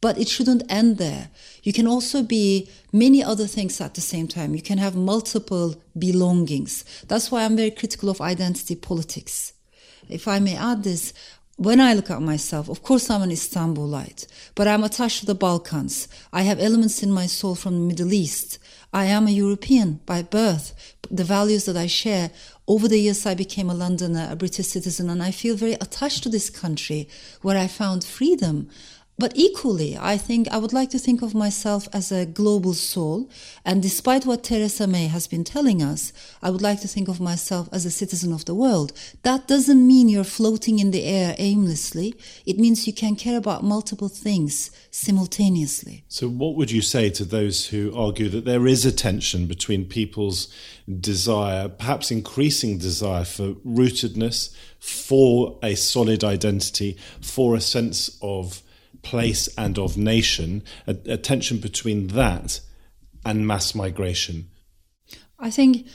But 0.00 0.18
it 0.18 0.28
shouldn't 0.28 0.70
end 0.70 0.98
there. 0.98 1.28
You 1.62 1.72
can 1.72 1.86
also 1.86 2.22
be 2.22 2.68
many 2.92 3.20
other 3.22 3.46
things 3.46 3.80
at 3.80 3.94
the 3.94 4.00
same 4.00 4.28
time. 4.28 4.54
You 4.54 4.62
can 4.62 4.78
have 4.78 4.94
multiple 4.94 5.74
belongings. 6.06 6.84
That's 7.08 7.30
why 7.30 7.44
I'm 7.44 7.56
very 7.56 7.70
critical 7.70 8.08
of 8.08 8.20
identity 8.20 8.76
politics. 8.76 9.52
If 10.08 10.28
I 10.28 10.38
may 10.38 10.56
add 10.56 10.84
this, 10.84 11.12
when 11.56 11.80
I 11.80 11.94
look 11.94 12.10
at 12.10 12.20
myself, 12.20 12.68
of 12.68 12.82
course 12.82 13.10
I'm 13.10 13.22
an 13.22 13.30
Istanbulite, 13.30 14.26
but 14.54 14.68
I'm 14.68 14.84
attached 14.84 15.20
to 15.20 15.26
the 15.26 15.34
Balkans. 15.34 16.08
I 16.32 16.42
have 16.42 16.60
elements 16.60 17.02
in 17.02 17.10
my 17.10 17.26
soul 17.26 17.54
from 17.54 17.74
the 17.74 17.86
Middle 17.90 18.12
East. 18.12 18.58
I 18.96 19.04
am 19.04 19.26
a 19.26 19.30
European 19.30 20.00
by 20.06 20.22
birth. 20.22 20.72
The 21.10 21.22
values 21.22 21.66
that 21.66 21.76
I 21.76 21.86
share. 21.86 22.30
Over 22.66 22.88
the 22.88 22.98
years, 22.98 23.26
I 23.26 23.34
became 23.34 23.68
a 23.68 23.74
Londoner, 23.74 24.26
a 24.30 24.36
British 24.36 24.68
citizen, 24.68 25.10
and 25.10 25.22
I 25.22 25.32
feel 25.32 25.54
very 25.54 25.74
attached 25.74 26.22
to 26.22 26.30
this 26.30 26.48
country 26.48 27.06
where 27.42 27.58
I 27.58 27.66
found 27.66 28.04
freedom. 28.04 28.70
But 29.18 29.32
equally, 29.34 29.96
I 29.96 30.18
think 30.18 30.46
I 30.48 30.58
would 30.58 30.74
like 30.74 30.90
to 30.90 30.98
think 30.98 31.22
of 31.22 31.34
myself 31.34 31.88
as 31.90 32.12
a 32.12 32.26
global 32.26 32.74
soul. 32.74 33.30
And 33.64 33.80
despite 33.80 34.26
what 34.26 34.44
Theresa 34.44 34.86
May 34.86 35.06
has 35.06 35.26
been 35.26 35.42
telling 35.42 35.82
us, 35.82 36.12
I 36.42 36.50
would 36.50 36.60
like 36.60 36.82
to 36.82 36.88
think 36.88 37.08
of 37.08 37.18
myself 37.18 37.66
as 37.72 37.86
a 37.86 37.90
citizen 37.90 38.30
of 38.30 38.44
the 38.44 38.54
world. 38.54 38.92
That 39.22 39.48
doesn't 39.48 39.86
mean 39.86 40.10
you're 40.10 40.22
floating 40.22 40.80
in 40.80 40.90
the 40.90 41.04
air 41.04 41.34
aimlessly. 41.38 42.14
It 42.44 42.58
means 42.58 42.86
you 42.86 42.92
can 42.92 43.16
care 43.16 43.38
about 43.38 43.64
multiple 43.64 44.10
things 44.10 44.70
simultaneously. 44.90 46.04
So, 46.08 46.28
what 46.28 46.54
would 46.56 46.70
you 46.70 46.82
say 46.82 47.08
to 47.10 47.24
those 47.24 47.68
who 47.68 47.96
argue 47.96 48.28
that 48.28 48.44
there 48.44 48.66
is 48.66 48.84
a 48.84 48.92
tension 48.92 49.46
between 49.46 49.86
people's 49.86 50.52
desire, 51.00 51.70
perhaps 51.70 52.10
increasing 52.10 52.76
desire 52.76 53.24
for 53.24 53.54
rootedness, 53.66 54.54
for 54.78 55.58
a 55.62 55.74
solid 55.74 56.22
identity, 56.22 56.98
for 57.22 57.54
a 57.54 57.62
sense 57.62 58.18
of 58.20 58.62
place 59.02 59.48
and 59.56 59.78
of 59.78 59.96
nation, 59.96 60.62
a, 60.86 60.96
a 61.06 61.16
tension 61.16 61.58
between 61.58 62.08
that 62.08 62.60
and 63.24 63.46
mass 63.46 63.74
migration? 63.74 64.48
I 65.38 65.50
think 65.50 65.86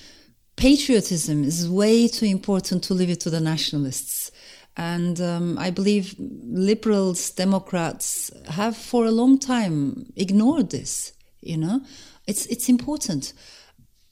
patriotism 0.55 1.43
is 1.43 1.69
way 1.69 2.07
too 2.07 2.25
important 2.25 2.83
to 2.85 2.93
leave 2.93 3.09
it 3.09 3.19
to 3.21 3.29
the 3.29 3.39
nationalists. 3.39 4.31
And 4.77 5.19
um, 5.19 5.57
I 5.57 5.69
believe 5.69 6.15
liberals, 6.17 7.31
Democrats 7.31 8.31
have 8.49 8.77
for 8.77 9.05
a 9.05 9.11
long 9.11 9.37
time 9.37 10.11
ignored 10.15 10.69
this. 10.69 11.13
You 11.41 11.57
know, 11.57 11.81
it's 12.27 12.45
it's 12.45 12.69
important. 12.69 13.33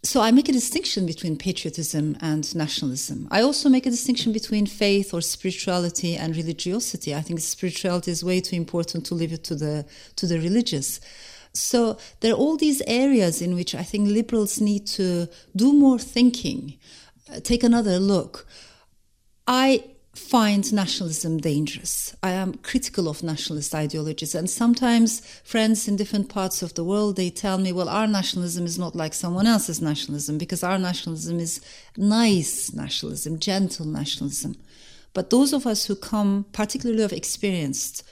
So 0.02 0.22
I 0.22 0.32
make 0.32 0.48
a 0.48 0.54
distinction 0.54 1.06
between 1.06 1.38
patriotism 1.38 2.18
and 2.22 2.56
nationalism. 2.56 3.28
I 3.32 3.42
also 3.42 3.68
make 3.68 3.86
a 3.86 3.90
distinction 3.90 4.32
between 4.32 4.66
faith 4.66 5.14
or 5.14 5.20
spirituality 5.20 6.16
and 6.16 6.38
religiosity. 6.38 7.14
I 7.14 7.22
think 7.22 7.42
spirituality 7.42 8.12
is 8.12 8.24
way 8.24 8.40
too 8.40 8.56
important 8.56 9.06
to 9.08 9.16
leave 9.16 9.34
it 9.34 9.44
to 9.46 9.56
the 9.56 9.86
to 10.16 10.26
the 10.26 10.40
religious. 10.40 11.02
So 11.54 11.98
there 12.22 12.32
are 12.34 12.38
all 12.38 12.56
these 12.56 12.82
areas 12.88 13.42
in 13.42 13.56
which 13.56 13.76
I 13.76 13.84
think 13.84 14.08
liberals 14.08 14.62
need 14.62 14.88
to 14.88 15.28
do 15.56 15.74
more 15.74 16.00
thinking, 16.00 16.78
uh, 17.30 17.42
take 17.42 17.64
another 17.64 18.00
look. 18.00 18.48
I 19.48 19.84
find 20.20 20.72
nationalism 20.74 21.38
dangerous. 21.38 22.16
I 22.22 22.32
am 22.32 22.56
critical 22.56 23.08
of 23.08 23.24
nationalist 23.24 23.74
ideologies 23.74 24.36
and 24.36 24.50
sometimes 24.50 25.22
friends 25.44 25.88
in 25.88 25.96
different 25.96 26.30
parts 26.30 26.62
of 26.62 26.74
the 26.74 26.84
world 26.84 27.16
they 27.16 27.30
tell 27.30 27.58
me 27.58 27.72
well 27.72 27.90
our 27.90 28.06
nationalism 28.06 28.66
is 28.66 28.78
not 28.78 28.96
like 28.96 29.14
someone 29.14 29.48
else's 29.48 29.82
nationalism 29.82 30.38
because 30.38 30.64
our 30.64 30.78
nationalism 30.78 31.40
is 31.40 31.62
nice 31.98 32.74
nationalism, 32.74 33.40
gentle 33.40 33.86
nationalism. 33.86 34.56
But 35.14 35.30
those 35.30 35.54
of 35.54 35.66
us 35.66 35.86
who 35.86 35.96
come 35.96 36.46
particularly 36.52 37.02
have 37.02 37.14
experienced 37.14 38.04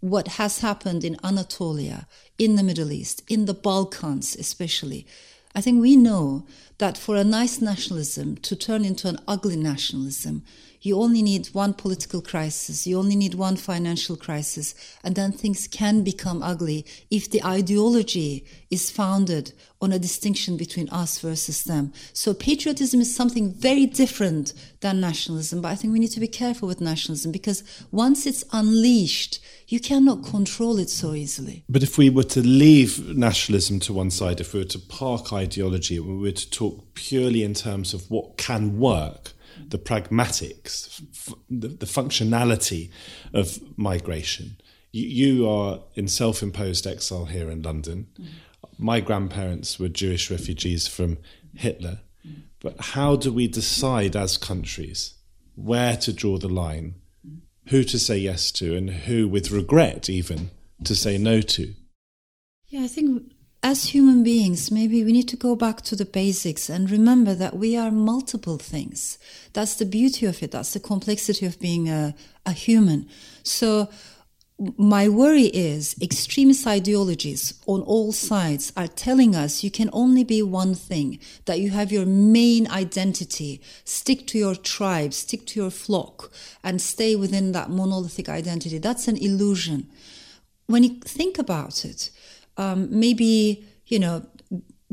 what 0.00 0.28
has 0.28 0.60
happened 0.60 1.02
in 1.02 1.16
Anatolia, 1.24 2.06
in 2.38 2.56
the 2.56 2.62
Middle 2.62 2.92
East, 2.92 3.22
in 3.26 3.46
the 3.46 3.54
Balkans 3.54 4.36
especially, 4.36 5.06
I 5.54 5.60
think 5.60 5.80
we 5.80 5.96
know 5.96 6.46
that 6.78 6.98
for 6.98 7.16
a 7.16 7.24
nice 7.24 7.60
nationalism 7.60 8.36
to 8.36 8.56
turn 8.56 8.84
into 8.84 9.08
an 9.08 9.18
ugly 9.28 9.56
nationalism, 9.56 10.42
you 10.84 11.00
only 11.00 11.22
need 11.22 11.46
one 11.54 11.72
political 11.72 12.20
crisis, 12.20 12.86
you 12.86 12.98
only 12.98 13.16
need 13.16 13.34
one 13.34 13.56
financial 13.56 14.16
crisis, 14.16 14.74
and 15.02 15.14
then 15.14 15.32
things 15.32 15.66
can 15.66 16.04
become 16.04 16.42
ugly 16.42 16.84
if 17.10 17.30
the 17.30 17.42
ideology 17.42 18.44
is 18.70 18.90
founded 18.90 19.54
on 19.80 19.92
a 19.92 19.98
distinction 19.98 20.58
between 20.58 20.88
us 20.90 21.20
versus 21.20 21.64
them. 21.64 21.92
So 22.12 22.34
patriotism 22.34 23.00
is 23.00 23.14
something 23.14 23.52
very 23.52 23.86
different 23.86 24.52
than 24.80 25.00
nationalism, 25.00 25.62
but 25.62 25.68
I 25.68 25.74
think 25.74 25.92
we 25.92 26.00
need 26.00 26.12
to 26.12 26.20
be 26.20 26.28
careful 26.28 26.68
with 26.68 26.82
nationalism 26.82 27.32
because 27.32 27.64
once 27.90 28.26
it's 28.26 28.44
unleashed, 28.52 29.40
you 29.68 29.80
cannot 29.80 30.24
control 30.24 30.78
it 30.78 30.90
so 30.90 31.14
easily. 31.14 31.64
But 31.68 31.82
if 31.82 31.96
we 31.96 32.10
were 32.10 32.24
to 32.24 32.40
leave 32.40 33.16
nationalism 33.16 33.80
to 33.80 33.92
one 33.94 34.10
side, 34.10 34.40
if 34.40 34.52
we 34.52 34.60
were 34.60 34.66
to 34.66 34.78
park 34.78 35.32
ideology, 35.32 35.98
we 35.98 36.16
were 36.16 36.32
to 36.32 36.50
talk 36.50 36.73
purely 36.94 37.42
in 37.42 37.54
terms 37.54 37.94
of 37.94 38.10
what 38.10 38.36
can 38.36 38.78
work, 38.78 39.32
the 39.68 39.78
pragmatics, 39.78 41.02
f- 41.12 41.34
the, 41.48 41.68
the, 41.68 41.86
functionality 41.86 42.90
of 43.32 43.58
migration. 43.78 44.56
You, 44.92 45.06
you 45.06 45.48
are 45.48 45.80
in 45.94 46.08
self 46.08 46.42
imposed 46.42 46.86
exile 46.86 47.26
here 47.26 47.50
in 47.50 47.62
London. 47.62 48.08
Mm. 48.20 48.26
My 48.78 49.00
grandparents 49.00 49.78
were 49.78 49.88
Jewish 49.88 50.30
refugees 50.30 50.86
from 50.86 51.18
Hitler. 51.54 52.00
Mm. 52.26 52.42
But 52.60 52.80
how 52.80 53.16
do 53.16 53.32
we 53.32 53.46
decide 53.46 54.16
as 54.16 54.36
countries 54.36 55.14
where 55.54 55.96
to 55.98 56.12
draw 56.12 56.38
the 56.38 56.48
line, 56.48 56.96
who 57.68 57.84
to 57.84 57.98
say 57.98 58.18
yes 58.18 58.50
to, 58.52 58.76
and 58.76 58.90
who, 58.90 59.28
with 59.28 59.50
regret 59.50 60.10
even, 60.10 60.50
to 60.84 60.94
say 60.96 61.16
no 61.16 61.40
to? 61.40 61.74
Yeah, 62.68 62.82
I 62.82 62.88
think 62.88 63.33
as 63.64 63.86
human 63.86 64.22
beings, 64.22 64.70
maybe 64.70 65.02
we 65.02 65.10
need 65.10 65.26
to 65.26 65.36
go 65.36 65.56
back 65.56 65.80
to 65.80 65.96
the 65.96 66.04
basics 66.04 66.68
and 66.68 66.90
remember 66.90 67.34
that 67.34 67.56
we 67.56 67.78
are 67.78 67.90
multiple 67.90 68.58
things. 68.58 69.18
That's 69.54 69.76
the 69.76 69.86
beauty 69.86 70.26
of 70.26 70.42
it. 70.42 70.50
That's 70.50 70.74
the 70.74 70.80
complexity 70.80 71.46
of 71.46 71.58
being 71.58 71.88
a, 71.88 72.14
a 72.44 72.52
human. 72.52 73.08
So, 73.42 73.88
my 74.76 75.08
worry 75.08 75.46
is 75.46 75.96
extremist 76.00 76.66
ideologies 76.66 77.54
on 77.66 77.80
all 77.82 78.12
sides 78.12 78.70
are 78.76 78.86
telling 78.86 79.34
us 79.34 79.64
you 79.64 79.70
can 79.70 79.90
only 79.92 80.22
be 80.24 80.42
one 80.42 80.74
thing, 80.74 81.18
that 81.46 81.58
you 81.58 81.70
have 81.70 81.90
your 81.90 82.06
main 82.06 82.70
identity, 82.70 83.62
stick 83.84 84.26
to 84.28 84.38
your 84.38 84.54
tribe, 84.54 85.12
stick 85.12 85.46
to 85.46 85.60
your 85.60 85.70
flock, 85.70 86.30
and 86.62 86.80
stay 86.80 87.16
within 87.16 87.52
that 87.52 87.70
monolithic 87.70 88.28
identity. 88.28 88.78
That's 88.78 89.08
an 89.08 89.16
illusion. 89.16 89.90
When 90.66 90.82
you 90.84 91.00
think 91.00 91.38
about 91.38 91.84
it, 91.84 92.10
um, 92.56 92.88
maybe 92.90 93.64
you 93.86 93.98
know 93.98 94.26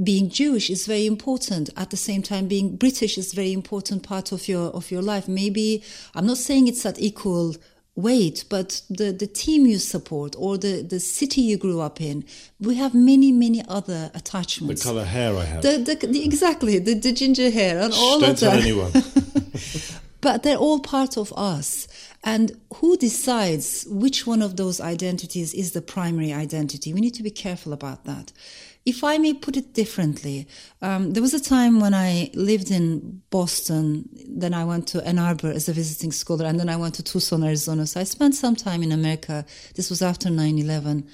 being 0.01 0.29
Jewish 0.29 0.69
is 0.69 0.87
very 0.87 1.05
important. 1.05 1.69
At 1.77 1.89
the 1.89 1.97
same 1.97 2.23
time, 2.23 2.47
being 2.47 2.75
British 2.75 3.17
is 3.17 3.33
very 3.33 3.53
important 3.53 4.03
part 4.03 4.31
of 4.31 4.47
your 4.47 4.69
of 4.71 4.91
your 4.91 5.01
life. 5.01 5.27
Maybe 5.27 5.83
I'm 6.15 6.25
not 6.25 6.37
saying 6.37 6.67
it's 6.67 6.85
at 6.85 6.99
equal 6.99 7.55
weight, 7.95 8.45
but 8.49 8.81
the, 8.89 9.11
the 9.11 9.27
team 9.27 9.65
you 9.65 9.77
support 9.77 10.35
or 10.37 10.57
the, 10.57 10.81
the 10.81 10.99
city 10.99 11.41
you 11.41 11.57
grew 11.57 11.81
up 11.81 11.99
in, 11.99 12.23
we 12.59 12.75
have 12.75 12.93
many, 12.93 13.31
many 13.31 13.63
other 13.67 14.11
attachments. 14.13 14.83
The 14.83 14.89
color 14.89 15.05
hair 15.05 15.35
I 15.35 15.43
have. 15.43 15.61
The, 15.61 15.77
the, 15.77 16.07
the, 16.07 16.23
exactly, 16.23 16.79
the, 16.79 16.93
the 16.93 17.11
ginger 17.11 17.49
hair 17.49 17.79
and 17.79 17.93
all 17.93 17.99
Shh, 17.99 18.01
all 18.01 18.19
don't 18.19 18.29
of 18.31 18.39
tell 18.39 18.51
that. 18.51 18.61
anyone. 18.61 18.91
but 20.21 20.43
they're 20.43 20.57
all 20.57 20.79
part 20.79 21.17
of 21.17 21.33
us. 21.35 21.87
And 22.23 22.59
who 22.75 22.97
decides 22.97 23.85
which 23.89 24.27
one 24.27 24.41
of 24.41 24.55
those 24.55 24.79
identities 24.79 25.53
is 25.53 25.71
the 25.71 25.81
primary 25.81 26.31
identity? 26.31 26.93
We 26.93 27.01
need 27.01 27.15
to 27.15 27.23
be 27.23 27.31
careful 27.31 27.73
about 27.73 28.05
that. 28.05 28.31
If 28.85 29.03
I 29.03 29.17
may 29.19 29.33
put 29.33 29.57
it 29.57 29.73
differently, 29.73 30.47
um, 30.81 31.11
there 31.11 31.21
was 31.21 31.35
a 31.35 31.39
time 31.39 31.79
when 31.79 31.93
I 31.93 32.31
lived 32.33 32.71
in 32.71 33.21
Boston, 33.29 34.09
then 34.27 34.55
I 34.55 34.63
went 34.65 34.87
to 34.89 35.05
Ann 35.05 35.19
Arbor 35.19 35.51
as 35.51 35.69
a 35.69 35.73
visiting 35.73 36.11
scholar, 36.11 36.45
and 36.45 36.59
then 36.59 36.69
I 36.69 36.77
went 36.77 36.95
to 36.95 37.03
Tucson, 37.03 37.43
Arizona. 37.43 37.85
So 37.85 37.99
I 37.99 38.03
spent 38.03 38.33
some 38.33 38.55
time 38.55 38.81
in 38.81 38.91
America. 38.91 39.45
This 39.75 39.89
was 39.91 40.01
after 40.01 40.31
9 40.31 40.57
11. 40.57 41.07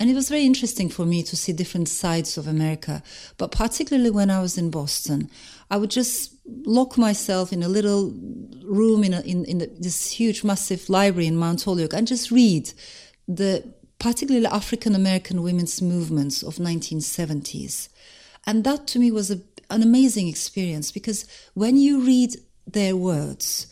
And 0.00 0.08
it 0.08 0.14
was 0.14 0.28
very 0.28 0.44
interesting 0.44 0.88
for 0.88 1.04
me 1.04 1.24
to 1.24 1.36
see 1.36 1.52
different 1.52 1.88
sides 1.88 2.38
of 2.38 2.46
America. 2.46 3.02
But 3.36 3.50
particularly 3.50 4.10
when 4.10 4.30
I 4.30 4.40
was 4.40 4.56
in 4.56 4.70
Boston, 4.70 5.28
I 5.70 5.76
would 5.76 5.90
just 5.90 6.34
lock 6.46 6.96
myself 6.96 7.52
in 7.52 7.62
a 7.62 7.68
little 7.68 8.12
room 8.64 9.04
in, 9.04 9.14
a, 9.14 9.20
in, 9.20 9.44
in 9.44 9.58
the, 9.58 9.66
this 9.78 10.10
huge, 10.10 10.44
massive 10.44 10.88
library 10.88 11.26
in 11.26 11.36
Mount 11.36 11.62
Holyoke 11.62 11.92
and 11.92 12.06
just 12.06 12.30
read 12.30 12.72
the 13.26 13.64
particularly 13.98 14.46
African 14.46 14.94
American 14.94 15.42
women's 15.42 15.82
movements 15.82 16.42
of 16.42 16.56
1970s. 16.56 17.88
And 18.46 18.64
that 18.64 18.86
to 18.88 18.98
me 18.98 19.10
was 19.10 19.30
a, 19.30 19.40
an 19.70 19.82
amazing 19.82 20.28
experience 20.28 20.90
because 20.90 21.26
when 21.54 21.76
you 21.76 22.00
read 22.00 22.36
their 22.66 22.96
words, 22.96 23.66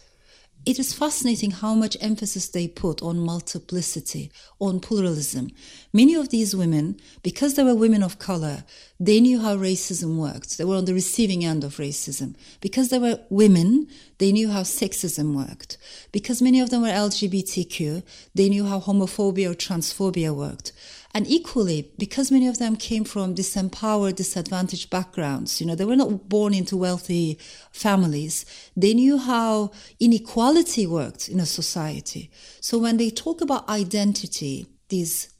it 0.66 0.80
is 0.80 0.92
fascinating 0.92 1.52
how 1.52 1.74
much 1.74 1.96
emphasis 2.00 2.48
they 2.48 2.66
put 2.66 3.00
on 3.00 3.20
multiplicity, 3.20 4.32
on 4.58 4.80
pluralism. 4.80 5.52
Many 5.92 6.16
of 6.16 6.30
these 6.30 6.56
women, 6.56 6.98
because 7.22 7.54
they 7.54 7.62
were 7.62 7.76
women 7.76 8.02
of 8.02 8.18
color, 8.18 8.64
they 8.98 9.20
knew 9.20 9.40
how 9.40 9.56
racism 9.56 10.16
worked. 10.16 10.58
They 10.58 10.64
were 10.64 10.74
on 10.74 10.86
the 10.86 10.92
receiving 10.92 11.44
end 11.44 11.62
of 11.62 11.76
racism. 11.76 12.34
Because 12.60 12.88
they 12.88 12.98
were 12.98 13.20
women, 13.30 13.86
they 14.18 14.32
knew 14.32 14.50
how 14.50 14.62
sexism 14.62 15.36
worked. 15.36 15.78
Because 16.10 16.42
many 16.42 16.58
of 16.58 16.70
them 16.70 16.82
were 16.82 16.88
LGBTQ, 16.88 18.02
they 18.34 18.48
knew 18.48 18.66
how 18.66 18.80
homophobia 18.80 19.52
or 19.52 19.54
transphobia 19.54 20.34
worked. 20.34 20.72
And 21.16 21.26
equally, 21.28 21.90
because 21.96 22.30
many 22.30 22.46
of 22.46 22.58
them 22.58 22.76
came 22.76 23.02
from 23.04 23.34
disempowered, 23.34 24.16
disadvantaged 24.16 24.90
backgrounds, 24.90 25.62
you 25.62 25.66
know, 25.66 25.74
they 25.74 25.86
were 25.86 25.96
not 25.96 26.28
born 26.28 26.52
into 26.52 26.76
wealthy 26.76 27.38
families, 27.72 28.44
they 28.76 28.92
knew 28.92 29.16
how 29.16 29.70
inequality 29.98 30.86
worked 30.86 31.30
in 31.30 31.40
a 31.40 31.46
society. 31.46 32.30
So 32.60 32.76
when 32.76 32.98
they 32.98 33.08
talk 33.08 33.40
about 33.40 33.66
identity, 33.66 34.66
these 34.90 35.30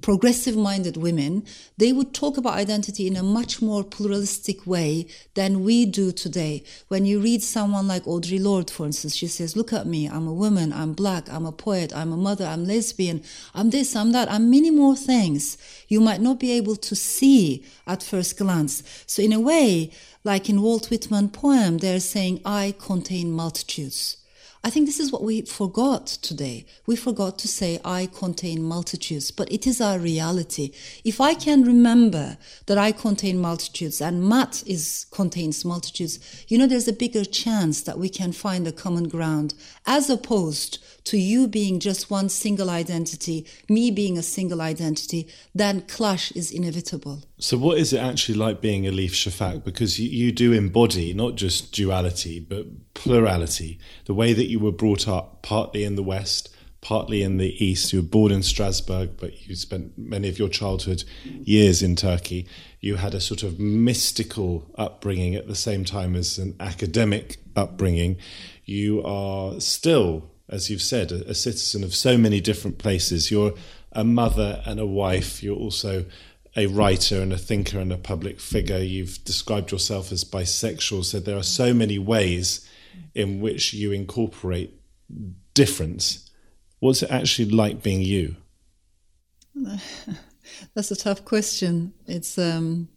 progressive 0.00 0.56
minded 0.56 0.96
women, 0.96 1.44
they 1.76 1.92
would 1.92 2.14
talk 2.14 2.36
about 2.38 2.54
identity 2.54 3.06
in 3.06 3.14
a 3.14 3.22
much 3.22 3.60
more 3.60 3.84
pluralistic 3.84 4.66
way 4.66 5.06
than 5.34 5.62
we 5.62 5.84
do 5.84 6.10
today. 6.10 6.64
When 6.88 7.04
you 7.04 7.20
read 7.20 7.42
someone 7.42 7.86
like 7.86 8.04
Audre 8.04 8.42
Lorde, 8.42 8.70
for 8.70 8.86
instance, 8.86 9.14
she 9.14 9.26
says, 9.26 9.54
Look 9.54 9.72
at 9.72 9.86
me, 9.86 10.08
I'm 10.08 10.26
a 10.26 10.32
woman, 10.32 10.72
I'm 10.72 10.94
black, 10.94 11.30
I'm 11.30 11.44
a 11.44 11.52
poet, 11.52 11.94
I'm 11.94 12.12
a 12.12 12.16
mother, 12.16 12.46
I'm 12.46 12.64
lesbian, 12.64 13.22
I'm 13.54 13.70
this, 13.70 13.94
I'm 13.94 14.12
that, 14.12 14.30
I'm 14.30 14.50
many 14.50 14.70
more 14.70 14.96
things 14.96 15.58
you 15.88 16.00
might 16.00 16.22
not 16.22 16.40
be 16.40 16.52
able 16.52 16.76
to 16.76 16.96
see 16.96 17.64
at 17.86 18.02
first 18.02 18.38
glance. 18.38 18.82
So, 19.06 19.22
in 19.22 19.32
a 19.32 19.40
way, 19.40 19.90
like 20.24 20.48
in 20.48 20.62
Walt 20.62 20.88
Whitman 20.88 21.28
poem, 21.28 21.78
they're 21.78 22.00
saying, 22.00 22.40
I 22.44 22.74
contain 22.78 23.30
multitudes. 23.30 24.21
I 24.64 24.70
think 24.70 24.86
this 24.86 25.00
is 25.00 25.10
what 25.10 25.24
we 25.24 25.42
forgot 25.42 26.06
today. 26.06 26.66
We 26.86 26.94
forgot 26.94 27.36
to 27.40 27.48
say, 27.48 27.80
I 27.84 28.06
contain 28.06 28.62
multitudes, 28.62 29.32
but 29.32 29.50
it 29.50 29.66
is 29.66 29.80
our 29.80 29.98
reality. 29.98 30.70
If 31.02 31.20
I 31.20 31.34
can 31.34 31.64
remember 31.64 32.38
that 32.66 32.78
I 32.78 32.92
contain 32.92 33.40
multitudes 33.40 34.00
and 34.00 34.22
Matt 34.22 34.62
is, 34.64 35.06
contains 35.10 35.64
multitudes, 35.64 36.44
you 36.46 36.58
know, 36.58 36.68
there's 36.68 36.86
a 36.86 36.92
bigger 36.92 37.24
chance 37.24 37.82
that 37.82 37.98
we 37.98 38.08
can 38.08 38.30
find 38.30 38.68
a 38.68 38.72
common 38.72 39.08
ground 39.08 39.54
as 39.84 40.08
opposed 40.08 40.78
to 41.06 41.18
you 41.18 41.48
being 41.48 41.80
just 41.80 42.08
one 42.08 42.28
single 42.28 42.70
identity, 42.70 43.44
me 43.68 43.90
being 43.90 44.16
a 44.16 44.22
single 44.22 44.60
identity, 44.60 45.26
then 45.52 45.80
clash 45.82 46.30
is 46.32 46.52
inevitable. 46.52 47.24
So, 47.42 47.58
what 47.58 47.76
is 47.76 47.92
it 47.92 47.98
actually 47.98 48.36
like 48.36 48.60
being 48.60 48.84
Elif 48.84 49.10
Shafak? 49.10 49.64
Because 49.64 49.98
you, 49.98 50.08
you 50.08 50.30
do 50.30 50.52
embody 50.52 51.12
not 51.12 51.34
just 51.34 51.72
duality, 51.72 52.38
but 52.38 52.94
plurality. 52.94 53.80
The 54.04 54.14
way 54.14 54.32
that 54.32 54.46
you 54.46 54.60
were 54.60 54.70
brought 54.70 55.08
up, 55.08 55.42
partly 55.42 55.82
in 55.82 55.96
the 55.96 56.04
West, 56.04 56.54
partly 56.82 57.20
in 57.20 57.38
the 57.38 57.52
East. 57.64 57.92
You 57.92 58.00
were 58.00 58.06
born 58.06 58.30
in 58.30 58.44
Strasbourg, 58.44 59.16
but 59.16 59.48
you 59.48 59.56
spent 59.56 59.98
many 59.98 60.28
of 60.28 60.38
your 60.38 60.48
childhood 60.48 61.02
years 61.24 61.82
in 61.82 61.96
Turkey. 61.96 62.46
You 62.78 62.94
had 62.94 63.12
a 63.12 63.20
sort 63.20 63.42
of 63.42 63.58
mystical 63.58 64.70
upbringing 64.76 65.34
at 65.34 65.48
the 65.48 65.56
same 65.56 65.84
time 65.84 66.14
as 66.14 66.38
an 66.38 66.54
academic 66.60 67.38
upbringing. 67.56 68.18
You 68.64 69.02
are 69.02 69.58
still, 69.60 70.30
as 70.48 70.70
you've 70.70 70.80
said, 70.80 71.10
a, 71.10 71.30
a 71.30 71.34
citizen 71.34 71.82
of 71.82 71.92
so 71.92 72.16
many 72.16 72.40
different 72.40 72.78
places. 72.78 73.32
You're 73.32 73.54
a 73.90 74.04
mother 74.04 74.62
and 74.64 74.78
a 74.78 74.86
wife. 74.86 75.42
You're 75.42 75.56
also 75.56 76.06
a 76.56 76.66
writer 76.66 77.20
and 77.20 77.32
a 77.32 77.38
thinker 77.38 77.78
and 77.78 77.92
a 77.92 77.98
public 77.98 78.40
figure. 78.40 78.78
You've 78.78 79.24
described 79.24 79.72
yourself 79.72 80.12
as 80.12 80.24
bisexual. 80.24 81.04
So 81.04 81.20
there 81.20 81.36
are 81.36 81.42
so 81.42 81.72
many 81.72 81.98
ways 81.98 82.68
in 83.14 83.40
which 83.40 83.72
you 83.72 83.92
incorporate 83.92 84.74
difference. 85.54 86.30
What's 86.80 87.02
it 87.02 87.10
actually 87.10 87.50
like 87.50 87.82
being 87.82 88.02
you? 88.02 88.36
That's 90.74 90.90
a 90.90 90.96
tough 90.96 91.24
question. 91.24 91.94
It's, 92.06 92.38
um, 92.38 92.88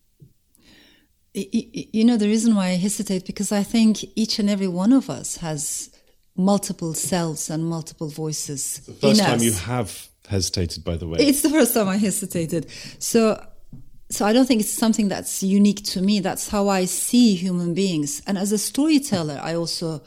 you 1.33 2.03
know, 2.03 2.17
the 2.17 2.27
reason 2.27 2.55
why 2.55 2.67
I 2.67 2.75
hesitate 2.75 3.25
because 3.25 3.51
I 3.51 3.63
think 3.63 4.03
each 4.15 4.39
and 4.39 4.49
every 4.49 4.67
one 4.67 4.93
of 4.93 5.09
us 5.09 5.37
has 5.37 5.91
multiple 6.35 6.93
selves 6.93 7.49
and 7.49 7.65
multiple 7.65 8.09
voices. 8.09 8.79
The 8.79 8.93
first 8.93 9.21
time 9.21 9.35
us. 9.35 9.43
you 9.43 9.53
have 9.53 10.09
hesitated, 10.27 10.83
by 10.83 10.97
the 10.97 11.07
way. 11.07 11.19
It's 11.19 11.41
the 11.41 11.49
first 11.49 11.73
time 11.73 11.88
I 11.88 11.97
hesitated. 11.97 12.67
So, 12.99 13.43
so 14.09 14.25
I 14.25 14.33
don't 14.33 14.45
think 14.45 14.61
it's 14.61 14.69
something 14.69 15.07
that's 15.07 15.43
unique 15.43 15.83
to 15.85 16.01
me. 16.01 16.19
That's 16.19 16.49
how 16.49 16.69
I 16.69 16.85
see 16.85 17.35
human 17.35 17.73
beings. 17.73 18.21
And 18.27 18.38
as 18.38 18.51
a 18.51 18.57
storyteller, 18.57 19.39
I 19.41 19.55
also 19.55 20.03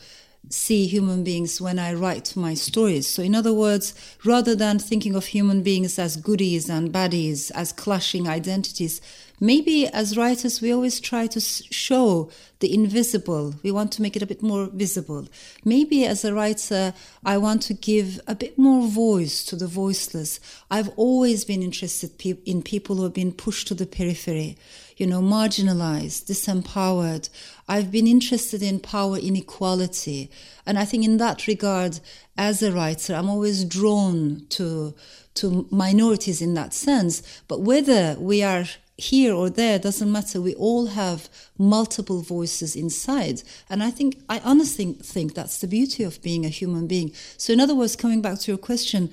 see 0.50 0.86
human 0.86 1.24
beings 1.24 1.60
when 1.60 1.78
I 1.78 1.92
write 1.92 2.36
my 2.36 2.54
stories. 2.54 3.06
So, 3.06 3.22
in 3.22 3.34
other 3.34 3.52
words, 3.52 3.94
rather 4.24 4.54
than 4.54 4.78
thinking 4.78 5.14
of 5.14 5.26
human 5.26 5.62
beings 5.62 5.98
as 5.98 6.16
goodies 6.16 6.68
and 6.68 6.92
baddies, 6.92 7.50
as 7.52 7.72
clashing 7.72 8.28
identities, 8.28 9.00
maybe 9.40 9.86
as 9.86 10.16
writers, 10.16 10.60
we 10.60 10.72
always 10.72 11.00
try 11.00 11.26
to 11.28 11.40
show 11.40 12.30
the 12.60 12.72
invisible. 12.74 13.54
We 13.62 13.70
want 13.70 13.92
to 13.92 14.02
make 14.02 14.16
it 14.16 14.22
a 14.22 14.26
bit 14.26 14.42
more 14.42 14.66
visible. 14.66 15.28
Maybe 15.64 16.04
as 16.04 16.24
a 16.24 16.34
writer, 16.34 16.92
I 17.24 17.38
want 17.38 17.62
to 17.62 17.74
give 17.74 18.20
a 18.26 18.34
bit 18.34 18.58
more 18.58 18.88
voice 18.88 19.44
to 19.46 19.56
the 19.56 19.66
voiceless. 19.66 20.40
I've 20.70 20.88
always 20.96 21.44
been 21.44 21.62
interested 21.62 22.10
in 22.44 22.62
people 22.62 22.96
who 22.96 23.04
have 23.04 23.14
been 23.14 23.32
pushed 23.32 23.68
to 23.68 23.74
the 23.74 23.86
periphery, 23.86 24.56
you 24.96 25.06
know, 25.06 25.20
marginalized, 25.20 26.24
disempowered. 26.24 27.28
I've 27.68 27.92
been 27.92 28.06
interested 28.06 28.62
in 28.62 28.80
power 28.80 29.18
inequality. 29.18 30.30
And 30.64 30.78
I 30.78 30.84
think 30.84 31.04
in 31.04 31.18
that 31.18 31.46
regard, 31.46 32.00
as 32.36 32.62
a 32.62 32.72
writer, 32.72 33.14
I'm 33.14 33.28
always 33.28 33.64
drawn 33.64 34.46
to, 34.50 34.94
to 35.34 35.68
minorities 35.70 36.40
in 36.40 36.54
that 36.54 36.72
sense. 36.72 37.22
But 37.46 37.60
whether 37.60 38.16
we 38.18 38.42
are 38.42 38.64
here 38.98 39.32
or 39.32 39.48
there 39.48 39.78
doesn't 39.78 40.10
matter 40.10 40.40
we 40.40 40.56
all 40.56 40.86
have 40.86 41.28
multiple 41.56 42.20
voices 42.20 42.74
inside 42.74 43.40
and 43.70 43.80
i 43.80 43.92
think 43.92 44.20
i 44.28 44.40
honestly 44.40 44.92
think 44.94 45.34
that's 45.34 45.60
the 45.60 45.68
beauty 45.68 46.02
of 46.02 46.20
being 46.20 46.44
a 46.44 46.48
human 46.48 46.88
being 46.88 47.12
so 47.36 47.52
in 47.52 47.60
other 47.60 47.76
words 47.76 47.94
coming 47.94 48.20
back 48.20 48.40
to 48.40 48.50
your 48.50 48.58
question 48.58 49.08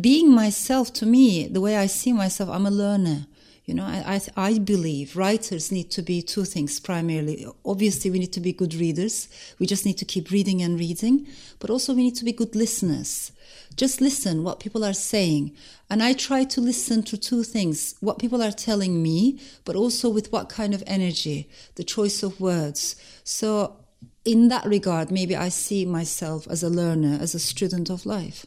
being 0.00 0.28
myself 0.28 0.92
to 0.92 1.06
me 1.06 1.46
the 1.46 1.60
way 1.60 1.76
i 1.76 1.86
see 1.86 2.12
myself 2.12 2.50
i'm 2.50 2.66
a 2.66 2.70
learner 2.70 3.24
you 3.64 3.74
know 3.74 3.84
I, 3.84 4.20
I, 4.36 4.58
believe 4.58 5.16
writers 5.16 5.70
need 5.70 5.90
to 5.92 6.02
be 6.02 6.20
two 6.20 6.44
things 6.44 6.80
primarily 6.80 7.46
obviously 7.64 8.10
we 8.10 8.18
need 8.18 8.32
to 8.32 8.40
be 8.40 8.52
good 8.52 8.74
readers 8.74 9.28
we 9.58 9.66
just 9.66 9.86
need 9.86 9.98
to 9.98 10.04
keep 10.04 10.30
reading 10.30 10.62
and 10.62 10.78
reading 10.78 11.26
but 11.58 11.70
also 11.70 11.94
we 11.94 12.02
need 12.02 12.16
to 12.16 12.24
be 12.24 12.32
good 12.32 12.56
listeners 12.56 13.32
just 13.76 14.00
listen 14.00 14.44
what 14.44 14.60
people 14.60 14.84
are 14.84 14.92
saying. 14.92 15.56
And 15.88 16.02
I 16.02 16.12
try 16.12 16.44
to 16.44 16.60
listen 16.60 17.02
to 17.04 17.16
two 17.16 17.42
things 17.42 17.94
what 18.00 18.18
people 18.18 18.42
are 18.42 18.50
telling 18.50 19.02
me, 19.02 19.40
but 19.64 19.76
also 19.76 20.08
with 20.08 20.32
what 20.32 20.48
kind 20.48 20.74
of 20.74 20.82
energy, 20.86 21.48
the 21.76 21.84
choice 21.84 22.22
of 22.22 22.40
words. 22.40 22.96
So, 23.24 23.76
in 24.24 24.48
that 24.48 24.64
regard, 24.64 25.10
maybe 25.10 25.34
I 25.34 25.48
see 25.48 25.84
myself 25.84 26.46
as 26.48 26.62
a 26.62 26.68
learner, 26.68 27.18
as 27.20 27.34
a 27.34 27.40
student 27.40 27.90
of 27.90 28.06
life. 28.06 28.46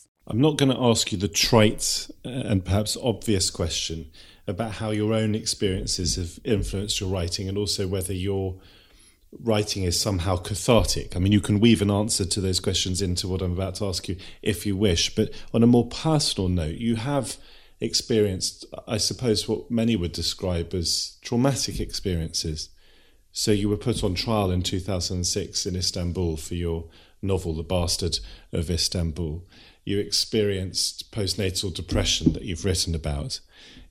I'm 0.27 0.39
not 0.39 0.57
going 0.57 0.71
to 0.71 0.81
ask 0.81 1.11
you 1.11 1.17
the 1.17 1.27
trite 1.27 2.09
uh, 2.23 2.29
and 2.29 2.63
perhaps 2.63 2.97
obvious 3.01 3.49
question 3.49 4.11
about 4.47 4.73
how 4.73 4.91
your 4.91 5.13
own 5.13 5.35
experiences 5.35 6.15
have 6.15 6.39
influenced 6.43 6.99
your 6.99 7.09
writing 7.09 7.49
and 7.49 7.57
also 7.57 7.87
whether 7.87 8.13
your 8.13 8.55
writing 9.39 9.83
is 9.83 9.99
somehow 9.99 10.35
cathartic. 10.35 11.15
I 11.15 11.19
mean, 11.19 11.31
you 11.31 11.39
can 11.39 11.59
weave 11.59 11.81
an 11.81 11.91
answer 11.91 12.25
to 12.25 12.41
those 12.41 12.59
questions 12.59 13.01
into 13.01 13.27
what 13.27 13.41
I'm 13.41 13.53
about 13.53 13.75
to 13.75 13.85
ask 13.85 14.07
you 14.09 14.17
if 14.41 14.65
you 14.65 14.75
wish. 14.75 15.15
But 15.15 15.31
on 15.53 15.63
a 15.63 15.67
more 15.67 15.87
personal 15.87 16.49
note, 16.49 16.75
you 16.75 16.97
have 16.97 17.37
experienced, 17.79 18.65
I 18.87 18.97
suppose, 18.97 19.47
what 19.47 19.71
many 19.71 19.95
would 19.95 20.11
describe 20.11 20.73
as 20.73 21.17
traumatic 21.21 21.79
experiences. 21.79 22.69
So 23.31 23.51
you 23.51 23.69
were 23.69 23.77
put 23.77 24.03
on 24.03 24.13
trial 24.13 24.51
in 24.51 24.61
2006 24.61 25.65
in 25.65 25.75
Istanbul 25.75 26.37
for 26.37 26.55
your 26.55 26.85
novel, 27.21 27.53
The 27.53 27.63
Bastard 27.63 28.19
of 28.51 28.69
Istanbul 28.69 29.45
you 29.83 29.99
experienced 29.99 31.11
postnatal 31.11 31.73
depression 31.73 32.33
that 32.33 32.43
you've 32.43 32.65
written 32.65 32.93
about. 32.93 33.39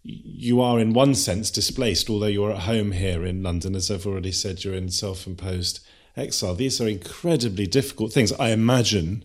You 0.02 0.60
are, 0.60 0.78
in 0.80 0.92
one 0.92 1.14
sense, 1.14 1.50
displaced, 1.50 2.08
although 2.08 2.26
you're 2.26 2.52
at 2.52 2.62
home 2.62 2.92
here 2.92 3.24
in 3.24 3.42
London. 3.42 3.74
As 3.74 3.90
I've 3.90 4.06
already 4.06 4.32
said, 4.32 4.64
you're 4.64 4.74
in 4.74 4.88
self 4.90 5.26
imposed 5.26 5.80
exile. 6.16 6.54
These 6.54 6.80
are 6.80 6.88
incredibly 6.88 7.66
difficult 7.66 8.12
things, 8.12 8.32
I 8.32 8.50
imagine, 8.50 9.24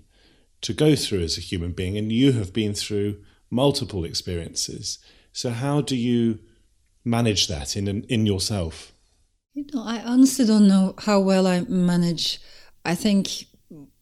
to 0.62 0.74
go 0.74 0.96
through 0.96 1.22
as 1.22 1.38
a 1.38 1.42
human 1.42 1.72
being, 1.72 1.98
and 1.98 2.12
you 2.12 2.34
have 2.34 2.52
been 2.52 2.74
through 2.74 3.22
multiple 3.50 4.04
experiences. 4.04 5.00
So, 5.32 5.52
how 5.52 5.82
do 5.82 5.96
you 5.96 6.40
manage 7.04 7.48
that 7.48 7.78
in, 7.78 7.88
in 7.88 8.26
yourself? 8.26 8.92
You 9.54 9.66
know, 9.74 9.84
I 9.84 10.02
honestly 10.04 10.46
don't 10.46 10.68
know 10.68 10.96
how 10.98 11.20
well 11.20 11.48
I 11.48 11.62
manage. 11.62 12.40
I 12.84 12.96
think 12.96 13.46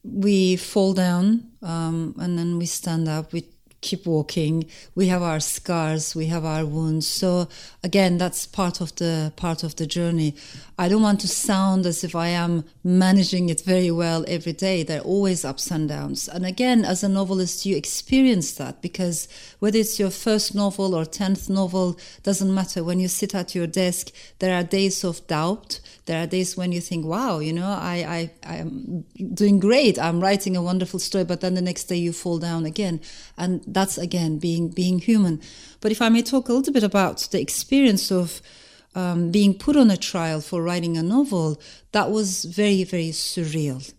we 0.04 0.58
fall 0.58 0.94
down 0.94 1.52
um, 1.62 2.16
and 2.20 2.38
then 2.38 2.58
we 2.58 2.66
stand 2.66 3.08
up. 3.08 3.32
We 3.34 3.46
keep 3.84 4.08
walking. 4.08 4.66
We 4.96 5.08
have 5.08 5.22
our 5.22 5.40
scars, 5.40 6.16
we 6.16 6.28
have 6.28 6.46
our 6.46 6.66
wounds. 6.66 7.06
So 7.06 7.48
again, 7.84 8.18
that's 8.18 8.48
part 8.48 8.82
of 8.82 8.96
the 8.96 9.34
part 9.36 9.62
of 9.64 9.76
the 9.76 9.86
journey. 9.86 10.36
I 10.80 10.88
don't 10.90 11.04
want 11.04 11.20
to 11.20 11.28
sound 11.28 11.86
as 11.86 12.04
if 12.04 12.16
I 12.16 12.30
am 12.30 12.64
managing 12.84 13.50
it 13.50 13.62
very 13.62 13.92
well 13.92 14.26
every 14.28 14.54
day. 14.54 14.82
There 14.82 15.02
are 15.02 15.04
always 15.04 15.46
ups 15.46 15.70
and 15.70 15.88
downs. 15.88 16.28
And 16.28 16.46
again, 16.46 16.84
as 16.86 17.04
a 17.04 17.10
novelist, 17.10 17.66
you 17.66 17.76
experience 17.76 18.54
that 18.54 18.82
because 18.82 19.28
whether 19.60 19.78
it's 19.78 20.00
your 20.00 20.10
first 20.10 20.56
novel 20.56 20.96
or 20.96 21.06
tenth 21.06 21.50
novel, 21.50 22.00
doesn't 22.24 22.54
matter. 22.54 22.84
When 22.84 23.00
you 23.00 23.08
sit 23.08 23.36
at 23.36 23.54
your 23.54 23.68
desk, 23.68 24.12
there 24.40 24.58
are 24.58 24.64
days 24.64 25.04
of 25.04 25.28
doubt. 25.28 25.80
There 26.06 26.22
are 26.22 26.28
days 26.28 26.58
when 26.58 26.72
you 26.74 26.82
think, 26.82 27.06
"Wow, 27.06 27.40
you 27.40 27.54
know, 27.54 27.68
I 27.68 28.30
I 28.46 28.56
I'm 28.56 29.06
doing 29.34 29.60
great. 29.60 29.98
I'm 29.98 30.20
writing 30.20 30.58
a 30.58 30.62
wonderful 30.62 31.00
story," 31.00 31.24
but 31.24 31.40
then 31.40 31.54
the 31.54 31.62
next 31.62 31.86
day 31.86 31.96
you 31.96 32.12
fall 32.12 32.40
down 32.40 32.66
again, 32.66 33.00
and 33.38 33.64
that's 33.66 33.98
again 33.98 34.38
being 34.38 34.68
being 34.68 35.00
human. 35.00 35.40
But 35.80 35.92
if 35.92 36.02
I 36.02 36.10
may 36.10 36.22
talk 36.22 36.50
a 36.50 36.54
little 36.54 36.74
bit 36.74 36.84
about 36.84 37.20
the 37.32 37.40
experience 37.40 38.12
of 38.12 38.42
um, 38.96 39.32
being 39.32 39.54
put 39.54 39.76
on 39.76 39.90
a 39.90 39.98
trial 39.98 40.42
for 40.42 40.62
writing 40.62 40.98
a 40.98 41.04
novel, 41.04 41.60
that 41.94 42.12
was 42.12 42.46
very 42.46 42.84
very 42.84 43.12
surreal. 43.12 43.94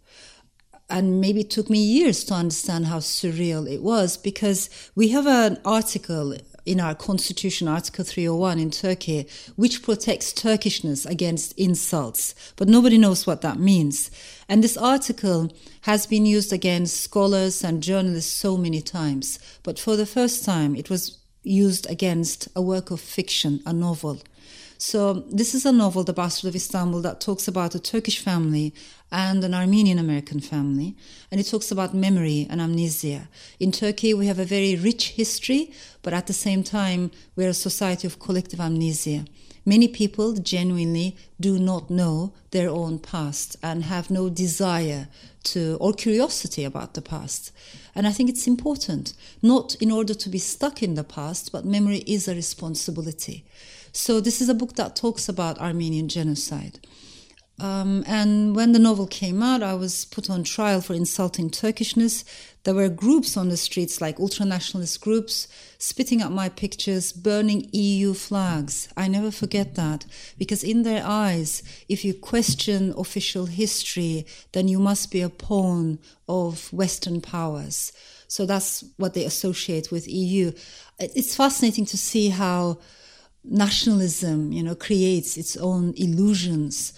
And 0.91 1.21
maybe 1.21 1.41
it 1.41 1.51
took 1.51 1.71
me 1.71 1.79
years 1.79 2.25
to 2.25 2.35
understand 2.35 2.87
how 2.87 2.99
surreal 2.99 3.67
it 3.67 3.83
was 3.83 4.19
because 4.19 4.69
we 4.95 5.09
have 5.09 5.27
an 5.27 5.59
article 5.65 6.37
in 6.65 6.81
our 6.81 6.95
constitution, 6.95 7.69
Article 7.69 8.05
301 8.05 8.59
in 8.59 8.71
Turkey, 8.71 9.29
which 9.57 9.83
protects 9.83 10.33
Turkishness 10.33 11.05
against 11.07 11.53
insults. 11.59 12.35
But 12.57 12.69
nobody 12.69 12.99
knows 12.99 13.27
what 13.27 13.43
that 13.43 13.59
means. 13.59 14.11
And 14.49 14.65
this 14.65 14.77
article 14.77 15.53
has 15.83 16.07
been 16.07 16.27
used 16.27 16.53
against 16.53 17.01
scholars 17.01 17.63
and 17.63 17.83
journalists 17.83 18.33
so 18.33 18.57
many 18.57 18.81
times. 18.81 19.39
But 19.63 19.79
for 19.79 19.97
the 19.97 20.07
first 20.07 20.45
time, 20.45 20.75
it 20.75 20.89
was 20.89 21.19
used 21.43 21.89
against 21.91 22.49
a 22.57 22.63
work 22.63 22.91
of 22.91 23.01
fiction, 23.01 23.61
a 23.67 23.73
novel. 23.73 24.23
So 24.79 25.25
this 25.31 25.55
is 25.55 25.65
a 25.65 25.73
novel, 25.73 26.05
The 26.05 26.13
Bastard 26.13 26.49
of 26.49 26.57
Istanbul, 26.57 27.01
that 27.03 27.21
talks 27.21 27.47
about 27.47 27.75
a 27.75 27.81
Turkish 27.81 28.19
family 28.19 28.75
and 29.15 29.45
an 29.45 29.55
Armenian 29.55 30.01
American 30.01 30.41
family, 30.41 30.97
and 31.31 31.41
it 31.41 31.45
talks 31.45 31.71
about 31.71 31.95
memory 31.95 32.49
and 32.51 32.61
amnesia. 32.61 33.29
In 33.61 33.71
Turkey, 33.71 34.13
we 34.13 34.27
have 34.27 34.41
a 34.41 34.45
very 34.45 34.75
rich 34.75 35.11
history, 35.11 35.71
but 36.03 36.13
at 36.13 36.27
the 36.27 36.33
same 36.33 36.65
time, 36.65 37.13
we're 37.37 37.51
a 37.51 37.55
society 37.55 38.09
of 38.09 38.19
collective 38.19 38.61
amnesia. 38.61 39.25
Many 39.65 39.87
people 39.87 40.33
genuinely 40.35 41.17
do 41.39 41.61
not 41.61 41.91
know 41.91 42.33
their 42.51 42.69
own 42.69 42.99
past 42.99 43.57
and 43.63 43.85
have 43.85 44.11
no 44.11 44.29
desire 44.29 45.07
to 45.45 45.79
or 45.81 45.93
curiosity 45.93 46.65
about 46.65 46.95
the 46.95 47.01
past. 47.01 47.53
And 47.95 48.09
I 48.09 48.11
think 48.11 48.29
it's 48.29 48.49
important, 48.49 49.15
not 49.43 49.77
in 49.77 49.93
order 49.93 50.15
to 50.15 50.29
be 50.29 50.39
stuck 50.39 50.83
in 50.83 50.97
the 50.97 51.05
past, 51.05 51.53
but 51.53 51.65
memory 51.65 51.99
is 51.99 52.27
a 52.27 52.35
responsibility. 52.35 53.45
So 53.93 54.21
this 54.21 54.41
is 54.41 54.49
a 54.49 54.55
book 54.55 54.75
that 54.75 54.97
talks 54.97 55.29
about 55.29 55.61
Armenian 55.61 56.09
genocide. 56.09 56.81
Um, 57.61 58.03
and 58.07 58.57
when 58.57 58.73
the 58.73 58.81
novel 58.81 59.07
came 59.07 59.41
out, 59.43 59.63
I 59.63 59.75
was 59.75 60.07
put 60.07 60.29
on 60.29 60.43
trial 60.43 60.81
for 60.81 60.93
insulting 60.95 61.51
Turkishness. 61.51 62.25
There 62.65 62.75
were 62.75 62.89
groups 62.89 63.37
on 63.37 63.49
the 63.49 63.57
streets, 63.57 64.01
like 64.01 64.19
ultranationalist 64.19 65.01
groups, 65.01 65.47
spitting 65.79 66.21
up 66.21 66.33
my 66.33 66.49
pictures, 66.49 67.13
burning 67.13 67.69
EU 67.73 68.13
flags. 68.13 68.89
I 68.97 69.07
never 69.07 69.31
forget 69.31 69.77
that, 69.77 70.05
because 70.37 70.65
in 70.65 70.83
their 70.83 71.05
eyes, 71.07 71.63
if 71.89 72.05
you 72.05 72.13
question 72.13 72.93
official 72.99 73.47
history, 73.47 74.27
then 74.53 74.67
you 74.67 74.81
must 74.81 75.13
be 75.13 75.21
a 75.21 75.29
pawn 75.29 76.01
of 76.29 76.73
Western 76.73 77.21
powers. 77.21 77.93
So 78.27 78.47
that's 78.47 78.83
what 78.97 79.15
they 79.15 79.25
associate 79.25 79.93
with 79.93 80.09
EU. 80.09 80.51
It's 80.99 81.37
fascinating 81.37 81.85
to 81.87 81.97
see 81.97 82.31
how 82.31 82.79
nationalism, 83.45 84.51
you 84.51 84.63
know, 84.63 84.75
creates 84.75 85.37
its 85.37 85.57
own 85.57 85.93
illusions 85.97 86.95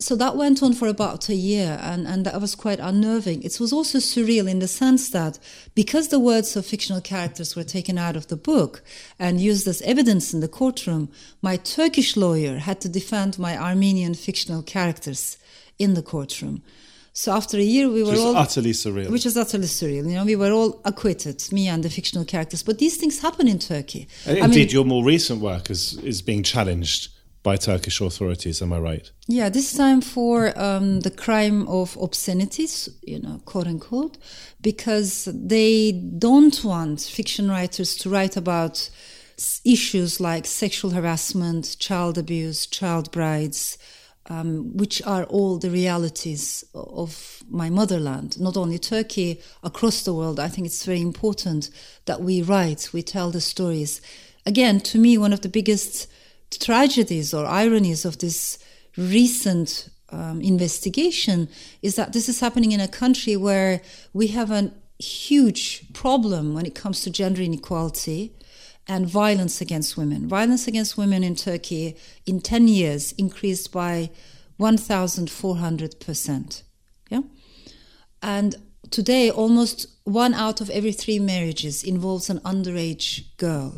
so 0.00 0.16
that 0.16 0.36
went 0.36 0.62
on 0.62 0.72
for 0.72 0.88
about 0.88 1.28
a 1.28 1.34
year 1.34 1.78
and, 1.80 2.06
and 2.06 2.26
that 2.26 2.40
was 2.40 2.54
quite 2.54 2.80
unnerving. 2.80 3.42
It 3.42 3.60
was 3.60 3.72
also 3.72 3.98
surreal 3.98 4.50
in 4.50 4.58
the 4.58 4.68
sense 4.68 5.08
that 5.10 5.38
because 5.74 6.08
the 6.08 6.18
words 6.18 6.56
of 6.56 6.66
fictional 6.66 7.00
characters 7.00 7.54
were 7.54 7.64
taken 7.64 7.96
out 7.96 8.16
of 8.16 8.26
the 8.26 8.36
book 8.36 8.82
and 9.18 9.40
used 9.40 9.68
as 9.68 9.82
evidence 9.82 10.34
in 10.34 10.40
the 10.40 10.48
courtroom, 10.48 11.10
my 11.42 11.56
Turkish 11.56 12.16
lawyer 12.16 12.58
had 12.58 12.80
to 12.80 12.88
defend 12.88 13.38
my 13.38 13.56
Armenian 13.56 14.14
fictional 14.14 14.62
characters 14.62 15.38
in 15.78 15.94
the 15.94 16.02
courtroom. 16.02 16.62
So 17.16 17.30
after 17.30 17.56
a 17.58 17.62
year, 17.62 17.88
we 17.88 18.02
were 18.02 18.16
all 18.16 18.36
utterly 18.36 18.72
surreal. 18.72 19.08
Which 19.08 19.24
is 19.24 19.36
utterly 19.36 19.68
surreal. 19.68 20.10
You 20.10 20.16
know, 20.16 20.24
we 20.24 20.34
were 20.34 20.50
all 20.50 20.80
acquitted, 20.84 21.40
me 21.52 21.68
and 21.68 21.84
the 21.84 21.88
fictional 21.88 22.24
characters. 22.24 22.64
But 22.64 22.80
these 22.80 22.96
things 22.96 23.20
happen 23.20 23.46
in 23.46 23.60
Turkey. 23.60 24.08
Indeed, 24.26 24.42
I 24.42 24.46
mean, 24.48 24.68
your 24.70 24.84
more 24.84 25.04
recent 25.04 25.40
work 25.40 25.70
is 25.70 25.96
is 25.98 26.22
being 26.22 26.42
challenged 26.42 27.13
by 27.44 27.56
Turkish 27.56 28.00
authorities. 28.00 28.60
Am 28.62 28.72
I 28.72 28.78
right? 28.80 29.10
Yeah, 29.28 29.50
this 29.50 29.76
time 29.76 30.00
for 30.00 30.58
um, 30.58 31.00
the 31.00 31.10
crime 31.10 31.68
of 31.68 31.96
obscenities, 31.98 32.88
you 33.02 33.20
know, 33.20 33.40
quote 33.44 33.68
unquote, 33.68 34.18
because 34.60 35.28
they 35.32 35.92
don't 35.92 36.64
want 36.64 37.02
fiction 37.02 37.48
writers 37.48 37.94
to 37.96 38.10
write 38.10 38.36
about 38.36 38.90
issues 39.64 40.20
like 40.20 40.46
sexual 40.46 40.90
harassment, 40.92 41.76
child 41.78 42.16
abuse, 42.16 42.66
child 42.66 43.12
brides, 43.12 43.76
um, 44.30 44.74
which 44.74 45.02
are 45.02 45.24
all 45.24 45.58
the 45.58 45.70
realities 45.70 46.64
of 46.72 47.42
my 47.50 47.68
motherland, 47.68 48.40
not 48.40 48.56
only 48.56 48.78
Turkey, 48.78 49.38
across 49.62 50.02
the 50.04 50.14
world. 50.14 50.40
I 50.40 50.48
think 50.48 50.66
it's 50.66 50.86
very 50.86 51.02
important 51.02 51.68
that 52.06 52.22
we 52.22 52.40
write, 52.40 52.88
we 52.94 53.02
tell 53.02 53.30
the 53.30 53.42
stories. 53.42 54.00
Again, 54.46 54.80
to 54.80 54.98
me, 54.98 55.18
one 55.18 55.34
of 55.34 55.42
the 55.42 55.48
biggest 55.50 56.06
tragedies 56.56 57.34
or 57.34 57.46
ironies 57.46 58.04
of 58.04 58.18
this 58.18 58.58
recent 58.96 59.88
um, 60.10 60.40
investigation 60.40 61.48
is 61.82 61.96
that 61.96 62.12
this 62.12 62.28
is 62.28 62.40
happening 62.40 62.72
in 62.72 62.80
a 62.80 62.88
country 62.88 63.36
where 63.36 63.80
we 64.12 64.28
have 64.28 64.50
a 64.50 64.72
huge 64.98 65.92
problem 65.92 66.54
when 66.54 66.66
it 66.66 66.74
comes 66.74 67.02
to 67.02 67.10
gender 67.10 67.42
inequality 67.42 68.32
and 68.86 69.06
violence 69.06 69.60
against 69.60 69.96
women. 69.96 70.28
Violence 70.28 70.68
against 70.68 70.98
women 70.98 71.24
in 71.24 71.34
Turkey 71.34 71.96
in 72.26 72.40
10 72.40 72.68
years 72.68 73.12
increased 73.12 73.72
by 73.72 74.10
1,400%. 74.60 76.62
Yeah? 77.10 77.22
And 78.22 78.56
today, 78.90 79.30
almost 79.30 79.86
one 80.04 80.34
out 80.34 80.60
of 80.60 80.70
every 80.70 80.92
three 80.92 81.18
marriages 81.18 81.82
involves 81.82 82.30
an 82.30 82.38
underage 82.40 83.24
girl. 83.36 83.74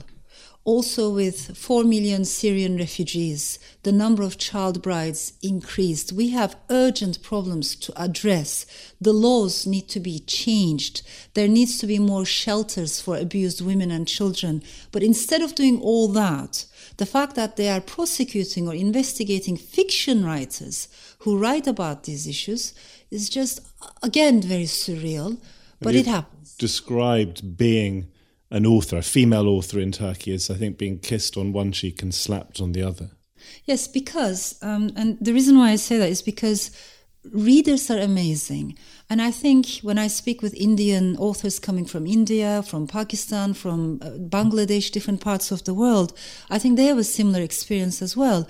Also, 0.67 1.09
with 1.09 1.57
4 1.57 1.85
million 1.85 2.25
Syrian 2.25 2.77
refugees, 2.77 3.61
the 3.85 3.93
number 3.93 4.25
of 4.25 4.37
child 4.37 4.83
brides 4.83 5.35
increased. 5.41 6.13
We 6.13 6.31
have 6.31 6.57
urgent 6.69 7.23
problems 7.23 7.77
to 7.77 7.93
address. 7.97 8.67
The 9.01 9.13
laws 9.13 9.65
need 9.65 9.89
to 9.91 10.01
be 10.01 10.19
changed. 10.19 11.03
There 11.35 11.47
needs 11.47 11.79
to 11.79 11.87
be 11.87 12.01
more 12.01 12.25
shelters 12.25 13.01
for 13.01 13.17
abused 13.17 13.61
women 13.61 13.93
and 13.93 14.09
children. 14.09 14.61
But 14.91 15.05
instead 15.05 15.41
of 15.41 15.55
doing 15.55 15.81
all 15.81 16.09
that, 16.09 16.65
the 16.97 17.07
fact 17.07 17.37
that 17.37 17.55
they 17.55 17.69
are 17.69 17.81
prosecuting 17.81 18.67
or 18.67 18.75
investigating 18.75 19.57
fiction 19.57 20.25
writers 20.25 20.89
who 21.21 21.39
write 21.39 21.69
about 21.69 22.03
these 22.03 22.27
issues 22.27 22.75
is 23.09 23.29
just, 23.29 23.61
again, 24.03 24.43
very 24.43 24.65
surreal. 24.65 25.39
But 25.81 25.95
it 25.95 26.07
happens. 26.07 26.57
Described 26.57 27.57
being 27.57 28.09
an 28.51 28.67
author, 28.67 28.99
a 28.99 29.03
female 29.03 29.49
author 29.49 29.81
in 29.81 29.93
Turkey, 29.93 30.33
is 30.33 30.51
I 30.51 30.55
think 30.55 30.79
being 30.79 30.99
kissed 30.99 31.37
on 31.37 31.53
one 31.53 31.73
cheek 31.73 32.03
and 32.03 32.15
slapped 32.15 32.61
on 32.61 32.73
the 32.73 32.83
other. 32.83 33.11
Yes, 33.65 33.89
because, 33.89 34.59
um, 34.63 34.91
and 34.97 35.19
the 35.21 35.33
reason 35.33 35.59
why 35.59 35.71
I 35.71 35.77
say 35.77 35.99
that 35.99 36.09
is 36.09 36.23
because 36.23 36.71
readers 37.33 37.91
are 37.91 37.99
amazing. 37.99 38.79
And 39.11 39.21
I 39.21 39.31
think 39.31 39.79
when 39.83 39.99
I 39.99 40.07
speak 40.07 40.43
with 40.43 40.55
Indian 40.55 41.17
authors 41.17 41.59
coming 41.59 41.87
from 41.87 42.07
India, 42.07 42.63
from 42.63 42.87
Pakistan, 42.87 43.55
from 43.55 44.01
uh, 44.03 44.11
Bangladesh, 44.11 44.91
different 44.91 45.21
parts 45.21 45.51
of 45.51 45.65
the 45.65 45.75
world, 45.75 46.17
I 46.51 46.59
think 46.59 46.77
they 46.77 46.87
have 46.87 46.99
a 46.99 47.05
similar 47.05 47.43
experience 47.43 48.03
as 48.03 48.17
well. 48.17 48.49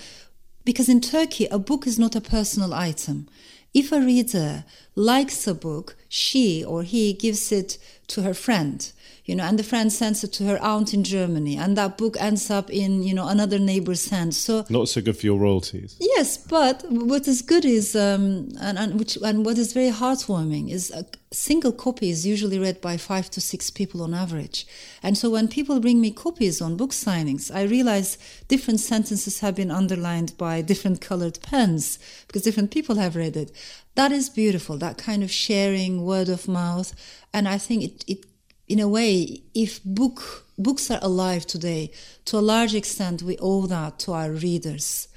Because 0.64 0.88
in 0.88 1.00
Turkey, 1.00 1.46
a 1.46 1.58
book 1.58 1.86
is 1.86 1.98
not 1.98 2.16
a 2.16 2.20
personal 2.20 2.74
item. 2.74 3.28
If 3.72 3.92
a 3.92 4.00
reader 4.00 4.64
likes 4.94 5.46
a 5.46 5.54
book, 5.54 5.96
she 6.08 6.64
or 6.64 6.82
he 6.82 7.12
gives 7.12 7.52
it 7.52 7.78
to 8.08 8.22
her 8.22 8.34
friend 8.34 8.90
you 9.26 9.34
know, 9.34 9.44
and 9.44 9.58
the 9.58 9.64
friend 9.64 9.92
sends 9.92 10.22
it 10.22 10.32
to 10.34 10.44
her 10.44 10.58
aunt 10.62 10.94
in 10.94 11.02
Germany, 11.02 11.56
and 11.56 11.76
that 11.76 11.98
book 11.98 12.16
ends 12.18 12.48
up 12.48 12.70
in, 12.70 13.02
you 13.02 13.12
know, 13.12 13.26
another 13.26 13.58
neighbor's 13.58 14.08
hands. 14.08 14.38
So 14.38 14.64
not 14.70 14.88
so 14.88 15.00
good 15.02 15.16
for 15.16 15.26
your 15.26 15.38
royalties. 15.38 15.96
Yes, 16.00 16.38
but 16.38 16.84
what 16.88 17.26
is 17.26 17.42
good 17.42 17.64
is, 17.64 17.96
um, 17.96 18.50
and, 18.60 18.78
and 18.78 18.98
which 18.98 19.16
and 19.16 19.44
what 19.44 19.58
is 19.58 19.72
very 19.72 19.90
heartwarming 19.90 20.70
is 20.70 20.92
a 20.92 21.04
single 21.32 21.72
copy 21.72 22.08
is 22.08 22.24
usually 22.24 22.58
read 22.58 22.80
by 22.80 22.96
five 22.96 23.28
to 23.30 23.40
six 23.40 23.68
people 23.68 24.00
on 24.00 24.14
average. 24.14 24.64
And 25.02 25.18
so 25.18 25.28
when 25.28 25.48
people 25.48 25.80
bring 25.80 26.00
me 26.00 26.12
copies 26.12 26.62
on 26.62 26.76
book 26.76 26.92
signings, 26.92 27.52
I 27.52 27.62
realize 27.62 28.18
different 28.46 28.78
sentences 28.78 29.40
have 29.40 29.56
been 29.56 29.72
underlined 29.72 30.38
by 30.38 30.62
different 30.62 31.00
colored 31.00 31.40
pens 31.42 31.98
because 32.28 32.42
different 32.42 32.70
people 32.70 32.94
have 32.94 33.16
read 33.16 33.36
it. 33.36 33.50
That 33.96 34.12
is 34.12 34.28
beautiful. 34.28 34.78
That 34.78 34.98
kind 34.98 35.24
of 35.24 35.32
sharing, 35.32 36.04
word 36.04 36.28
of 36.28 36.46
mouth, 36.46 36.94
and 37.32 37.48
I 37.48 37.58
think 37.58 37.82
it 37.82 38.04
it 38.06 38.24
in 38.68 38.80
a 38.80 38.88
way, 38.88 39.42
if 39.54 39.82
book 39.84 40.46
books 40.58 40.90
are 40.90 40.98
alive 41.02 41.46
today, 41.46 41.90
to 42.24 42.38
a 42.38 42.40
large 42.40 42.74
extent, 42.74 43.22
we 43.22 43.36
owe 43.38 43.66
that 43.66 43.98
to 44.00 44.12
our 44.12 44.30
readers. 44.30 45.08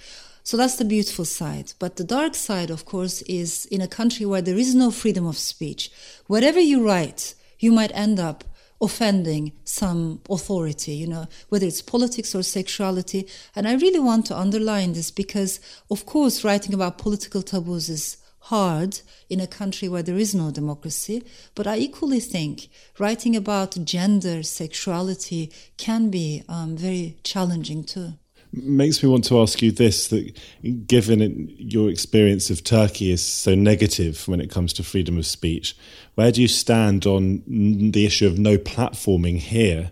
So 0.44 0.58
that's 0.58 0.76
the 0.78 0.86
beautiful 0.86 1.26
side. 1.26 1.74
But 1.80 1.96
the 1.96 2.04
dark 2.04 2.36
side, 2.36 2.70
of 2.70 2.86
course, 2.86 3.22
is 3.24 3.66
in 3.68 3.82
a 3.82 3.88
country 3.88 4.26
where 4.26 4.42
there 4.42 4.58
is 4.58 4.74
no 4.76 4.92
freedom 4.92 5.26
of 5.26 5.38
speech. 5.38 5.92
Whatever 6.28 6.60
you 6.60 6.86
write, 6.86 7.36
you 7.60 7.72
might 7.72 7.92
end 7.94 8.20
up 8.20 8.44
offending 8.82 9.52
some 9.66 10.22
authority, 10.30 10.94
you 10.94 11.06
know, 11.06 11.28
whether 11.50 11.66
it's 11.66 11.82
politics 11.82 12.34
or 12.34 12.42
sexuality. 12.44 13.28
And 13.56 13.68
I 13.68 13.76
really 13.76 14.00
want 14.00 14.26
to 14.28 14.38
underline 14.38 14.94
this 14.94 15.12
because, 15.12 15.60
of 15.92 16.06
course, 16.06 16.44
writing 16.44 16.74
about 16.74 16.98
political 16.98 17.42
taboos 17.42 17.90
is 17.90 18.18
hard 18.50 19.02
in 19.30 19.40
a 19.40 19.48
country 19.48 19.88
where 19.88 20.04
there 20.04 20.18
is 20.18 20.34
no 20.34 20.52
democracy. 20.52 21.24
But 21.56 21.68
I 21.68 21.78
equally 21.78 22.20
think 22.20 22.70
writing 22.98 23.36
about 23.36 23.84
gender, 23.84 24.44
sexuality 24.44 25.52
can 25.78 26.10
be 26.10 26.44
um, 26.50 26.76
very 26.76 27.18
challenging 27.24 27.84
too 27.84 28.14
makes 28.52 29.04
me 29.04 29.10
want 29.10 29.24
to 29.26 29.40
ask 29.40 29.62
you 29.62 29.72
this 29.72 30.08
that 30.08 30.36
given 30.88 31.54
your 31.58 31.90
experience 31.90 32.50
of 32.50 32.64
Turkey 32.64 33.12
is 33.12 33.24
so 33.24 33.54
negative 33.54 34.28
when 34.28 34.42
it 34.42 34.50
comes 34.50 34.74
to 34.74 34.84
freedom 34.84 35.18
of 35.18 35.26
speech, 35.26 35.78
where 36.16 36.32
do 36.32 36.42
you 36.42 36.48
stand 36.48 37.06
on 37.06 37.44
the 37.48 38.06
issue 38.06 38.26
of 38.26 38.40
no 38.40 38.58
platforming 38.58 39.38
here 39.38 39.92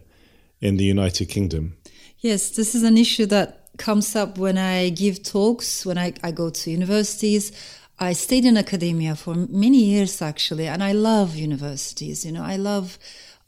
in 0.60 0.78
the 0.78 0.84
United 0.84 1.26
Kingdom? 1.28 1.78
Yes, 2.20 2.50
this 2.50 2.74
is 2.74 2.84
an 2.84 2.98
issue 2.98 3.28
that 3.28 3.70
comes 3.78 4.16
up 4.16 4.40
when 4.40 4.58
I 4.58 4.90
give 4.90 5.22
talks, 5.22 5.86
when 5.86 5.98
I, 5.98 6.14
I 6.24 6.32
go 6.32 6.50
to 6.50 6.72
universities. 6.72 7.52
I 8.00 8.14
stayed 8.14 8.46
in 8.46 8.58
academia 8.58 9.16
for 9.16 9.34
many 9.34 9.84
years 9.84 10.22
actually, 10.22 10.68
and 10.68 10.84
I 10.84 10.92
love 10.92 11.36
universities. 11.36 12.26
You 12.26 12.32
know, 12.32 12.44
I 12.44 12.56
love 12.56 13.00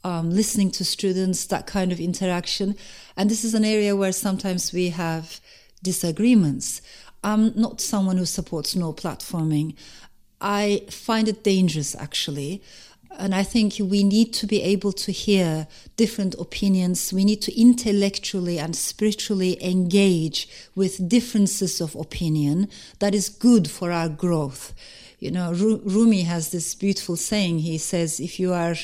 um, 0.02 0.30
listening 0.30 0.72
to 0.72 0.84
students, 0.84 1.46
that 1.46 1.66
kind 1.66 1.92
of 1.92 2.00
interaction. 2.00 2.74
And 3.16 3.30
this 3.30 3.44
is 3.44 3.54
an 3.54 3.64
area 3.64 3.94
where 3.94 4.12
sometimes 4.12 4.72
we 4.72 4.90
have 4.90 5.40
disagreements. 5.82 6.82
I'm 7.22 7.52
not 7.54 7.80
someone 7.80 8.16
who 8.16 8.26
supports 8.26 8.74
no 8.74 8.92
platforming. 8.92 9.76
I 10.40 10.84
find 10.90 11.28
it 11.28 11.44
dangerous 11.44 11.94
actually. 11.94 12.62
And 13.18 13.34
I 13.34 13.42
think 13.42 13.74
we 13.80 14.04
need 14.04 14.32
to 14.34 14.46
be 14.46 14.62
able 14.62 14.92
to 14.92 15.10
hear 15.10 15.66
different 15.96 16.34
opinions. 16.38 17.12
We 17.12 17.24
need 17.24 17.42
to 17.42 17.60
intellectually 17.60 18.58
and 18.58 18.74
spiritually 18.74 19.62
engage 19.62 20.48
with 20.74 21.08
differences 21.08 21.80
of 21.80 21.96
opinion 21.96 22.68
that 23.00 23.14
is 23.14 23.28
good 23.28 23.68
for 23.68 23.90
our 23.90 24.08
growth. 24.08 24.72
You 25.18 25.30
know, 25.30 25.52
Rumi 25.52 26.22
has 26.22 26.50
this 26.50 26.74
beautiful 26.74 27.16
saying. 27.16 27.58
He 27.58 27.76
says, 27.76 28.20
if 28.20 28.40
you 28.40 28.54
are 28.54 28.74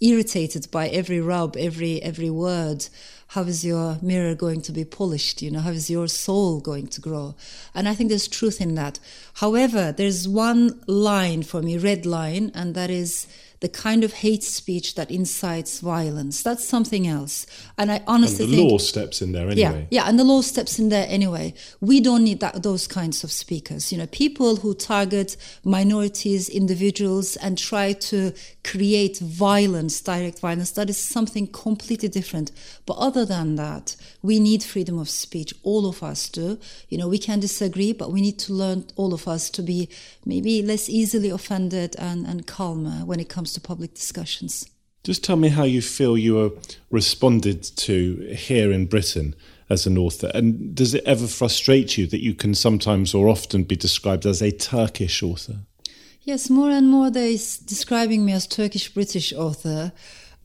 irritated 0.00 0.68
by 0.72 0.88
every 0.88 1.20
rub, 1.20 1.56
every, 1.56 2.02
every 2.02 2.30
word, 2.30 2.88
how 3.28 3.42
is 3.42 3.64
your 3.64 3.98
mirror 4.02 4.34
going 4.34 4.60
to 4.62 4.72
be 4.72 4.84
polished? 4.84 5.40
You 5.40 5.52
know, 5.52 5.60
how 5.60 5.70
is 5.70 5.88
your 5.88 6.08
soul 6.08 6.60
going 6.60 6.88
to 6.88 7.00
grow? 7.00 7.36
And 7.74 7.88
I 7.88 7.94
think 7.94 8.08
there's 8.08 8.26
truth 8.26 8.60
in 8.60 8.74
that. 8.74 8.98
However, 9.34 9.92
there's 9.92 10.26
one 10.26 10.82
line 10.88 11.44
for 11.44 11.62
me, 11.62 11.78
red 11.78 12.06
line, 12.06 12.50
and 12.54 12.74
that 12.74 12.90
is 12.90 13.28
the 13.60 13.68
kind 13.68 14.04
of 14.04 14.12
hate 14.12 14.42
speech 14.42 14.94
that 14.94 15.10
incites 15.10 15.80
violence. 15.80 16.42
That's 16.42 16.66
something 16.66 17.06
else. 17.06 17.46
And 17.78 17.90
I 17.90 18.02
honestly 18.06 18.44
and 18.44 18.52
the 18.52 18.56
think, 18.58 18.70
law 18.70 18.78
steps 18.78 19.22
in 19.22 19.32
there 19.32 19.48
anyway. 19.48 19.86
Yeah, 19.90 20.02
yeah, 20.02 20.08
and 20.08 20.18
the 20.18 20.24
law 20.24 20.40
steps 20.42 20.78
in 20.78 20.88
there 20.88 21.06
anyway. 21.08 21.54
We 21.80 22.00
don't 22.00 22.24
need 22.24 22.40
that, 22.40 22.62
those 22.62 22.86
kinds 22.86 23.24
of 23.24 23.32
speakers. 23.32 23.92
You 23.92 23.98
know, 23.98 24.06
people 24.08 24.56
who 24.56 24.74
target 24.74 25.36
minorities, 25.64 26.48
individuals, 26.48 27.36
and 27.36 27.56
try 27.56 27.92
to 27.92 28.32
create 28.64 29.18
violence, 29.18 30.00
direct 30.00 30.40
violence, 30.40 30.72
that 30.72 30.90
is 30.90 30.98
something 30.98 31.46
completely 31.46 32.08
different. 32.08 32.50
But 32.86 32.98
other 32.98 33.24
than 33.24 33.56
that, 33.56 33.96
we 34.24 34.40
need 34.40 34.62
freedom 34.62 34.98
of 34.98 35.10
speech. 35.10 35.52
All 35.62 35.86
of 35.86 36.02
us 36.02 36.30
do. 36.30 36.58
You 36.88 36.96
know, 36.96 37.08
we 37.08 37.18
can 37.18 37.40
disagree, 37.40 37.92
but 37.92 38.10
we 38.10 38.22
need 38.22 38.38
to 38.38 38.54
learn, 38.54 38.86
all 38.96 39.12
of 39.12 39.28
us, 39.28 39.50
to 39.50 39.60
be 39.60 39.90
maybe 40.24 40.62
less 40.62 40.88
easily 40.88 41.28
offended 41.28 41.94
and, 41.98 42.26
and 42.26 42.46
calmer 42.46 43.04
when 43.04 43.20
it 43.20 43.28
comes 43.28 43.52
to 43.52 43.60
public 43.60 43.92
discussions. 43.92 44.66
Just 45.04 45.22
tell 45.22 45.36
me 45.36 45.50
how 45.50 45.64
you 45.64 45.82
feel 45.82 46.16
you 46.16 46.36
were 46.36 46.52
responded 46.90 47.64
to 47.76 48.16
here 48.34 48.72
in 48.72 48.86
Britain 48.86 49.34
as 49.68 49.84
an 49.84 49.98
author. 49.98 50.30
And 50.32 50.74
does 50.74 50.94
it 50.94 51.04
ever 51.04 51.26
frustrate 51.26 51.98
you 51.98 52.06
that 52.06 52.22
you 52.22 52.32
can 52.32 52.54
sometimes 52.54 53.12
or 53.12 53.28
often 53.28 53.64
be 53.64 53.76
described 53.76 54.24
as 54.24 54.40
a 54.40 54.50
Turkish 54.50 55.22
author? 55.22 55.56
Yes, 56.22 56.48
more 56.48 56.70
and 56.70 56.88
more 56.88 57.10
they're 57.10 57.36
describing 57.66 58.24
me 58.24 58.32
as 58.32 58.46
Turkish 58.46 58.88
British 58.88 59.34
author, 59.34 59.92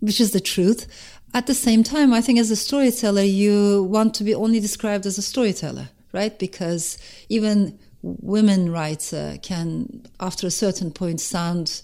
which 0.01 0.19
is 0.19 0.31
the 0.31 0.41
truth. 0.41 0.85
At 1.33 1.45
the 1.45 1.53
same 1.53 1.83
time, 1.83 2.13
I 2.13 2.21
think 2.21 2.39
as 2.39 2.49
a 2.49 2.55
storyteller, 2.55 3.21
you 3.21 3.83
want 3.83 4.13
to 4.15 4.23
be 4.23 4.33
only 4.33 4.59
described 4.59 5.05
as 5.05 5.17
a 5.17 5.21
storyteller, 5.21 5.89
right? 6.11 6.37
Because 6.39 6.97
even 7.29 7.77
women 8.01 8.71
writer 8.71 9.37
can, 9.43 10.03
after 10.19 10.47
a 10.47 10.51
certain 10.51 10.91
point, 10.91 11.21
sound 11.21 11.81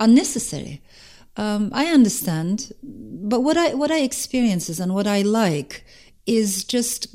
unnecessary. 0.00 0.80
Um, 1.36 1.70
I 1.72 1.86
understand, 1.86 2.72
but 2.82 3.40
what 3.40 3.56
I 3.56 3.74
what 3.74 3.92
I 3.92 4.00
experiences 4.00 4.80
and 4.80 4.92
what 4.92 5.06
I 5.06 5.22
like 5.22 5.84
is 6.26 6.64
just 6.64 7.14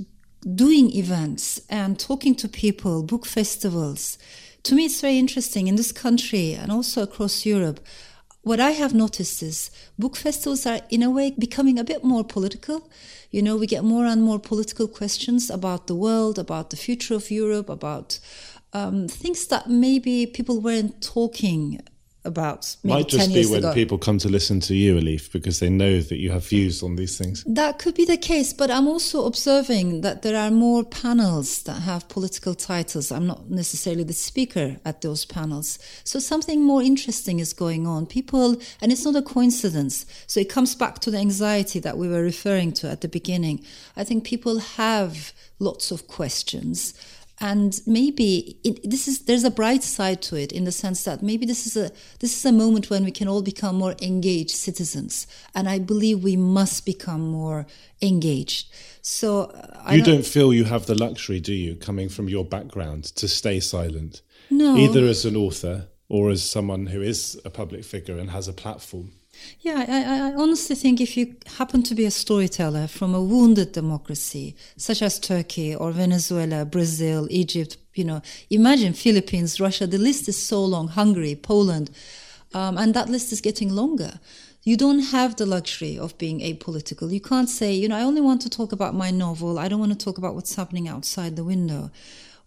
doing 0.56 0.96
events 0.96 1.60
and 1.70 2.00
talking 2.00 2.34
to 2.36 2.48
people, 2.48 3.04
book 3.04 3.26
festivals. 3.26 4.18
To 4.64 4.76
me, 4.76 4.86
it's 4.86 5.02
very 5.02 5.20
interesting 5.20 5.68
in 5.68 5.76
this 5.76 5.92
country 5.92 6.54
and 6.54 6.72
also 6.72 7.04
across 7.04 7.46
Europe. 7.46 7.82
What 8.44 8.60
I 8.60 8.72
have 8.72 8.94
noticed 8.94 9.42
is 9.42 9.72
book 9.98 10.18
festivals 10.18 10.66
are, 10.66 10.82
in 10.90 11.02
a 11.02 11.10
way, 11.10 11.32
becoming 11.32 11.80
a 11.80 11.84
bit 11.86 12.04
more 12.04 12.26
political. 12.26 12.90
You 13.32 13.42
know, 13.42 13.56
we 13.56 13.68
get 13.68 13.86
more 13.86 14.06
and 14.06 14.22
more 14.22 14.38
political 14.38 14.86
questions 14.86 15.50
about 15.50 15.88
the 15.88 15.96
world, 15.96 16.38
about 16.38 16.70
the 16.70 16.76
future 16.76 17.16
of 17.16 17.32
Europe, 17.32 17.70
about 17.70 18.20
um, 18.74 19.08
things 19.08 19.48
that 19.48 19.70
maybe 19.70 20.26
people 20.26 20.60
weren't 20.60 21.02
talking 21.02 21.82
about 22.26 22.76
might 22.84 23.10
just 23.10 23.34
be 23.34 23.46
when 23.46 23.60
ago. 23.60 23.74
people 23.74 23.98
come 23.98 24.18
to 24.18 24.30
listen 24.30 24.60
to 24.62 24.76
you 24.76 24.96
Elif 24.96 25.32
because 25.32 25.60
they 25.60 25.70
know 25.70 26.00
that 26.00 26.18
you 26.18 26.32
have 26.32 26.48
views 26.48 26.82
on 26.82 26.96
these 26.96 27.18
things. 27.18 27.44
That 27.46 27.80
could 27.80 27.96
be 27.96 28.06
the 28.06 28.18
case 28.18 28.54
but 28.54 28.72
i'm 28.72 28.88
also 28.88 29.26
observing 29.26 30.02
that 30.02 30.22
there 30.22 30.38
are 30.38 30.52
more 30.52 30.84
panels 30.84 31.64
that 31.64 31.82
have 31.82 32.08
political 32.08 32.56
titles. 32.56 33.12
I'm 33.12 33.28
not 33.28 33.50
necessarily 33.50 34.04
the 34.04 34.14
speaker 34.14 34.78
at 34.86 35.02
those 35.02 35.26
panels. 35.26 35.80
So 36.04 36.20
something 36.20 36.64
more 36.64 36.82
interesting 36.82 37.40
is 37.40 37.54
going 37.54 37.88
on. 37.88 38.06
People 38.06 38.58
and 38.82 38.92
it's 38.92 39.06
not 39.06 39.16
a 39.16 39.22
coincidence. 39.22 40.06
So 40.28 40.40
it 40.40 40.50
comes 40.50 40.76
back 40.76 41.00
to 41.00 41.12
the 41.12 41.18
anxiety 41.18 41.80
that 41.80 41.98
we 41.98 42.08
were 42.08 42.22
referring 42.22 42.72
to 42.74 42.90
at 42.90 43.02
the 43.02 43.08
beginning. 43.08 43.66
I 43.96 44.04
think 44.04 44.24
people 44.24 44.60
have 44.60 45.34
lots 45.60 45.92
of 45.92 46.08
questions 46.08 46.94
and 47.44 47.82
maybe 47.86 48.58
it, 48.64 48.90
this 48.90 49.06
is 49.06 49.26
there's 49.26 49.44
a 49.44 49.52
bright 49.52 49.84
side 49.84 50.22
to 50.22 50.38
it 50.38 50.54
in 50.54 50.64
the 50.64 50.72
sense 50.72 51.04
that 51.04 51.22
maybe 51.22 51.46
this 51.46 51.68
is 51.68 51.76
a 51.76 51.92
this 52.22 52.38
is 52.38 52.46
a 52.46 52.54
moment 52.54 52.90
when 52.90 53.04
we 53.04 53.12
can 53.12 53.28
all 53.28 53.42
become 53.42 53.76
more 53.76 53.96
engaged 54.02 54.52
citizens. 54.52 55.28
And 55.54 55.68
i 55.68 55.78
believe 55.78 56.24
we 56.24 56.38
must 56.38 56.86
become 56.86 57.20
more 57.20 57.66
engaged. 58.02 58.72
So 59.02 59.42
uh, 59.42 59.92
you 59.92 60.02
don't, 60.02 60.16
don't 60.16 60.26
feel 60.26 60.54
you 60.54 60.64
have 60.64 60.86
the 60.86 60.96
luxury 60.96 61.42
do 61.42 61.54
you 61.54 61.76
coming 61.76 62.08
from 62.08 62.30
your 62.30 62.46
background 62.46 63.04
to 63.18 63.28
stay 63.28 63.60
silent? 63.60 64.22
No. 64.50 64.78
Either 64.78 65.06
as 65.06 65.26
an 65.26 65.36
author 65.36 65.90
or 66.14 66.30
as 66.30 66.48
someone 66.48 66.86
who 66.86 67.02
is 67.02 67.42
a 67.44 67.50
public 67.50 67.84
figure 67.84 68.20
and 68.20 68.30
has 68.30 68.48
a 68.48 68.54
platform 68.54 69.12
yeah, 69.62 69.84
I, 69.90 70.30
I, 70.30 70.34
honestly 70.36 70.76
think 70.76 71.02
if 71.02 71.18
you 71.18 71.36
happen 71.58 71.82
to 71.84 71.96
be 71.96 72.06
a 72.06 72.12
storyteller 72.12 72.86
from 72.86 73.16
a 73.16 73.22
wounded 73.22 73.72
democracy, 73.72 74.56
such 74.78 75.02
as 75.02 75.20
Turkey 75.20 75.76
or 75.76 75.92
Venezuela, 75.92 76.66
Brazil, 76.66 77.28
Egypt, 77.32 77.78
you 77.96 78.04
know, 78.04 78.22
imagine 78.52 78.94
Philippines, 78.94 79.60
Russia, 79.60 79.88
the 79.88 79.98
list 79.98 80.30
is 80.30 80.38
so 80.38 80.64
long, 80.64 80.88
Hungary, 80.90 81.36
Poland, 81.36 81.90
um, 82.54 82.78
and 82.78 82.94
that 82.94 83.10
list 83.10 83.34
is 83.34 83.42
getting 83.42 83.70
longer. 83.74 84.20
You 84.62 84.78
don't 84.78 85.00
have 85.00 85.36
the 85.36 85.48
luxury 85.48 85.98
of 85.98 86.16
being 86.20 86.40
apolitical. 86.42 87.12
You 87.12 87.20
can't 87.20 87.50
say, 87.50 87.74
you 87.74 87.90
know, 87.90 87.98
I 87.98 88.04
only 88.04 88.22
want 88.22 88.42
to 88.44 88.52
talk 88.52 88.72
about 88.72 88.94
my 88.94 89.10
novel. 89.10 89.58
I 89.58 89.68
don't 89.68 89.80
want 89.80 90.00
to 90.00 90.06
talk 90.06 90.20
about 90.20 90.36
what's 90.36 90.56
happening 90.56 90.88
outside 90.88 91.36
the 91.36 91.44
window. 91.44 91.90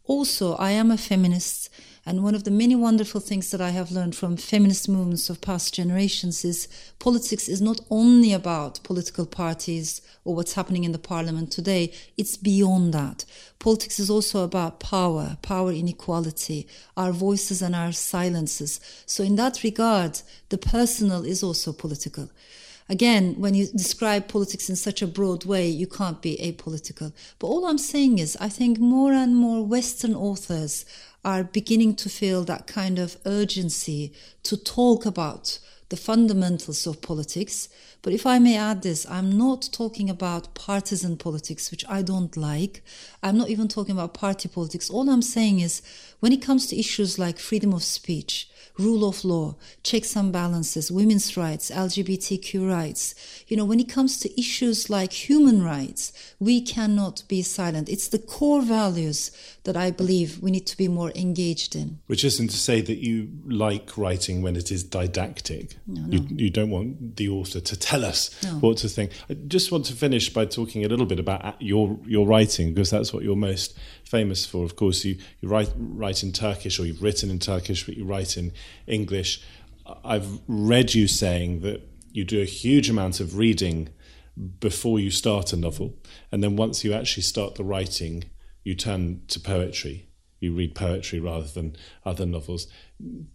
Also, 0.04 0.54
I 0.54 0.70
am 0.70 0.92
a 0.92 0.96
feminist 0.96 1.68
and 2.06 2.22
one 2.22 2.36
of 2.36 2.44
the 2.44 2.52
many 2.52 2.76
wonderful 2.76 3.20
things 3.20 3.50
that 3.50 3.60
I 3.60 3.70
have 3.70 3.90
learned 3.90 4.14
from 4.14 4.36
feminist 4.36 4.88
movements 4.88 5.28
of 5.28 5.40
past 5.40 5.74
generations 5.74 6.44
is 6.44 6.68
politics 7.00 7.48
is 7.48 7.60
not 7.60 7.80
only 7.90 8.32
about 8.32 8.80
political 8.84 9.26
parties 9.26 10.00
or 10.24 10.36
what's 10.36 10.54
happening 10.54 10.84
in 10.84 10.92
the 10.92 11.00
parliament 11.00 11.50
today, 11.50 11.92
it's 12.16 12.36
beyond 12.36 12.94
that. 12.94 13.24
Politics 13.58 13.98
is 13.98 14.08
also 14.08 14.44
about 14.44 14.78
power, 14.78 15.36
power 15.42 15.72
inequality, 15.72 16.68
our 16.96 17.10
voices 17.10 17.60
and 17.60 17.74
our 17.74 17.90
silences. 17.90 18.78
So, 19.04 19.24
in 19.24 19.34
that 19.36 19.64
regard, 19.64 20.20
the 20.50 20.58
personal 20.58 21.24
is 21.24 21.42
also 21.42 21.72
political. 21.72 22.30
Again, 22.88 23.34
when 23.36 23.54
you 23.54 23.66
describe 23.66 24.28
politics 24.28 24.70
in 24.70 24.76
such 24.76 25.02
a 25.02 25.08
broad 25.08 25.44
way, 25.44 25.68
you 25.68 25.88
can't 25.88 26.22
be 26.22 26.36
apolitical. 26.36 27.12
But 27.40 27.48
all 27.48 27.66
I'm 27.66 27.78
saying 27.78 28.20
is, 28.20 28.36
I 28.40 28.48
think 28.48 28.78
more 28.78 29.12
and 29.12 29.34
more 29.34 29.66
Western 29.66 30.14
authors 30.14 30.84
are 31.26 31.42
beginning 31.42 31.96
to 31.96 32.08
feel 32.08 32.44
that 32.44 32.68
kind 32.68 33.00
of 33.00 33.16
urgency 33.26 34.12
to 34.44 34.56
talk 34.56 35.04
about 35.04 35.58
the 35.88 35.96
fundamentals 35.96 36.86
of 36.86 37.02
politics. 37.02 37.68
But 38.02 38.12
if 38.12 38.24
I 38.24 38.38
may 38.38 38.56
add 38.56 38.82
this, 38.82 39.04
I'm 39.10 39.36
not 39.36 39.68
talking 39.72 40.08
about 40.08 40.54
partisan 40.54 41.16
politics, 41.16 41.72
which 41.72 41.84
I 41.88 42.02
don't 42.02 42.36
like. 42.36 42.82
I'm 43.24 43.36
not 43.36 43.50
even 43.50 43.66
talking 43.66 43.96
about 43.96 44.14
party 44.14 44.48
politics. 44.48 44.88
All 44.88 45.10
I'm 45.10 45.20
saying 45.20 45.58
is 45.58 45.82
when 46.20 46.32
it 46.32 46.42
comes 46.42 46.68
to 46.68 46.78
issues 46.78 47.18
like 47.18 47.40
freedom 47.40 47.72
of 47.72 47.82
speech, 47.82 48.48
rule 48.78 49.08
of 49.08 49.24
law, 49.24 49.56
checks 49.82 50.14
and 50.16 50.32
balances, 50.32 50.90
women's 50.90 51.36
rights, 51.36 51.70
LGBTQ 51.70 52.68
rights. 52.70 53.14
You 53.48 53.56
know, 53.56 53.64
when 53.64 53.80
it 53.80 53.88
comes 53.88 54.18
to 54.20 54.40
issues 54.40 54.90
like 54.90 55.12
human 55.12 55.62
rights, 55.62 56.12
we 56.38 56.60
cannot 56.60 57.22
be 57.28 57.42
silent. 57.42 57.88
It's 57.88 58.08
the 58.08 58.18
core 58.18 58.62
values 58.62 59.30
that 59.64 59.76
I 59.76 59.90
believe 59.90 60.40
we 60.42 60.50
need 60.50 60.66
to 60.66 60.76
be 60.76 60.88
more 60.88 61.10
engaged 61.14 61.74
in. 61.74 61.98
Which 62.06 62.24
isn't 62.24 62.48
to 62.48 62.56
say 62.56 62.80
that 62.80 62.98
you 62.98 63.28
like 63.46 63.96
writing 63.96 64.42
when 64.42 64.56
it 64.56 64.70
is 64.70 64.84
didactic. 64.84 65.76
No, 65.86 66.02
no. 66.02 66.16
You, 66.16 66.26
you 66.36 66.50
don't 66.50 66.70
want 66.70 67.16
the 67.16 67.28
author 67.28 67.60
to 67.60 67.76
tell 67.78 68.04
us 68.04 68.30
No. 68.42 68.50
what 68.60 68.78
to 68.78 68.88
think. 68.88 69.12
I 69.30 69.34
just 69.34 69.72
want 69.72 69.86
to 69.86 69.92
finish 69.94 70.32
by 70.32 70.44
talking 70.44 70.84
a 70.84 70.88
little 70.88 71.06
bit 71.06 71.18
about 71.18 71.60
your 71.60 71.98
your 72.06 72.26
writing 72.26 72.74
because 72.74 72.90
that's 72.90 73.12
what 73.12 73.22
you're 73.22 73.36
most 73.36 73.76
famous 74.06 74.46
for. 74.46 74.64
Of 74.64 74.76
course, 74.76 75.04
you, 75.04 75.18
you 75.40 75.48
write 75.48 75.72
write 75.76 76.22
in 76.22 76.32
Turkish 76.32 76.78
or 76.78 76.86
you've 76.86 77.02
written 77.02 77.30
in 77.30 77.38
Turkish, 77.38 77.84
but 77.84 77.96
you 77.96 78.04
write 78.04 78.36
in 78.36 78.52
English. 78.86 79.42
I've 80.04 80.40
read 80.48 80.94
you 80.94 81.06
saying 81.06 81.60
that 81.60 81.82
you 82.12 82.24
do 82.24 82.40
a 82.40 82.46
huge 82.46 82.88
amount 82.88 83.20
of 83.20 83.36
reading 83.36 83.90
before 84.60 84.98
you 84.98 85.10
start 85.10 85.52
a 85.52 85.56
novel, 85.56 85.94
and 86.30 86.42
then 86.42 86.56
once 86.56 86.84
you 86.84 86.92
actually 86.92 87.22
start 87.22 87.54
the 87.54 87.64
writing, 87.64 88.24
you 88.64 88.74
turn 88.74 89.22
to 89.28 89.40
poetry. 89.40 90.08
You 90.40 90.52
read 90.52 90.74
poetry 90.74 91.18
rather 91.18 91.46
than 91.46 91.76
other 92.04 92.26
novels. 92.26 92.66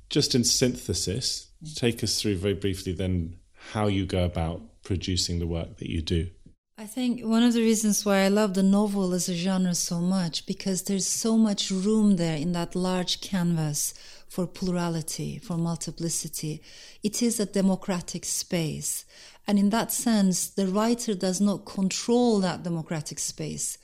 Just 0.10 0.36
in 0.36 0.44
synthesis, 0.44 1.48
take 1.76 2.04
us 2.04 2.22
through 2.22 2.38
very 2.38 2.54
briefly 2.54 2.94
then 2.94 3.38
how 3.72 3.88
you 3.88 4.06
go 4.06 4.24
about 4.26 4.62
producing 4.84 5.40
the 5.40 5.48
work 5.48 5.78
that 5.78 5.90
you 5.90 6.02
do. 6.02 6.30
I 6.82 6.88
think 6.88 7.22
one 7.22 7.44
of 7.44 7.54
the 7.54 7.62
reasons 7.62 8.04
why 8.08 8.22
I 8.22 8.28
love 8.30 8.56
the 8.56 8.64
novel 8.64 9.14
as 9.14 9.30
a 9.30 9.36
genre 9.36 9.76
so 9.76 10.00
much 10.00 10.48
because 10.48 10.82
there's 10.82 11.06
so 11.06 11.38
much 11.38 11.70
room 11.70 12.16
there 12.16 12.36
in 12.36 12.54
that 12.54 12.74
large 12.74 13.22
canvas 13.22 13.94
for 14.28 14.48
plurality, 14.48 15.38
for 15.38 15.58
multiplicity. 15.58 16.60
It 17.04 17.22
is 17.22 17.40
a 17.40 17.46
democratic 17.46 18.26
space. 18.26 19.06
And 19.48 19.58
in 19.58 19.72
that 19.72 19.92
sense, 19.92 20.50
the 20.50 20.68
writer 20.68 21.16
does 21.16 21.42
not 21.42 21.66
control 21.66 22.40
that 22.40 22.64
democratic 22.64 23.20
space. 23.20 23.78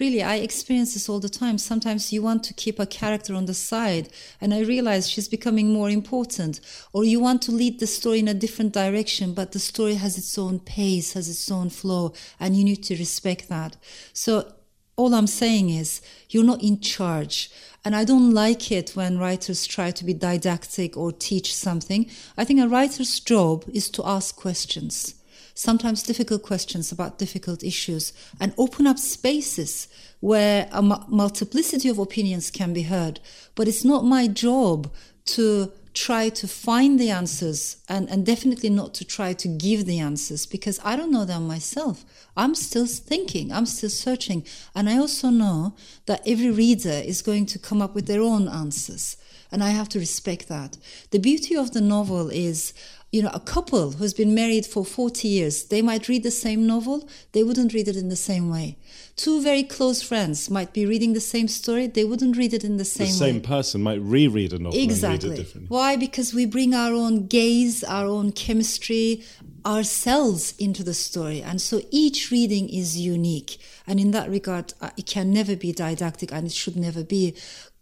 Really, 0.00 0.22
I 0.22 0.36
experience 0.36 0.94
this 0.94 1.08
all 1.08 1.20
the 1.20 1.28
time. 1.28 1.56
Sometimes 1.56 2.12
you 2.12 2.20
want 2.20 2.42
to 2.44 2.54
keep 2.54 2.80
a 2.80 2.86
character 2.86 3.34
on 3.34 3.46
the 3.46 3.54
side, 3.54 4.08
and 4.40 4.52
I 4.52 4.60
realize 4.60 5.08
she's 5.08 5.28
becoming 5.28 5.72
more 5.72 5.88
important. 5.88 6.60
Or 6.92 7.04
you 7.04 7.20
want 7.20 7.42
to 7.42 7.52
lead 7.52 7.78
the 7.78 7.86
story 7.86 8.18
in 8.18 8.28
a 8.28 8.34
different 8.34 8.72
direction, 8.72 9.34
but 9.34 9.52
the 9.52 9.60
story 9.60 9.94
has 9.94 10.18
its 10.18 10.36
own 10.36 10.58
pace, 10.58 11.12
has 11.12 11.28
its 11.28 11.48
own 11.50 11.70
flow, 11.70 12.12
and 12.40 12.56
you 12.56 12.64
need 12.64 12.82
to 12.84 12.96
respect 12.96 13.48
that. 13.48 13.76
So 14.12 14.52
all 14.96 15.14
I'm 15.14 15.28
saying 15.28 15.70
is 15.70 16.00
you're 16.28 16.44
not 16.44 16.62
in 16.62 16.80
charge. 16.80 17.50
And 17.84 17.94
I 17.94 18.04
don't 18.04 18.32
like 18.32 18.72
it 18.72 18.90
when 18.90 19.18
writers 19.18 19.66
try 19.66 19.90
to 19.90 20.04
be 20.04 20.14
didactic 20.14 20.96
or 20.96 21.12
teach 21.12 21.54
something. 21.54 22.10
I 22.36 22.44
think 22.44 22.60
a 22.60 22.68
writer's 22.68 23.20
job 23.20 23.64
is 23.72 23.90
to 23.90 24.06
ask 24.06 24.36
questions, 24.36 25.14
sometimes 25.54 26.02
difficult 26.02 26.42
questions 26.42 26.90
about 26.90 27.18
difficult 27.18 27.62
issues, 27.62 28.14
and 28.40 28.54
open 28.56 28.86
up 28.86 28.98
spaces 28.98 29.86
where 30.20 30.66
a 30.72 30.80
multiplicity 30.80 31.90
of 31.90 31.98
opinions 31.98 32.50
can 32.50 32.72
be 32.72 32.82
heard. 32.82 33.20
But 33.54 33.68
it's 33.68 33.84
not 33.84 34.06
my 34.06 34.28
job 34.28 34.90
to 35.26 35.70
try 35.94 36.28
to 36.28 36.48
find 36.48 36.98
the 36.98 37.08
answers 37.10 37.76
and, 37.88 38.10
and 38.10 38.26
definitely 38.26 38.68
not 38.68 38.92
to 38.94 39.04
try 39.04 39.32
to 39.32 39.48
give 39.48 39.86
the 39.86 40.00
answers 40.00 40.44
because 40.44 40.80
I 40.84 40.96
don't 40.96 41.12
know 41.12 41.24
them 41.24 41.46
myself. 41.46 42.04
I'm 42.36 42.56
still 42.56 42.86
thinking, 42.86 43.52
I'm 43.52 43.66
still 43.66 43.90
searching. 43.90 44.44
And 44.74 44.88
I 44.88 44.98
also 44.98 45.30
know 45.30 45.76
that 46.06 46.22
every 46.26 46.50
reader 46.50 47.00
is 47.04 47.22
going 47.22 47.46
to 47.46 47.58
come 47.58 47.80
up 47.80 47.94
with 47.94 48.06
their 48.06 48.20
own 48.20 48.48
answers. 48.48 49.16
And 49.52 49.62
I 49.62 49.70
have 49.70 49.88
to 49.90 50.00
respect 50.00 50.48
that. 50.48 50.76
The 51.10 51.20
beauty 51.20 51.54
of 51.54 51.70
the 51.70 51.80
novel 51.80 52.28
is 52.28 52.74
you 53.14 53.22
know, 53.22 53.30
a 53.32 53.38
couple 53.38 53.92
who's 53.92 54.12
been 54.12 54.34
married 54.34 54.66
for 54.66 54.84
40 54.84 55.28
years, 55.28 55.66
they 55.66 55.82
might 55.82 56.08
read 56.08 56.24
the 56.24 56.32
same 56.32 56.66
novel, 56.66 57.08
they 57.30 57.44
wouldn't 57.44 57.72
read 57.72 57.86
it 57.86 57.94
in 57.94 58.08
the 58.08 58.16
same 58.16 58.50
way. 58.50 58.76
Two 59.14 59.40
very 59.40 59.62
close 59.62 60.02
friends 60.02 60.50
might 60.50 60.72
be 60.72 60.84
reading 60.84 61.12
the 61.12 61.20
same 61.20 61.46
story, 61.46 61.86
they 61.86 62.02
wouldn't 62.02 62.36
read 62.36 62.52
it 62.52 62.64
in 62.64 62.76
the 62.76 62.84
same 62.84 63.06
way. 63.06 63.12
The 63.12 63.18
same, 63.18 63.34
way. 63.36 63.40
person 63.42 63.84
might 63.84 64.00
reread 64.00 64.52
a 64.52 64.58
novel 64.58 64.72
and 64.72 64.74
read 64.74 64.90
Exactly. 64.90 65.30
it 65.30 65.36
differently. 65.36 65.68
Why? 65.68 65.94
Because 65.94 66.34
we 66.34 66.44
bring 66.44 66.74
our 66.74 66.92
own 66.92 67.28
gaze, 67.28 67.84
our 67.84 68.06
own 68.06 68.32
chemistry, 68.32 69.22
ourselves 69.64 70.52
into 70.58 70.82
the 70.82 70.92
story. 70.92 71.40
And 71.40 71.62
so 71.62 71.82
each 71.92 72.32
reading 72.32 72.68
is 72.68 72.98
unique. 72.98 73.58
And 73.86 74.00
in 74.00 74.10
that 74.10 74.28
regard, 74.28 74.74
uh, 74.80 74.90
it 74.96 75.06
can 75.06 75.32
never 75.32 75.54
be 75.54 75.70
didactic 75.70 76.32
and 76.32 76.48
it 76.48 76.52
should 76.52 76.76
never 76.76 77.04
be. 77.04 77.36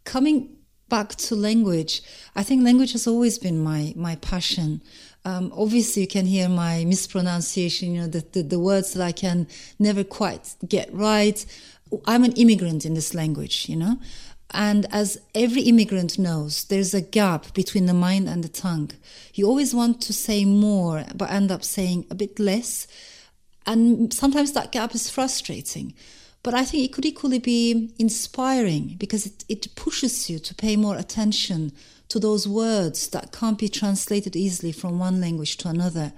Coming 0.04 0.58
back 0.92 1.14
to 1.14 1.34
language, 1.34 2.02
I 2.36 2.42
think 2.42 2.62
language 2.62 2.92
has 2.92 3.06
always 3.06 3.38
been 3.38 3.58
my, 3.58 3.94
my 3.96 4.16
passion. 4.16 4.82
Um, 5.24 5.52
obviously, 5.56 6.02
you 6.02 6.08
can 6.08 6.26
hear 6.26 6.48
my 6.48 6.84
mispronunciation, 6.84 7.94
you 7.94 8.00
know, 8.02 8.06
the, 8.08 8.24
the, 8.32 8.42
the 8.42 8.58
words 8.58 8.92
that 8.94 9.02
I 9.02 9.12
can 9.12 9.46
never 9.78 10.02
quite 10.02 10.56
get 10.66 10.92
right. 10.92 11.44
I'm 12.06 12.24
an 12.24 12.32
immigrant 12.32 12.84
in 12.84 12.94
this 12.94 13.14
language, 13.14 13.68
you 13.68 13.76
know. 13.76 13.98
And 14.52 14.86
as 14.90 15.18
every 15.34 15.62
immigrant 15.62 16.18
knows, 16.18 16.64
there's 16.64 16.92
a 16.92 17.00
gap 17.00 17.54
between 17.54 17.86
the 17.86 17.94
mind 17.94 18.28
and 18.28 18.44
the 18.44 18.48
tongue. 18.48 18.90
You 19.34 19.46
always 19.46 19.74
want 19.74 20.00
to 20.02 20.12
say 20.12 20.44
more, 20.44 21.04
but 21.14 21.30
end 21.30 21.50
up 21.50 21.64
saying 21.64 22.06
a 22.10 22.14
bit 22.14 22.38
less. 22.38 22.86
And 23.64 24.12
sometimes 24.12 24.52
that 24.52 24.72
gap 24.72 24.94
is 24.94 25.08
frustrating. 25.08 25.94
But 26.42 26.54
I 26.54 26.64
think 26.64 26.84
it 26.84 26.92
could 26.92 27.06
equally 27.06 27.38
be 27.38 27.94
inspiring 27.98 28.96
because 28.98 29.26
it, 29.26 29.44
it 29.48 29.74
pushes 29.76 30.28
you 30.28 30.38
to 30.40 30.54
pay 30.54 30.76
more 30.76 30.96
attention 30.96 31.72
to 32.12 32.20
those 32.20 32.46
words 32.46 33.08
that 33.08 33.32
can't 33.32 33.58
be 33.58 33.70
translated 33.70 34.36
easily 34.36 34.70
from 34.70 34.98
one 34.98 35.18
language 35.18 35.56
to 35.56 35.68
another. 35.68 36.12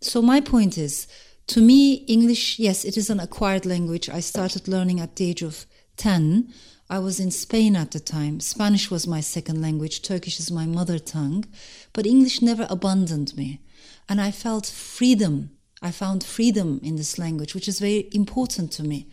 So, 0.00 0.20
my 0.20 0.40
point 0.40 0.76
is 0.76 1.06
to 1.46 1.60
me, 1.60 1.94
English, 2.08 2.58
yes, 2.58 2.84
it 2.84 2.96
is 2.96 3.10
an 3.10 3.20
acquired 3.20 3.64
language. 3.64 4.08
I 4.08 4.18
started 4.18 4.66
learning 4.66 4.98
at 4.98 5.14
the 5.14 5.30
age 5.30 5.42
of 5.42 5.66
10. 5.98 6.52
I 6.90 6.98
was 6.98 7.20
in 7.20 7.30
Spain 7.30 7.76
at 7.76 7.92
the 7.92 8.00
time. 8.00 8.40
Spanish 8.40 8.90
was 8.90 9.06
my 9.06 9.20
second 9.20 9.62
language, 9.62 10.02
Turkish 10.02 10.40
is 10.40 10.50
my 10.50 10.66
mother 10.66 10.98
tongue. 10.98 11.44
But 11.92 12.06
English 12.06 12.42
never 12.42 12.66
abandoned 12.68 13.36
me. 13.36 13.60
And 14.08 14.20
I 14.20 14.32
felt 14.32 14.66
freedom. 14.66 15.50
I 15.80 15.92
found 15.92 16.24
freedom 16.24 16.80
in 16.82 16.96
this 16.96 17.18
language, 17.18 17.54
which 17.54 17.68
is 17.68 17.78
very 17.78 18.08
important 18.12 18.72
to 18.72 18.82
me. 18.82 19.06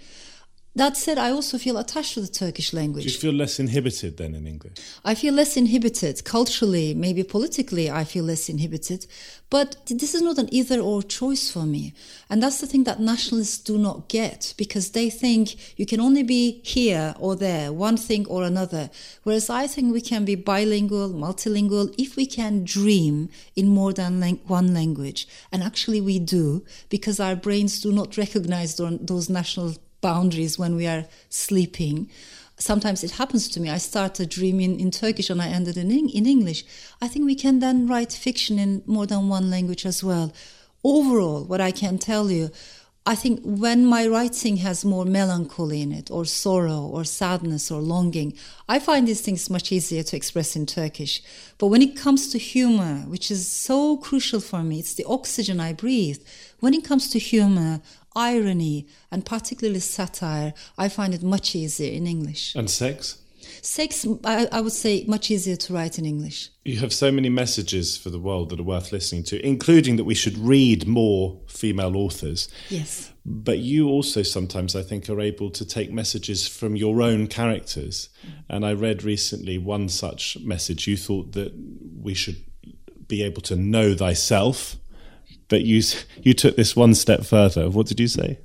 That 0.74 0.96
said, 0.96 1.18
I 1.18 1.32
also 1.32 1.58
feel 1.58 1.78
attached 1.78 2.14
to 2.14 2.22
the 2.22 2.30
Turkish 2.30 2.72
language. 2.72 3.04
Do 3.04 3.12
you 3.12 3.18
feel 3.18 3.34
less 3.34 3.60
inhibited 3.60 4.16
then 4.16 4.34
in 4.34 4.48
English? 4.48 4.78
I 5.04 5.16
feel 5.16 5.34
less 5.34 5.58
inhibited 5.58 6.24
culturally, 6.24 6.94
maybe 6.94 7.24
politically, 7.24 7.92
I 7.92 8.06
feel 8.06 8.24
less 8.24 8.48
inhibited. 8.48 9.06
But 9.50 9.86
this 9.88 10.16
is 10.16 10.22
not 10.22 10.38
an 10.38 10.48
either 10.50 10.80
or 10.80 11.04
choice 11.04 11.52
for 11.52 11.66
me. 11.66 11.94
And 12.30 12.42
that's 12.42 12.62
the 12.62 12.68
thing 12.68 12.86
that 12.86 13.02
nationalists 13.02 13.58
do 13.58 13.78
not 13.78 14.08
get 14.08 14.54
because 14.58 14.92
they 14.92 15.10
think 15.10 15.78
you 15.78 15.86
can 15.86 16.00
only 16.00 16.24
be 16.24 16.62
here 16.64 17.16
or 17.20 17.36
there, 17.36 17.74
one 17.74 17.98
thing 17.98 18.26
or 18.28 18.44
another. 18.44 18.90
Whereas 19.24 19.50
I 19.50 19.68
think 19.68 19.92
we 19.92 20.00
can 20.00 20.24
be 20.24 20.36
bilingual, 20.36 21.10
multilingual, 21.10 21.94
if 21.98 22.16
we 22.16 22.26
can 22.26 22.64
dream 22.64 23.30
in 23.58 23.68
more 23.68 23.92
than 23.92 24.22
lang- 24.22 24.40
one 24.48 24.74
language. 24.74 25.28
And 25.52 25.64
actually, 25.64 26.00
we 26.00 26.18
do 26.18 26.64
because 26.88 27.20
our 27.20 27.36
brains 27.36 27.82
do 27.82 27.92
not 27.92 28.16
recognize 28.16 28.78
those 28.78 29.30
national 29.30 29.76
boundaries 30.02 30.60
when 30.60 30.76
we 30.76 30.88
are 30.88 31.06
sleeping. 31.30 32.10
Sometimes 32.58 33.04
it 33.04 33.12
happens 33.12 33.48
to 33.50 33.60
me. 33.60 33.70
I 33.70 33.78
start 33.78 34.18
started 34.18 34.30
dreaming 34.30 34.80
in 34.80 34.92
Turkish 34.92 35.30
and 35.30 35.42
I 35.42 35.48
ended 35.48 35.78
in, 35.78 35.92
in 35.92 36.26
English. 36.26 36.66
I 37.02 37.08
think 37.08 37.26
we 37.26 37.36
can 37.36 37.60
then 37.60 37.88
write 37.88 38.12
fiction 38.12 38.60
in 38.60 38.84
more 38.86 39.08
than 39.08 39.30
one 39.30 39.50
language 39.50 39.86
as 39.86 40.04
well. 40.04 40.34
Overall, 40.84 41.44
what 41.46 41.62
I 41.62 41.72
can 41.72 41.98
tell 41.98 42.30
you, 42.30 42.50
I 43.06 43.16
think 43.16 43.40
when 43.44 43.86
my 43.86 44.06
writing 44.06 44.58
has 44.58 44.86
more 44.86 45.06
melancholy 45.06 45.82
in 45.82 45.92
it, 45.92 46.12
or 46.12 46.26
sorrow, 46.26 46.82
or 46.82 47.04
sadness, 47.04 47.72
or 47.72 47.82
longing, 47.82 48.34
I 48.70 48.78
find 48.78 49.08
these 49.08 49.22
things 49.22 49.50
much 49.50 49.72
easier 49.72 50.04
to 50.04 50.16
express 50.16 50.56
in 50.56 50.68
Turkish. 50.68 51.24
But 51.58 51.68
when 51.68 51.82
it 51.82 51.96
comes 51.96 52.30
to 52.30 52.38
humor, 52.38 52.98
which 53.08 53.32
is 53.32 53.52
so 53.52 53.98
crucial 53.98 54.40
for 54.40 54.62
me, 54.62 54.80
it's 54.80 54.94
the 54.94 55.06
oxygen 55.06 55.60
I 55.60 55.74
breathe. 55.74 56.22
When 56.60 56.76
it 56.76 56.84
comes 56.84 57.10
to 57.10 57.20
humor, 57.20 57.82
irony, 58.16 58.88
and 59.12 59.26
particularly 59.26 59.80
satire, 59.80 60.54
I 60.78 60.90
find 60.90 61.14
it 61.14 61.24
much 61.24 61.56
easier 61.56 61.92
in 61.92 62.08
English. 62.08 62.56
And 62.56 62.70
sex? 62.70 63.18
Sex, 63.62 64.06
I, 64.24 64.48
I 64.52 64.62
would 64.62 64.72
say, 64.72 65.04
much 65.08 65.30
easier 65.30 65.56
to 65.56 65.74
write 65.74 66.00
in 66.00 66.06
English. 66.06 66.50
You 66.64 66.80
have 66.80 66.94
so 66.94 67.12
many 67.12 67.30
messages 67.30 67.98
for 67.98 68.10
the 68.10 68.20
world 68.20 68.50
that 68.50 68.60
are 68.60 68.64
worth 68.64 68.92
listening 68.92 69.24
to, 69.26 69.46
including 69.46 69.98
that 69.98 70.04
we 70.04 70.16
should 70.16 70.38
read 70.38 70.88
more 70.88 71.40
female 71.48 71.96
authors. 71.96 72.50
Yes. 72.70 73.12
But 73.26 73.60
you 73.60 73.88
also 73.88 74.24
sometimes, 74.24 74.76
I 74.76 74.84
think, 74.84 75.10
are 75.10 75.20
able 75.20 75.52
to 75.52 75.66
take 75.66 75.92
messages 75.92 76.48
from 76.48 76.76
your 76.76 77.02
own 77.02 77.28
characters. 77.28 78.10
Mm. 78.26 78.32
And 78.50 78.66
I 78.66 78.74
read 78.74 79.04
recently 79.04 79.58
one 79.58 79.90
such 79.90 80.38
message. 80.42 80.88
You 80.88 80.98
thought 80.98 81.34
that 81.34 81.54
we 82.00 82.14
should 82.14 82.38
be 83.08 83.24
able 83.24 83.42
to 83.44 83.56
know 83.56 83.94
thyself. 83.94 84.78
But 85.52 85.64
you 85.66 85.82
you 86.24 86.34
took 86.34 86.56
this 86.56 86.78
one 86.78 86.96
step 86.96 87.26
further. 87.26 87.70
What 87.70 87.86
did 87.88 88.00
you 88.00 88.08
say? 88.08 88.40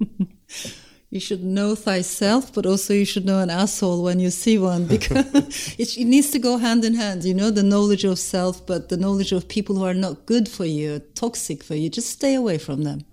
you 1.10 1.20
should 1.20 1.44
know 1.44 1.76
thyself, 1.76 2.52
but 2.52 2.66
also 2.66 2.92
you 2.94 3.04
should 3.04 3.24
know 3.24 3.38
an 3.38 3.48
asshole 3.48 4.02
when 4.02 4.18
you 4.18 4.30
see 4.30 4.58
one 4.58 4.84
because 4.86 5.76
it, 5.78 5.96
it, 5.96 6.04
needs 6.04 6.30
to 6.32 6.40
go 6.40 6.58
hand 6.58 6.84
in 6.84 6.94
hand. 6.94 7.22
You 7.22 7.32
know, 7.32 7.52
the 7.52 7.62
knowledge 7.62 8.02
of 8.02 8.18
self, 8.18 8.66
but 8.66 8.88
the 8.88 8.96
knowledge 8.96 9.30
of 9.30 9.46
people 9.46 9.76
who 9.76 9.84
are 9.84 9.94
not 9.94 10.26
good 10.26 10.48
for 10.48 10.64
you, 10.64 10.98
toxic 11.14 11.62
for 11.62 11.76
you. 11.76 11.88
Just 11.88 12.10
stay 12.10 12.34
away 12.34 12.58
from 12.58 12.82
them. 12.82 13.04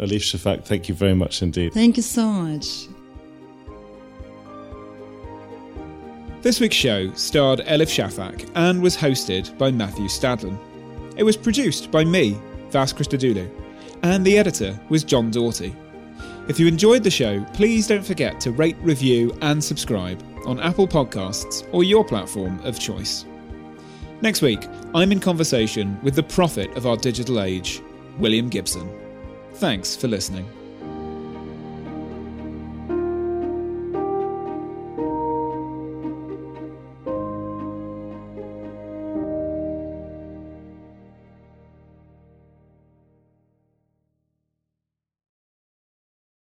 Elif 0.00 0.24
Shafak, 0.30 0.64
thank 0.64 0.88
you 0.88 0.94
very 0.96 1.14
much 1.14 1.40
indeed. 1.40 1.72
Thank 1.74 1.96
you 1.96 2.02
so 2.02 2.26
much. 2.26 2.88
This 6.42 6.58
week's 6.58 6.74
show 6.74 7.12
starred 7.12 7.60
Elif 7.60 7.90
Shafak 7.96 8.50
and 8.56 8.82
was 8.82 8.96
hosted 8.96 9.56
by 9.56 9.70
Matthew 9.70 10.08
Stadlen. 10.08 10.58
It 11.16 11.22
was 11.22 11.36
produced 11.36 11.92
by 11.92 12.04
me, 12.04 12.36
Vas 12.70 12.92
Christodoulou, 12.92 13.50
and 14.02 14.24
the 14.24 14.38
editor 14.38 14.78
was 14.88 15.04
John 15.04 15.30
Doughty. 15.30 15.74
If 16.48 16.58
you 16.58 16.66
enjoyed 16.66 17.02
the 17.02 17.10
show, 17.10 17.44
please 17.52 17.86
don't 17.86 18.04
forget 18.04 18.40
to 18.40 18.52
rate, 18.52 18.76
review, 18.80 19.36
and 19.42 19.62
subscribe 19.62 20.22
on 20.46 20.60
Apple 20.60 20.88
Podcasts 20.88 21.68
or 21.72 21.84
your 21.84 22.04
platform 22.04 22.58
of 22.64 22.78
choice. 22.78 23.26
Next 24.22 24.42
week, 24.42 24.66
I'm 24.94 25.12
in 25.12 25.20
conversation 25.20 25.98
with 26.02 26.14
the 26.14 26.22
prophet 26.22 26.74
of 26.76 26.86
our 26.86 26.96
digital 26.96 27.40
age, 27.40 27.82
William 28.18 28.48
Gibson. 28.48 28.88
Thanks 29.54 29.94
for 29.94 30.08
listening. 30.08 30.48